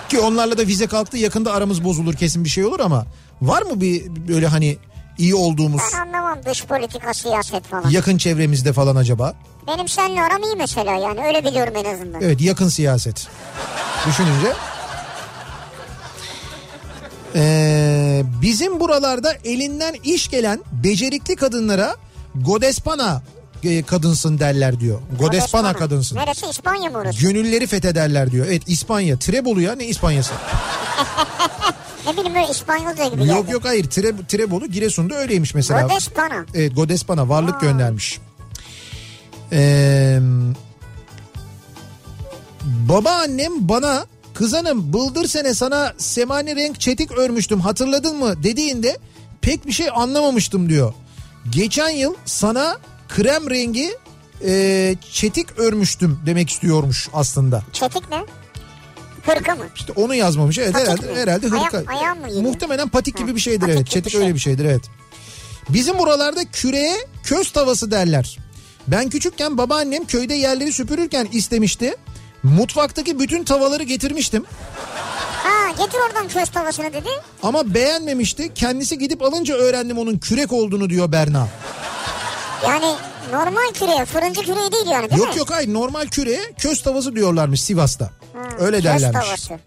[0.08, 3.06] Ki onlarla da vize kalktı yakında aramız bozulur kesin bir şey olur ama
[3.42, 4.78] var mı bir böyle hani
[5.18, 7.90] iyi olduğumuz Ben anlamam dış politika siyaset falan.
[7.90, 9.34] yakın çevremizde falan acaba?
[9.66, 12.20] Benim seninle aram iyi mesela yani öyle biliyorum en azından.
[12.22, 13.26] Evet yakın siyaset.
[14.06, 14.52] Düşününce.
[17.34, 21.96] Ee, bizim buralarda elinden iş gelen becerikli kadınlara
[22.34, 23.22] Godespana
[23.64, 25.00] e, kadınsın derler diyor.
[25.20, 26.16] Godespana kadınsın.
[26.16, 27.20] Neresi İspanya mı orası?
[27.20, 28.46] Gönülleri fethederler diyor.
[28.46, 29.18] Evet İspanya.
[29.18, 30.32] Trebolu ya ne İspanyası?
[32.06, 33.52] Ne bileyim böyle İspanyolca gibi Yok geldi.
[33.52, 33.84] yok hayır.
[33.84, 35.82] Tre, Trebolu Giresun'da öyleymiş mesela.
[35.82, 36.46] Godespana.
[36.54, 38.18] Evet Godespana varlık göndermiş.
[39.52, 40.18] Ee,
[42.64, 48.98] babaannem bana kızanım bıldır sene sana semani renk çetik örmüştüm hatırladın mı dediğinde
[49.40, 50.92] pek bir şey anlamamıştım diyor.
[51.50, 52.78] Geçen yıl sana
[53.08, 53.90] krem rengi
[54.44, 57.62] e, çetik örmüştüm demek istiyormuş aslında.
[57.72, 58.24] Çetik ne?
[59.26, 59.64] Hırka mı?
[59.76, 60.58] İşte onu yazmamış.
[60.58, 61.18] Evet Patik herhalde mi?
[61.18, 61.82] herhalde hırka.
[61.92, 62.42] ayağı mı geliyor?
[62.42, 63.86] Muhtemelen patik gibi bir şeydir patik evet.
[63.86, 64.20] Çetik şey.
[64.20, 64.82] öyle bir şeydir evet.
[65.68, 68.38] Bizim buralarda küreye köz tavası derler.
[68.88, 71.96] Ben küçükken babaannem köyde yerleri süpürürken istemişti.
[72.42, 74.44] Mutfaktaki bütün tavaları getirmiştim.
[75.42, 77.08] Ha getir oradan köz tavasını dedi.
[77.42, 78.54] Ama beğenmemişti.
[78.54, 81.48] Kendisi gidip alınca öğrendim onun kürek olduğunu diyor Berna.
[82.64, 82.94] Yani
[83.32, 85.26] normal küreye fırıncı küreği değil yani değil mi?
[85.26, 88.10] Yok yok hayır normal küreye köz tavası diyorlarmış Sivas'ta.
[88.58, 89.26] Öyle Köz derlermiş.
[89.26, 89.58] tavası.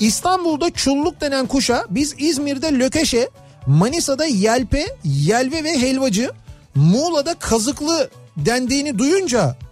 [0.00, 3.28] İstanbul'da çulluk denen kuşa biz İzmir'de lökeşe,
[3.66, 6.30] Manisa'da yelpe, yelve ve helvacı,
[6.74, 9.56] Muğla'da kazıklı dendiğini duyunca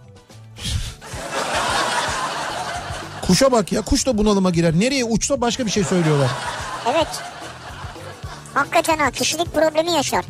[3.27, 4.75] Kuşa bak ya kuş da bunalıma girer.
[4.81, 6.31] Nereye uçsa başka bir şey söylüyorlar.
[6.95, 7.07] Evet.
[8.55, 10.25] Hakikaten ha kişilik problemi yaşar.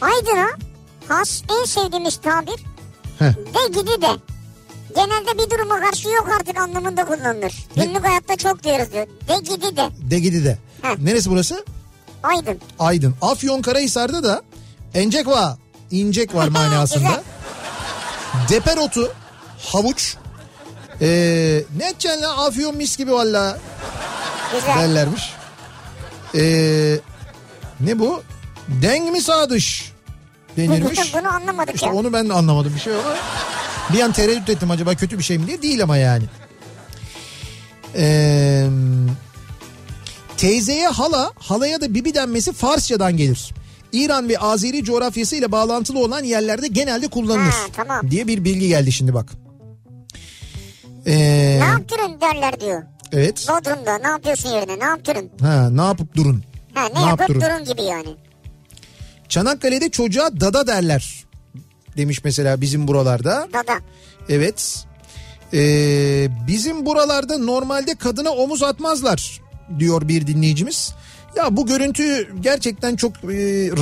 [0.00, 0.46] Aydın'a
[1.08, 2.64] has en sevdiğimiz tabir
[3.18, 3.32] Heh.
[3.36, 4.10] de gidi de.
[4.94, 7.54] Genelde bir duruma karşı yok artık anlamında kullanılır.
[7.76, 7.84] Ne?
[7.86, 9.06] Günlük hayatta çok diyoruz diyor.
[9.28, 9.88] De gidi de.
[10.10, 10.58] De gidi de.
[10.82, 10.98] Heh.
[10.98, 11.64] Neresi burası?
[12.22, 12.60] Aydın.
[12.78, 13.14] Aydın.
[13.22, 14.42] Afyon Karahisar'da da
[14.94, 15.56] encek var,
[15.90, 17.22] incek var manasında.
[18.48, 19.12] Deperotu,
[19.72, 20.16] havuç.
[21.00, 23.58] Ee, ne edeceksin lan afyon mis gibi valla
[24.54, 24.78] Güzel.
[24.78, 25.32] derlermiş.
[26.34, 26.98] Ee,
[27.80, 28.22] ne bu?
[28.68, 29.92] Deng mi sağ dış
[30.56, 31.14] denirmiş.
[31.14, 31.92] Bunu anlamadık İşte ya.
[31.94, 33.14] onu ben de anlamadım bir şey ama.
[33.94, 35.62] Bir an tereddüt ettim acaba kötü bir şey mi diye.
[35.62, 36.24] Değil ama yani.
[37.96, 38.66] Ee,
[40.36, 43.50] teyzeye hala, halaya da bibi denmesi Farsçadan gelir.
[43.92, 47.50] İran ve Azeri coğrafyası ile bağlantılı olan yerlerde genelde kullanılır.
[47.50, 48.10] Ha, tamam.
[48.10, 49.32] Diye bir bilgi geldi şimdi bak.
[51.06, 51.12] Ee,
[51.60, 52.82] Ne yaptırın derler diyor.
[53.12, 53.46] evet.
[53.48, 55.30] Bodrum'da ne yapıyorsun yerine ne yaptırın?
[55.40, 56.44] Ha, ne yapıp durun.
[56.74, 57.40] Ha, ne, Ne yapıp yaptırın?
[57.40, 58.08] durun gibi yani.
[59.28, 61.24] Çanakkale'de çocuğa dada derler.
[61.96, 63.48] Demiş mesela bizim buralarda.
[63.52, 63.78] Dada.
[64.28, 64.84] Evet.
[65.52, 69.40] Ee, bizim buralarda normalde kadına omuz atmazlar
[69.78, 70.94] diyor bir dinleyicimiz.
[71.36, 73.26] Ya bu görüntü gerçekten çok e,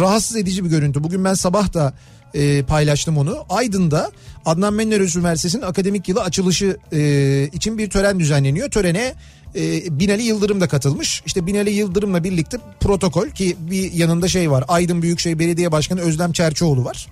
[0.00, 1.04] rahatsız edici bir görüntü.
[1.04, 1.94] Bugün ben sabah da
[2.34, 3.44] e, paylaştım onu.
[3.48, 4.10] Aydın'da
[4.44, 8.70] Adnan Menderes Üniversitesi'nin akademik yılı açılışı e, için bir tören düzenleniyor.
[8.70, 9.14] Törene
[9.54, 11.22] e, Binali Yıldırım da katılmış.
[11.26, 14.64] İşte Binali Yıldırım'la birlikte protokol ki bir yanında şey var.
[14.68, 17.08] Aydın Büyükşehir Belediye Başkanı Özlem Çerçioğlu var.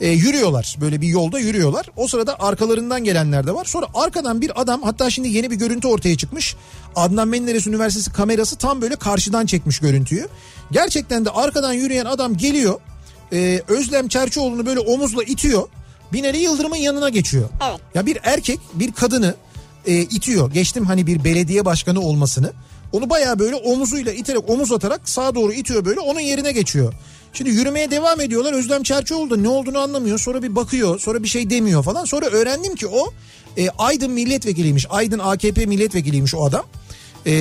[0.00, 1.86] E, yürüyorlar böyle bir yolda yürüyorlar.
[1.96, 3.64] O sırada arkalarından gelenler de var.
[3.64, 6.56] Sonra arkadan bir adam hatta şimdi yeni bir görüntü ortaya çıkmış.
[6.96, 10.28] Adnan Menderes Üniversitesi kamerası tam böyle karşıdan çekmiş görüntüyü.
[10.72, 12.80] Gerçekten de arkadan yürüyen adam geliyor.
[13.34, 15.68] E, Özlem Çerçioğlu'nu böyle omuzla itiyor.
[16.12, 17.48] Binali Yıldırım'ın yanına geçiyor.
[17.70, 17.80] Evet.
[17.94, 19.34] Ya bir erkek bir kadını
[19.86, 20.52] e, itiyor.
[20.52, 22.52] Geçtim hani bir belediye başkanı olmasını.
[22.92, 26.94] Onu bayağı böyle omuzuyla iterek omuz atarak sağa doğru itiyor böyle onun yerine geçiyor.
[27.32, 28.52] Şimdi yürümeye devam ediyorlar.
[28.52, 30.18] Özlem Çerçioğlu da ne olduğunu anlamıyor.
[30.18, 31.00] Sonra bir bakıyor.
[31.00, 32.04] Sonra bir şey demiyor falan.
[32.04, 33.12] Sonra öğrendim ki o
[33.56, 34.86] e, Aydın milletvekiliymiş.
[34.90, 36.64] Aydın AKP milletvekiliymiş o adam.
[37.26, 37.32] E,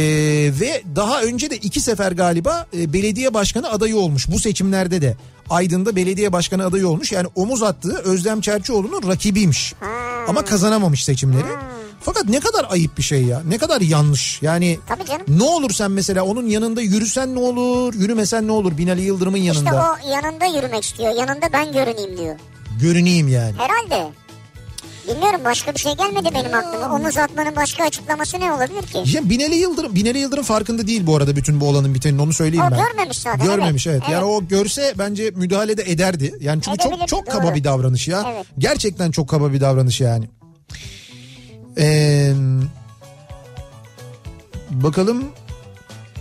[0.59, 4.27] ve daha önce de iki sefer galiba e, belediye başkanı adayı olmuş.
[4.31, 5.17] Bu seçimlerde de
[5.49, 7.11] Aydın'da belediye başkanı adayı olmuş.
[7.11, 9.73] Yani omuz attığı Özlem Çerçioğlu'nun rakibiymiş.
[10.27, 11.47] Ama kazanamamış seçimleri.
[12.01, 13.41] Fakat ne kadar ayıp bir şey ya.
[13.47, 14.41] Ne kadar yanlış.
[14.41, 15.25] Yani Tabii canım.
[15.27, 19.69] ne olur sen mesela onun yanında yürüsen ne olur, yürümesen ne olur Binali Yıldırım'ın yanında.
[19.69, 21.15] İşte o yanında yürümek istiyor.
[21.15, 22.35] Yanında ben görüneyim diyor.
[22.81, 23.53] Görüneyim yani.
[23.57, 24.11] Herhalde.
[25.07, 26.95] Bilmiyorum başka bir şey gelmedi benim aklıma.
[26.95, 29.15] Omuz atmanın başka açıklaması ne olabilir ki?
[29.17, 32.65] Ya Binali Yıldırım, Binali Yıldırım farkında değil bu arada bütün bu olanın bitenin onu söyleyeyim
[32.67, 32.79] O ben.
[32.87, 34.01] görmemiş zaten, Görmemiş evet.
[34.03, 34.13] evet.
[34.13, 36.33] Yani o görse bence müdahale de ederdi.
[36.39, 37.35] Yani çünkü çok Edebilir, çok doğru.
[37.39, 38.23] kaba bir davranış ya.
[38.35, 38.45] Evet.
[38.57, 40.29] Gerçekten çok kaba bir davranış yani.
[41.77, 42.33] Ee,
[44.71, 45.25] bakalım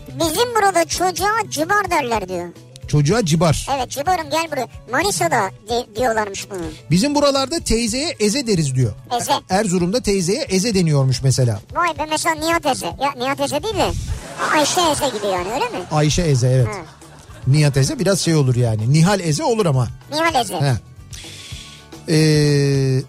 [0.08, 2.48] Bizim burada çocuğa cıbar derler diyor.
[2.88, 3.66] Çocuğa cibar.
[3.76, 4.68] Evet cıbarım gel buraya.
[4.92, 6.60] Manisa'da de- diyorlarmış bunu.
[6.90, 8.92] Bizim buralarda teyzeye eze deriz diyor.
[9.20, 9.32] Eze.
[9.50, 11.60] Erzurum'da teyzeye eze deniyormuş mesela.
[11.74, 12.86] Vay be mesela Nihat Eze.
[12.86, 13.90] Ya Nihat Eze değil de
[14.52, 15.84] Ayşe Eze gibi yani öyle mi?
[15.90, 16.66] Ayşe Eze evet.
[16.66, 16.80] Ha.
[17.46, 18.92] Nihat Eze biraz şey olur yani.
[18.92, 19.88] Nihal Eze olur ama.
[20.12, 20.54] Nihal Eze.
[20.54, 20.74] He.
[22.08, 23.02] Ee,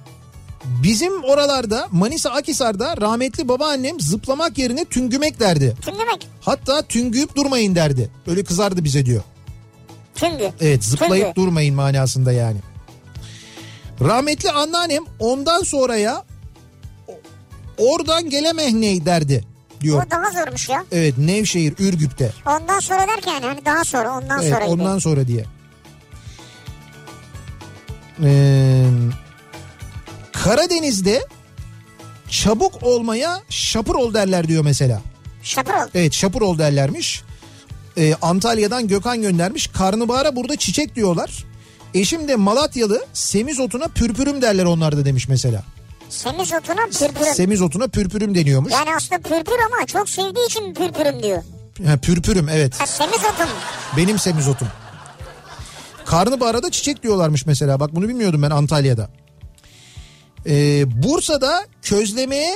[0.83, 5.75] bizim oralarda Manisa Akisar'da rahmetli babaannem zıplamak yerine tüngümek derdi.
[5.81, 6.27] Tüngümek.
[6.41, 8.09] Hatta tüngüyüp durmayın derdi.
[8.27, 9.23] Öyle kızardı bize diyor.
[10.15, 10.51] Tüngü.
[10.61, 11.35] Evet zıplayıp Tüngü.
[11.35, 12.57] durmayın manasında yani.
[14.01, 16.23] Rahmetli anneannem ondan sonraya
[17.77, 19.43] oradan gelemeh derdi
[19.81, 20.03] diyor.
[20.07, 20.85] O daha zormuş ya.
[20.91, 22.31] Evet Nevşehir Ürgüp'te.
[22.47, 24.73] Ondan sonra derken hani daha sonra ondan Evet sonra gibi.
[24.73, 25.45] ondan sonra diye.
[28.23, 28.85] Ee,
[30.31, 31.27] Karadeniz'de
[32.29, 35.01] çabuk olmaya şapır ol derler diyor mesela.
[35.43, 35.87] Şapır ol.
[35.95, 37.23] Evet şapır ol derlermiş.
[37.97, 39.67] Ee, Antalya'dan Gökhan göndermiş.
[39.67, 41.45] Karnabahara burada çiçek diyorlar.
[41.93, 45.63] Eşim de Malatyalı semizotuna pürpürüm derler onlar da demiş mesela.
[46.09, 47.33] Semizotuna pürpürüm.
[47.33, 48.73] Semizotuna pürpürüm deniyormuş.
[48.73, 51.43] Yani aslında pürpür ama çok sevdiği için pürpürüm diyor.
[51.85, 52.79] Ha, pürpürüm evet.
[52.79, 53.49] Ha, semizotum.
[53.97, 54.67] Benim semizotum.
[56.05, 57.79] Karnabaharda çiçek diyorlarmış mesela.
[57.79, 59.09] Bak bunu bilmiyordum ben Antalya'da.
[60.47, 62.55] Ee, Bursa'da közlemeye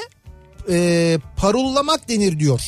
[0.69, 2.61] e, parullamak denir diyor.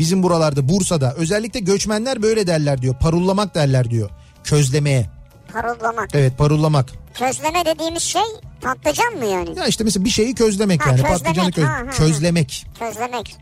[0.00, 1.14] Bizim buralarda Bursa'da.
[1.16, 2.94] Özellikle göçmenler böyle derler diyor.
[2.94, 4.10] Parullamak derler diyor.
[4.44, 5.06] Közlemeye.
[5.52, 6.08] Parullamak.
[6.14, 6.88] Evet parullamak.
[7.14, 8.22] Közleme dediğimiz şey
[8.60, 9.58] patlıcan mı yani?
[9.58, 10.96] Ya işte mesela bir şeyi közlemek Ha, yani.
[11.02, 11.24] közlemek.
[11.24, 12.66] Patlıcanı köz- Ha, ha, közlemek.
[12.78, 13.36] Közlemek.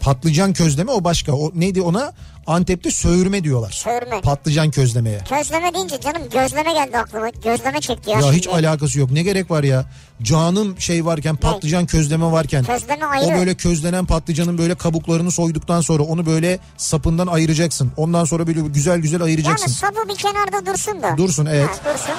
[0.00, 1.32] Patlıcan közleme o başka.
[1.32, 2.12] O neydi ona?
[2.46, 3.70] Antep'te söğürme diyorlar.
[3.70, 4.20] Söğürme.
[4.20, 5.18] Patlıcan közlemeye.
[5.28, 7.28] Közleme deyince canım gözleme geldi aklıma.
[7.28, 8.16] Gözleme çekti ya.
[8.16, 8.36] Ya şimdi.
[8.36, 9.10] hiç alakası yok.
[9.10, 9.84] Ne gerek var ya?
[10.22, 12.64] Canım şey varken patlıcan közleme varken.
[12.64, 13.38] Közleme O ayrı.
[13.38, 17.92] böyle közlenen patlıcanın böyle kabuklarını soyduktan sonra onu böyle sapından ayıracaksın.
[17.96, 19.66] Ondan sonra böyle güzel güzel ayıracaksın.
[19.66, 21.16] Yani sapı bir kenarda dursun da.
[21.16, 21.68] Dursun evet.
[21.84, 22.14] Ha, dursun.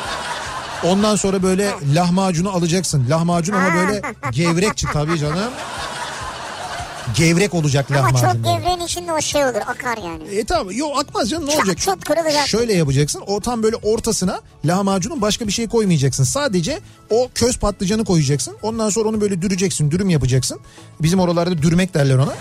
[0.83, 3.05] Ondan sonra böyle lahmacunu alacaksın.
[3.09, 4.01] Lahmacun ama böyle
[4.31, 5.51] gevrekçi tabii canım.
[7.17, 8.27] Gevrek olacak Ama lahmacun.
[8.27, 8.57] çok böyle.
[8.57, 10.23] gevreğin içinde o şey olur akar yani.
[10.23, 11.77] E tamam yok akmaz canım ne olacak?
[11.77, 12.47] çut kırılacak.
[12.47, 16.23] Şöyle yapacaksın o tam böyle ortasına lahmacunun başka bir şey koymayacaksın.
[16.23, 16.79] Sadece
[17.09, 18.57] o köz patlıcanı koyacaksın.
[18.61, 20.59] Ondan sonra onu böyle düreceksin dürüm yapacaksın.
[21.01, 22.33] Bizim oralarda dürmek derler ona.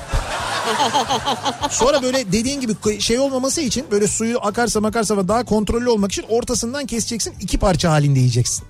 [1.70, 6.24] Sonra böyle dediğin gibi şey olmaması için böyle suyu akarsa makarsa daha kontrollü olmak için
[6.28, 7.34] ortasından keseceksin.
[7.40, 8.64] iki parça halinde yiyeceksin.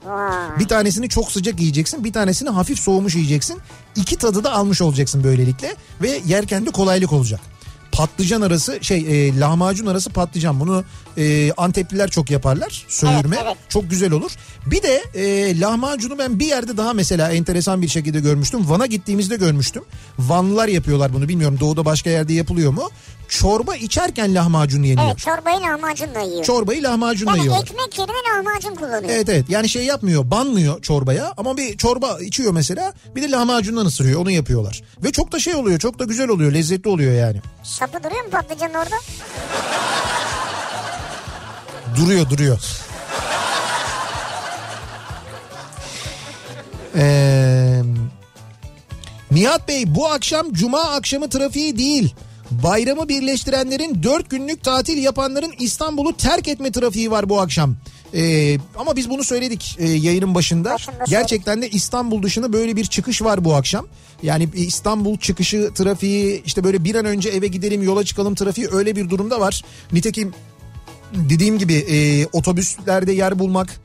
[0.58, 2.04] Bir tanesini çok sıcak yiyeceksin.
[2.04, 3.58] Bir tanesini hafif soğumuş yiyeceksin.
[3.96, 5.74] İki tadı da almış olacaksın böylelikle.
[6.02, 7.40] Ve yerken de kolaylık olacak.
[7.92, 8.98] Patlıcan arası şey
[9.28, 10.84] e, lahmacun arası patlıcan bunu
[11.18, 13.56] e, Antepliler çok yaparlar söğürme Evet, evet.
[13.68, 14.30] çok güzel olur.
[14.66, 18.70] Bir de e, lahmacunu ben bir yerde daha mesela enteresan bir şekilde görmüştüm.
[18.70, 19.82] Van'a gittiğimizde görmüştüm.
[20.18, 22.90] Vanlılar yapıyorlar bunu bilmiyorum doğuda başka yerde yapılıyor mu?
[23.30, 25.06] Çorba içerken lahmacun yeniyor.
[25.06, 26.44] Evet çorbayı lahmacunla yiyor.
[26.44, 27.62] Çorbayı lahmacunla yani yiyorlar.
[27.62, 29.10] ekmek yerine lahmacun kullanıyor.
[29.14, 33.86] Evet evet yani şey yapmıyor banmıyor çorbaya ama bir çorba içiyor mesela bir de lahmacundan
[33.86, 34.82] ısırıyor onu yapıyorlar.
[35.04, 37.40] Ve çok da şey oluyor çok da güzel oluyor lezzetli oluyor yani.
[37.62, 38.96] Sapı duruyor mu patlıcanın orada?
[41.96, 42.60] Duruyor duruyor.
[46.96, 47.82] Ee,
[49.30, 52.14] Nihat Bey bu akşam cuma akşamı trafiği değil.
[52.50, 57.76] Bayramı birleştirenlerin 4 günlük tatil yapanların İstanbul'u terk etme trafiği var bu akşam.
[58.14, 60.74] Ee, ama biz bunu söyledik e, yayının başında.
[60.74, 61.04] Başında.
[61.08, 63.86] Gerçekten de İstanbul dışında böyle bir çıkış var bu akşam.
[64.22, 68.68] Yani e, İstanbul çıkışı trafiği işte böyle bir an önce eve gidelim yola çıkalım trafiği
[68.72, 69.62] öyle bir durumda var.
[69.92, 70.34] Nitekim
[71.14, 73.80] dediğim gibi e, otobüslerde yer bulmak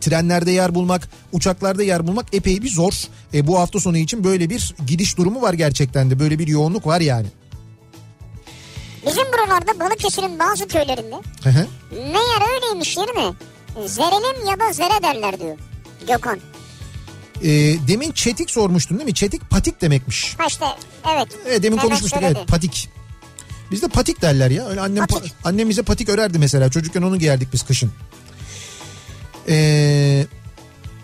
[0.00, 2.92] trenlerde yer bulmak, uçaklarda yer bulmak epey bir zor.
[3.34, 6.18] E, bu hafta sonu için böyle bir gidiş durumu var gerçekten de.
[6.18, 7.26] Böyle bir yoğunluk var yani.
[9.06, 11.14] Bizim buralarda Balıkesir'in bazı köylerinde
[11.44, 11.66] Hı hı.
[11.90, 13.32] meğer öyleymiş yerine
[13.88, 15.58] zerelim ya da zere derler diyor
[16.08, 16.38] Gökhan.
[17.42, 17.48] E,
[17.88, 19.14] demin çetik sormuştun değil mi?
[19.14, 20.34] Çetik patik demekmiş.
[20.38, 20.64] Ha işte
[21.14, 21.28] evet.
[21.46, 22.38] Evet demin Mehmet konuşmuştuk söyledi.
[22.38, 22.88] evet patik.
[23.70, 24.68] Bizde patik derler ya.
[24.68, 25.32] Öyle annem Patik.
[25.32, 26.70] pa- annem bize patik örerdi mesela.
[26.70, 27.92] Çocukken onu giyerdik biz kışın.
[29.48, 30.26] Ee,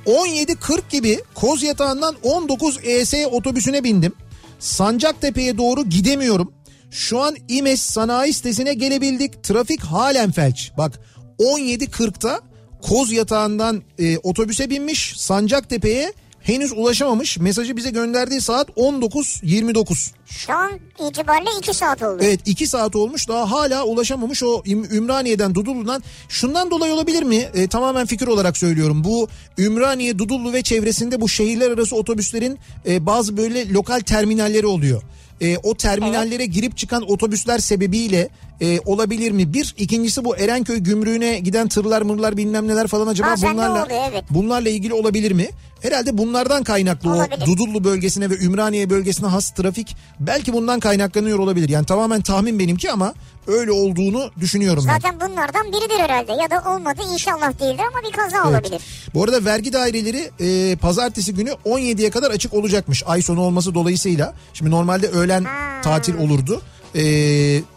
[0.06, 4.12] 17.40 gibi Koz Yatağı'ndan 19 ES otobüsüne bindim.
[4.58, 6.52] Sancaktepe'ye doğru gidemiyorum.
[6.90, 9.44] Şu an İMES sanayi sitesine gelebildik.
[9.44, 10.72] Trafik halen felç.
[10.78, 11.00] Bak
[11.38, 12.40] 17.40'ta
[12.82, 15.14] Koz Yatağı'ndan e, otobüse binmiş.
[15.16, 17.38] Sancaktepe'ye henüz ulaşamamış.
[17.38, 20.12] Mesajı bize gönderdiği saat 19.29.
[20.26, 20.70] Şu an
[21.08, 22.18] itibariyle 2 saat oldu.
[22.22, 26.02] Evet 2 saat olmuş daha hala ulaşamamış o Ümraniye'den Dudullu'dan.
[26.28, 27.48] Şundan dolayı olabilir mi?
[27.54, 29.04] E, tamamen fikir olarak söylüyorum.
[29.04, 35.02] Bu Ümraniye, Dudullu ve çevresinde bu şehirler arası otobüslerin e, bazı böyle lokal terminalleri oluyor.
[35.42, 38.28] E, o terminallere girip çıkan otobüsler sebebiyle
[38.60, 39.54] e, olabilir mi?
[39.54, 44.00] Bir, ikincisi bu Erenköy gümrüğüne giden tırlar mırlar bilmem neler falan acaba de bunlarla oluyor,
[44.10, 44.24] evet.
[44.30, 45.48] bunlarla ilgili olabilir mi?
[45.82, 47.42] Herhalde bunlardan kaynaklı Olabilir.
[47.42, 51.68] o Dudullu bölgesine ve Ümraniye bölgesine has trafik belki bundan kaynaklanıyor olabilir.
[51.68, 53.14] Yani tamamen tahmin benimki ama
[53.46, 54.94] öyle olduğunu düşünüyorum ben.
[54.94, 58.46] Zaten bunlardan biridir herhalde ya da olmadı inşallah değildir ama bir kaza Evet.
[58.46, 58.82] olabilir.
[59.14, 63.02] Bu arada vergi daireleri e, pazartesi günü 17'ye kadar açık olacakmış.
[63.06, 64.34] Ay sonu olması dolayısıyla.
[64.54, 65.80] Şimdi normalde öğlen Ha.
[65.82, 66.62] tatil olurdu.
[66.96, 67.02] E,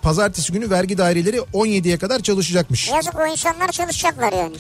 [0.01, 2.89] pazartesi günü vergi daireleri 17'ye kadar çalışacakmış.
[2.89, 4.55] Yazık o insanlar çalışacaklar yani.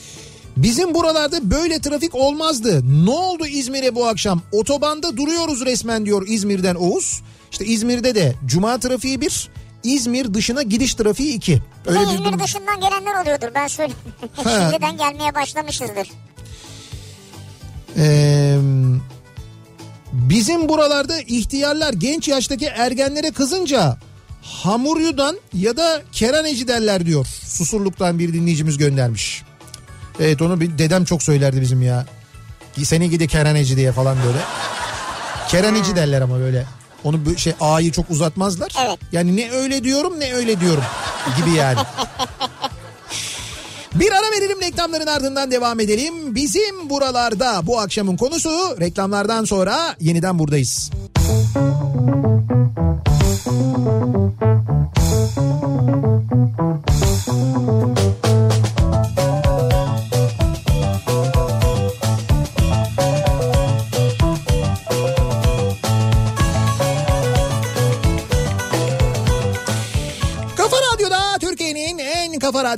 [0.57, 2.81] Bizim buralarda böyle trafik olmazdı.
[3.05, 4.41] Ne oldu İzmir'e bu akşam?
[4.51, 7.21] Otobanda duruyoruz resmen diyor İzmir'den Oğuz.
[7.51, 9.49] İşte İzmir'de de cuma trafiği bir,
[9.83, 11.61] İzmir dışına gidiş trafiği iki.
[11.85, 12.39] Öyle bir İzmir durum.
[12.39, 13.99] dışından gelenler oluyordur ben söyleyeyim.
[14.43, 14.69] Ha.
[14.71, 16.11] Şimdiden gelmeye başlamışızdır.
[17.97, 18.57] Ee,
[20.13, 23.97] bizim buralarda ihtiyarlar genç yaştaki ergenlere kızınca
[24.41, 27.25] hamuryudan ya da keraneci derler diyor.
[27.47, 29.43] Susurluk'tan bir dinleyicimiz göndermiş.
[30.19, 32.05] Evet onu bir dedem çok söylerdi bizim ya.
[32.83, 34.37] Seni gidi keraneci diye falan böyle.
[35.49, 36.65] Keraneci derler ama böyle.
[37.03, 38.75] Onu bu şey A'yı çok uzatmazlar.
[38.85, 38.99] Evet.
[39.11, 40.83] Yani ne öyle diyorum ne öyle diyorum
[41.37, 41.79] gibi yani.
[43.95, 46.35] Bir ara verelim reklamların ardından devam edelim.
[46.35, 50.91] Bizim buralarda bu akşamın konusu reklamlardan sonra yeniden buradayız.
[51.15, 51.72] Kafa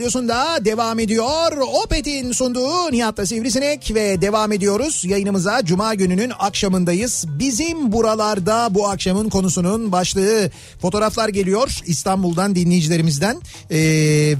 [0.05, 1.57] radyosunda devam ediyor.
[1.83, 5.05] Opet'in sunduğu Nihat'la Sivrisinek ve devam ediyoruz.
[5.05, 7.25] Yayınımıza Cuma gününün akşamındayız.
[7.27, 10.51] Bizim buralarda bu akşamın konusunun başlığı
[10.81, 13.41] fotoğraflar geliyor İstanbul'dan dinleyicilerimizden.
[13.71, 13.77] Ee,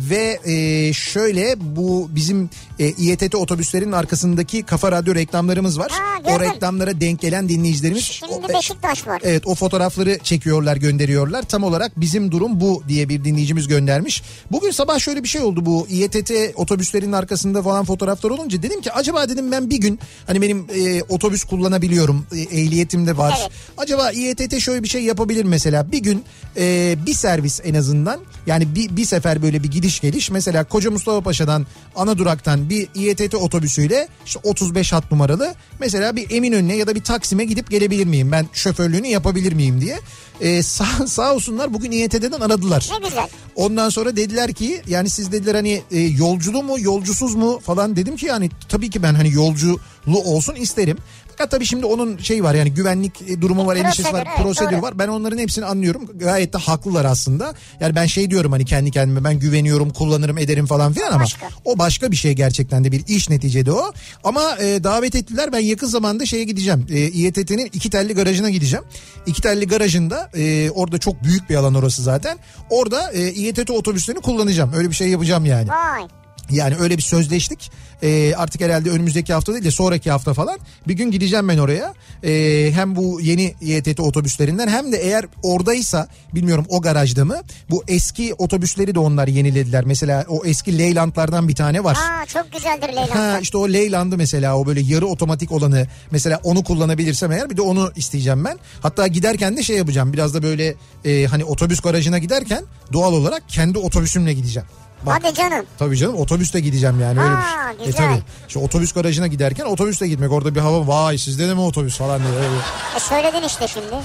[0.10, 2.50] ve e, şöyle bu bizim
[2.80, 5.92] e, İETT otobüslerin arkasındaki Kafa Radyo reklamlarımız var.
[5.92, 8.04] Ha, o reklamlara denk gelen dinleyicilerimiz.
[8.04, 9.22] Şimdi o- Beşiktaş var.
[9.24, 11.44] Evet o fotoğrafları çekiyorlar gönderiyorlar.
[11.44, 14.24] Tam olarak bizim durum bu diye bir dinleyicimiz göndermiş.
[14.52, 18.92] Bugün sabah şöyle bir şey oldu bu İETT otobüslerin arkasında falan fotoğraflar olunca dedim ki
[18.92, 23.38] acaba dedim ben bir gün hani benim e, otobüs kullanabiliyorum e, ehliyetim de var.
[23.42, 23.52] Evet.
[23.78, 26.24] Acaba İETT şöyle bir şey yapabilir mesela bir gün
[26.58, 30.92] e, bir servis en azından yani bir, bir sefer böyle bir gidiş geliş mesela Koca
[30.92, 31.66] Mustafa Paşa'dan
[31.96, 37.04] ana duraktan bir İETT otobüsüyle işte 35 hat numaralı mesela bir Eminönü'ne ya da bir
[37.04, 40.00] Taksim'e gidip gelebilir miyim ben şoförlüğünü yapabilir miyim diye.
[40.42, 42.90] E, sağ, sağ olsunlar bugün İETT'den aradılar.
[42.92, 43.28] Ne güzel.
[43.56, 48.16] Ondan sonra dediler ki yani siz dediler hani e, yolculu mu yolcusuz mu falan dedim
[48.16, 50.98] ki yani tabii ki ben hani yolculu olsun isterim.
[51.38, 54.44] Fakat tabii şimdi onun şey var yani güvenlik e, durumu var, endişesi var, Prosedür, evet,
[54.44, 54.82] prosedür doğru.
[54.82, 55.00] var.
[55.00, 56.10] Ben onların hepsini anlıyorum.
[56.16, 57.54] Gayet de haklılar aslında.
[57.80, 61.50] Yani ben şey diyorum hani kendi kendime ben güveniyorum, kullanırım, ederim falan filan ama Başka.
[61.66, 63.92] o başka bir şey gerçekten de bir iş neticede o.
[64.24, 66.88] Ama e, davet ettiler ben yakın zamanda şeye gideceğim.
[66.90, 68.86] E, İETT'nin iki telli garajına gideceğim.
[69.26, 72.38] İki telli garajında e, orada çok büyük bir alan orası zaten.
[72.70, 74.74] Orada e, İETT otobüslerini kullanacağım.
[74.74, 75.70] Öyle bir şey yapacağım yani.
[75.70, 76.25] Vay.
[76.50, 77.72] Yani öyle bir sözleştik.
[78.04, 81.94] Ee, artık herhalde önümüzdeki hafta değil de sonraki hafta falan bir gün gideceğim ben oraya.
[82.24, 87.84] Ee, hem bu yeni YTT otobüslerinden hem de eğer oradaysa bilmiyorum o garajda mı bu
[87.88, 89.86] eski otobüsleri de onlar yenilediler.
[89.86, 91.98] Mesela o eski Leyland'lardan bir tane var.
[91.98, 93.16] Aa çok güzeldir Leyla.
[93.16, 97.58] Ha işte o Leyland'ı mesela o böyle yarı otomatik olanı mesela onu kullanabilirsem eğer bir
[97.58, 98.60] de onu isteyeceğim ben.
[98.82, 102.64] Hatta giderken de şey yapacağım biraz da böyle e, hani otobüs garajına giderken
[102.94, 104.68] doğal olarak kendi otobüsümle gideceğim.
[105.06, 105.66] Bak, Hadi canım.
[105.80, 107.86] Tabii canım otobüsle gideceğim yani öyle bir şey.
[107.86, 108.10] güzel.
[108.10, 108.24] tabii.
[108.48, 112.22] İşte otobüs garajına giderken otobüsle gitmek orada bir hava vay sizde de mi otobüs falan
[112.22, 112.32] diye.
[112.36, 112.56] Öyle.
[112.96, 113.96] E söyledin işte şimdi.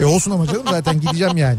[0.00, 1.58] E olsun ama canım zaten gideceğim yani.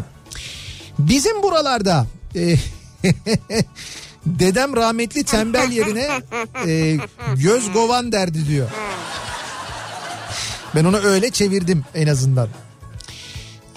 [1.00, 2.06] Bizim buralarda
[2.36, 2.56] e,
[4.26, 6.10] dedem rahmetli tembel yerine
[6.68, 6.98] e,
[7.36, 8.70] göz govan derdi diyor.
[10.76, 12.48] Ben onu öyle çevirdim en azından.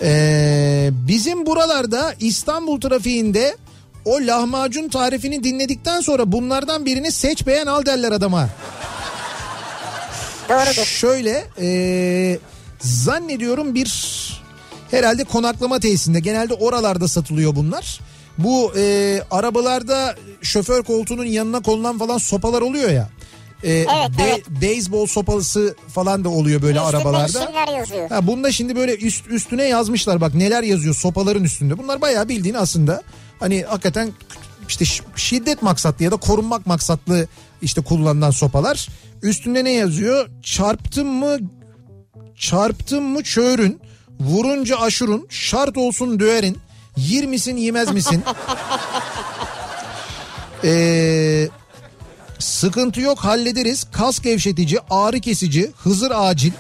[0.02, 3.56] E, bizim buralarda İstanbul trafiğinde
[4.04, 8.48] o lahmacun tarifini dinledikten sonra bunlardan birini seç beğen al derler adama.
[10.48, 10.84] Doğrudur.
[10.84, 12.38] Şöyle e,
[12.80, 13.92] zannediyorum bir
[14.90, 18.00] herhalde konaklama tesisinde genelde oralarda satılıyor bunlar.
[18.38, 23.08] Bu e, arabalarda şoför koltuğunun yanına konulan falan sopalar oluyor ya.
[23.64, 23.86] E,
[24.18, 24.42] evet.
[24.60, 27.70] Beyzbol sopası falan da oluyor böyle Üstünde arabalarda.
[27.76, 28.10] yazıyor.
[28.10, 31.78] Ha bunda şimdi böyle üst üstüne yazmışlar bak neler yazıyor sopaların üstünde.
[31.78, 33.02] Bunlar bayağı bildiğin aslında
[33.43, 34.12] hani hakikaten
[34.69, 34.85] işte
[35.16, 37.27] şiddet maksatlı ya da korunmak maksatlı
[37.62, 38.89] işte kullanılan sopalar.
[39.23, 40.28] Üstünde ne yazıyor?
[40.43, 41.39] Çarptın mı
[42.36, 43.81] çarptın mı çöğürün,
[44.20, 46.59] vurunca aşurun, şart olsun döverin,
[46.97, 48.23] yer misin yemez misin?
[50.64, 51.48] Eee
[52.39, 53.86] Sıkıntı yok hallederiz.
[53.93, 56.52] Kas gevşetici, ağrı kesici, hızır acil.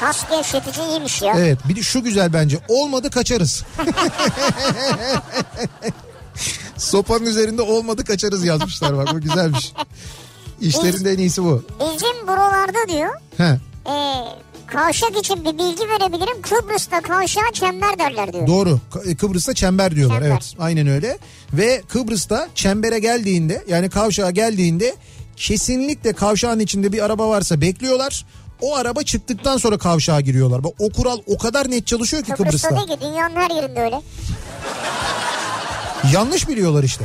[0.00, 1.34] Kas gevşetici iyiymiş ya.
[1.38, 2.58] Evet bir de şu güzel bence.
[2.68, 3.64] Olmadı kaçarız.
[6.76, 9.72] Sopanın üzerinde olmadı kaçarız yazmışlar bak bu güzelmiş.
[10.60, 11.64] İşlerin de en iyisi bu.
[11.80, 13.44] Bizim buralarda diyor He,
[13.90, 13.96] e,
[14.66, 16.42] kavşak için bir bilgi verebilirim.
[16.42, 18.46] Kıbrıs'ta kavşağa çember derler diyor.
[18.46, 20.30] doğru K- Kıbrıs'ta çember diyorlar Çember.
[20.30, 21.18] evet aynen öyle.
[21.52, 24.94] Ve Kıbrıs'ta çembere geldiğinde yani kavşağa geldiğinde
[25.36, 28.26] kesinlikle kavşağın içinde bir araba varsa bekliyorlar.
[28.60, 30.64] O araba çıktıktan sonra kavşağa giriyorlar.
[30.64, 32.88] Bak o kural o kadar net çalışıyor ki Kıbrıs'ta Kıbrıs'ta.
[32.88, 34.00] değil ki dünyanın her yerinde öyle.
[36.12, 37.04] Yanlış biliyorlar işte.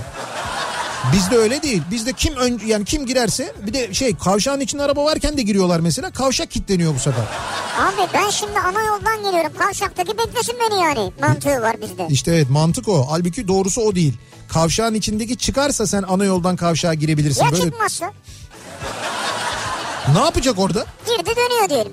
[1.14, 1.82] Bizde öyle değil.
[1.91, 5.80] Bizde kim ön, yani kim girerse bir de şey kavşağın içinde araba varken de giriyorlar
[5.80, 6.11] mesela.
[6.11, 7.23] Kavşak kilitleniyor bu sefer.
[7.80, 9.52] Abi ben şimdi ana yoldan geliyorum.
[9.57, 11.11] Kavşaktaki beklesin beni yani.
[11.22, 12.07] Mantığı var bizde.
[12.10, 13.07] İşte evet mantık o.
[13.10, 14.14] Halbuki doğrusu o değil.
[14.49, 17.45] Kavşağın içindeki çıkarsa sen ana yoldan kavşağa girebilirsin.
[17.45, 18.11] Ya Böyle çıkmazsa
[20.14, 20.86] ne yapacak orada?
[21.06, 21.91] girdi dönüyor diyelim.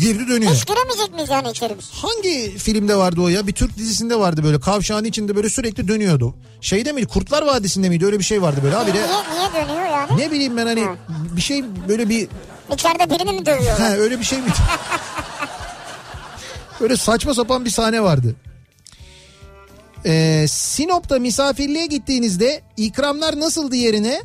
[0.00, 0.52] Girdi dönüyor.
[0.52, 1.90] Hiç giremeyecek miyiz yani içeri biz?
[1.90, 3.46] Hangi filmde vardı o ya?
[3.46, 4.60] Bir Türk dizisinde vardı böyle.
[4.60, 6.34] Kavşağın içinde böyle sürekli dönüyordu.
[6.60, 7.06] Şeyde miydi?
[7.06, 8.06] Kurtlar Vadisi'nde miydi?
[8.06, 8.76] Öyle bir şey vardı böyle.
[8.76, 10.20] Abi de Niye, niye dönüyor yani?
[10.20, 10.94] ne bileyim ben hani Ha.
[11.36, 12.28] bir şey böyle bir
[12.74, 13.78] İçeride birini mi dövüyor?
[13.78, 14.52] Ha öyle bir şey miydi?
[16.80, 18.34] Böyle saçma sapan bir sahne vardı.
[20.06, 24.22] Ee, Sinop'ta misafirliğe gittiğinizde ikramlar nasıldı yerine?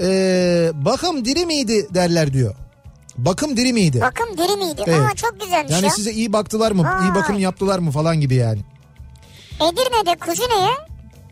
[0.00, 2.54] Ee, bakım diri miydi derler diyor.
[3.18, 4.00] Bakım diri miydi?
[4.00, 4.82] Bakım diri miydi?
[4.86, 5.00] Evet.
[5.00, 5.90] Aa çok güzelmiş Yani ya.
[5.90, 6.82] size iyi baktılar mı?
[7.02, 7.14] iyi Vay.
[7.14, 8.60] bakım yaptılar mı falan gibi yani.
[9.56, 10.70] Edirne'de kuzineye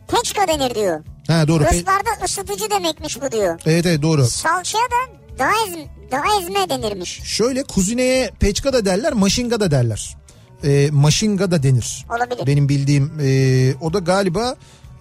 [0.09, 1.05] peçka denir diyor.
[1.27, 1.65] Ha doğru.
[1.65, 3.61] Pe- Ruslarda ısıtıcı demekmiş bu diyor.
[3.66, 4.27] evet evet doğru.
[4.27, 5.81] Salçaya da daezm,
[6.12, 7.20] daezme denirmiş.
[7.24, 10.16] Şöyle kuzineye peçka da derler, maşinga da derler.
[10.65, 12.07] Ee, maşinga da denir.
[12.16, 12.47] Olabilir.
[12.47, 14.55] Benim bildiğim e, o da galiba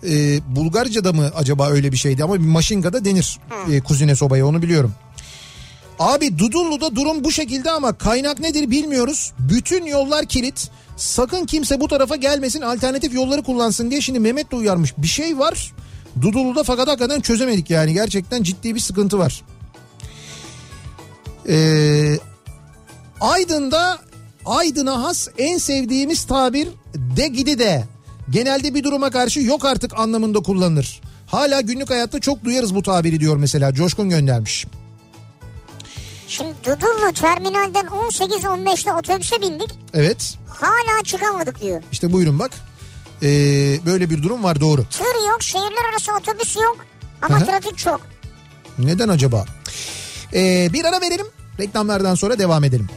[0.09, 3.39] e, Bulgarca'da mı acaba öyle bir şeydi ama bir maşinga da denir
[3.71, 4.93] e, kuzine sobaya onu biliyorum.
[5.99, 9.33] Abi Dudullu'da durum bu şekilde ama kaynak nedir bilmiyoruz.
[9.39, 10.69] Bütün yollar kilit.
[10.97, 14.93] Sakın kimse bu tarafa gelmesin alternatif yolları kullansın diye şimdi Mehmet de uyarmış.
[14.97, 15.73] Bir şey var
[16.21, 19.41] Dudullu'da fakat hakikaten çözemedik yani gerçekten ciddi bir sıkıntı var.
[21.49, 22.17] Ee,
[23.21, 23.99] Aydın'da
[24.45, 26.67] Aydın'a has en sevdiğimiz tabir
[27.17, 27.83] de gidi de.
[28.29, 31.01] Genelde bir duruma karşı yok artık anlamında kullanılır.
[31.27, 34.65] Hala günlük hayatta çok duyarız bu tabiri diyor mesela Coşkun göndermiş.
[36.29, 39.69] Şimdi Dudullu terminalden 18-15'te otobüse bindik.
[39.93, 41.81] Evet Hala çıkamadık diyor.
[41.91, 42.51] işte buyurun bak.
[43.23, 43.27] Ee,
[43.85, 44.85] böyle bir durum var doğru.
[44.85, 46.77] Tır yok, şehirler arası otobüs yok.
[47.21, 47.45] Ama hı.
[47.45, 48.01] trafik çok.
[48.79, 49.45] Neden acaba?
[50.33, 51.25] Ee, bir ara verelim.
[51.59, 52.89] Reklamlardan sonra devam edelim.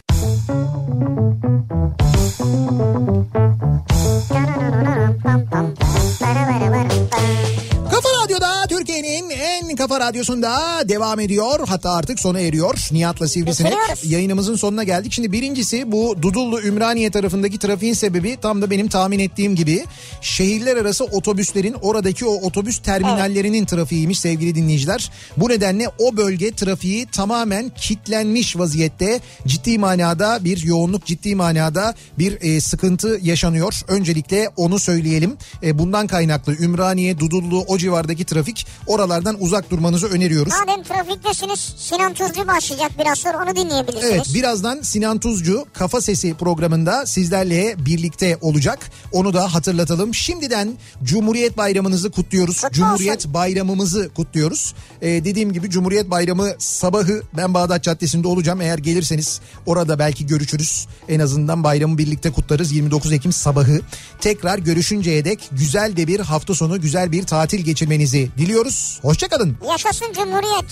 [8.23, 10.59] Radyo'da Türkiye'nin en Kafa Radyosu'nda
[10.89, 11.59] devam ediyor.
[11.67, 12.87] Hatta artık sona eriyor.
[12.91, 14.11] Nihat'la Sivrisinek Bitiriyoruz.
[14.11, 15.13] yayınımızın sonuna geldik.
[15.13, 19.85] Şimdi birincisi bu Dudullu Ümraniye tarafındaki trafiğin sebebi tam da benim tahmin ettiğim gibi
[20.21, 25.11] şehirler arası otobüslerin oradaki o otobüs terminallerinin trafiğiymiş sevgili dinleyiciler.
[25.37, 29.19] Bu nedenle o bölge trafiği tamamen kitlenmiş vaziyette.
[29.47, 33.81] Ciddi manada bir yoğunluk, ciddi manada bir e, sıkıntı yaşanıyor.
[33.87, 35.37] Öncelikle onu söyleyelim.
[35.63, 37.77] E, bundan kaynaklı Ümraniye, Dudullu o
[38.13, 40.53] civardaki trafik oralardan uzak durmanızı öneriyoruz.
[40.59, 44.11] Madem trafiktesiniz Sinan Tuzcu başlayacak biraz sonra onu dinleyebilirsiniz.
[44.11, 48.79] Evet birazdan Sinan Tuzcu Kafa Sesi programında sizlerle birlikte olacak.
[49.11, 50.13] Onu da hatırlatalım.
[50.13, 52.61] Şimdiden Cumhuriyet Bayramınızı kutluyoruz.
[52.61, 53.33] Kutlu Cumhuriyet olsun.
[53.33, 54.73] Bayramımızı kutluyoruz.
[55.01, 58.61] Ee, dediğim gibi Cumhuriyet Bayramı sabahı ben Bağdat Caddesi'nde olacağım.
[58.61, 60.87] Eğer gelirseniz orada belki görüşürüz.
[61.09, 63.81] En azından bayramı birlikte kutlarız 29 Ekim sabahı.
[64.21, 67.65] Tekrar görüşünceye dek güzel de bir hafta sonu güzel bir tatil
[68.03, 68.99] geçirmenizi diliyoruz.
[69.01, 69.57] Hoşçakalın.
[69.69, 70.65] Yaşasın Cumhuriyet.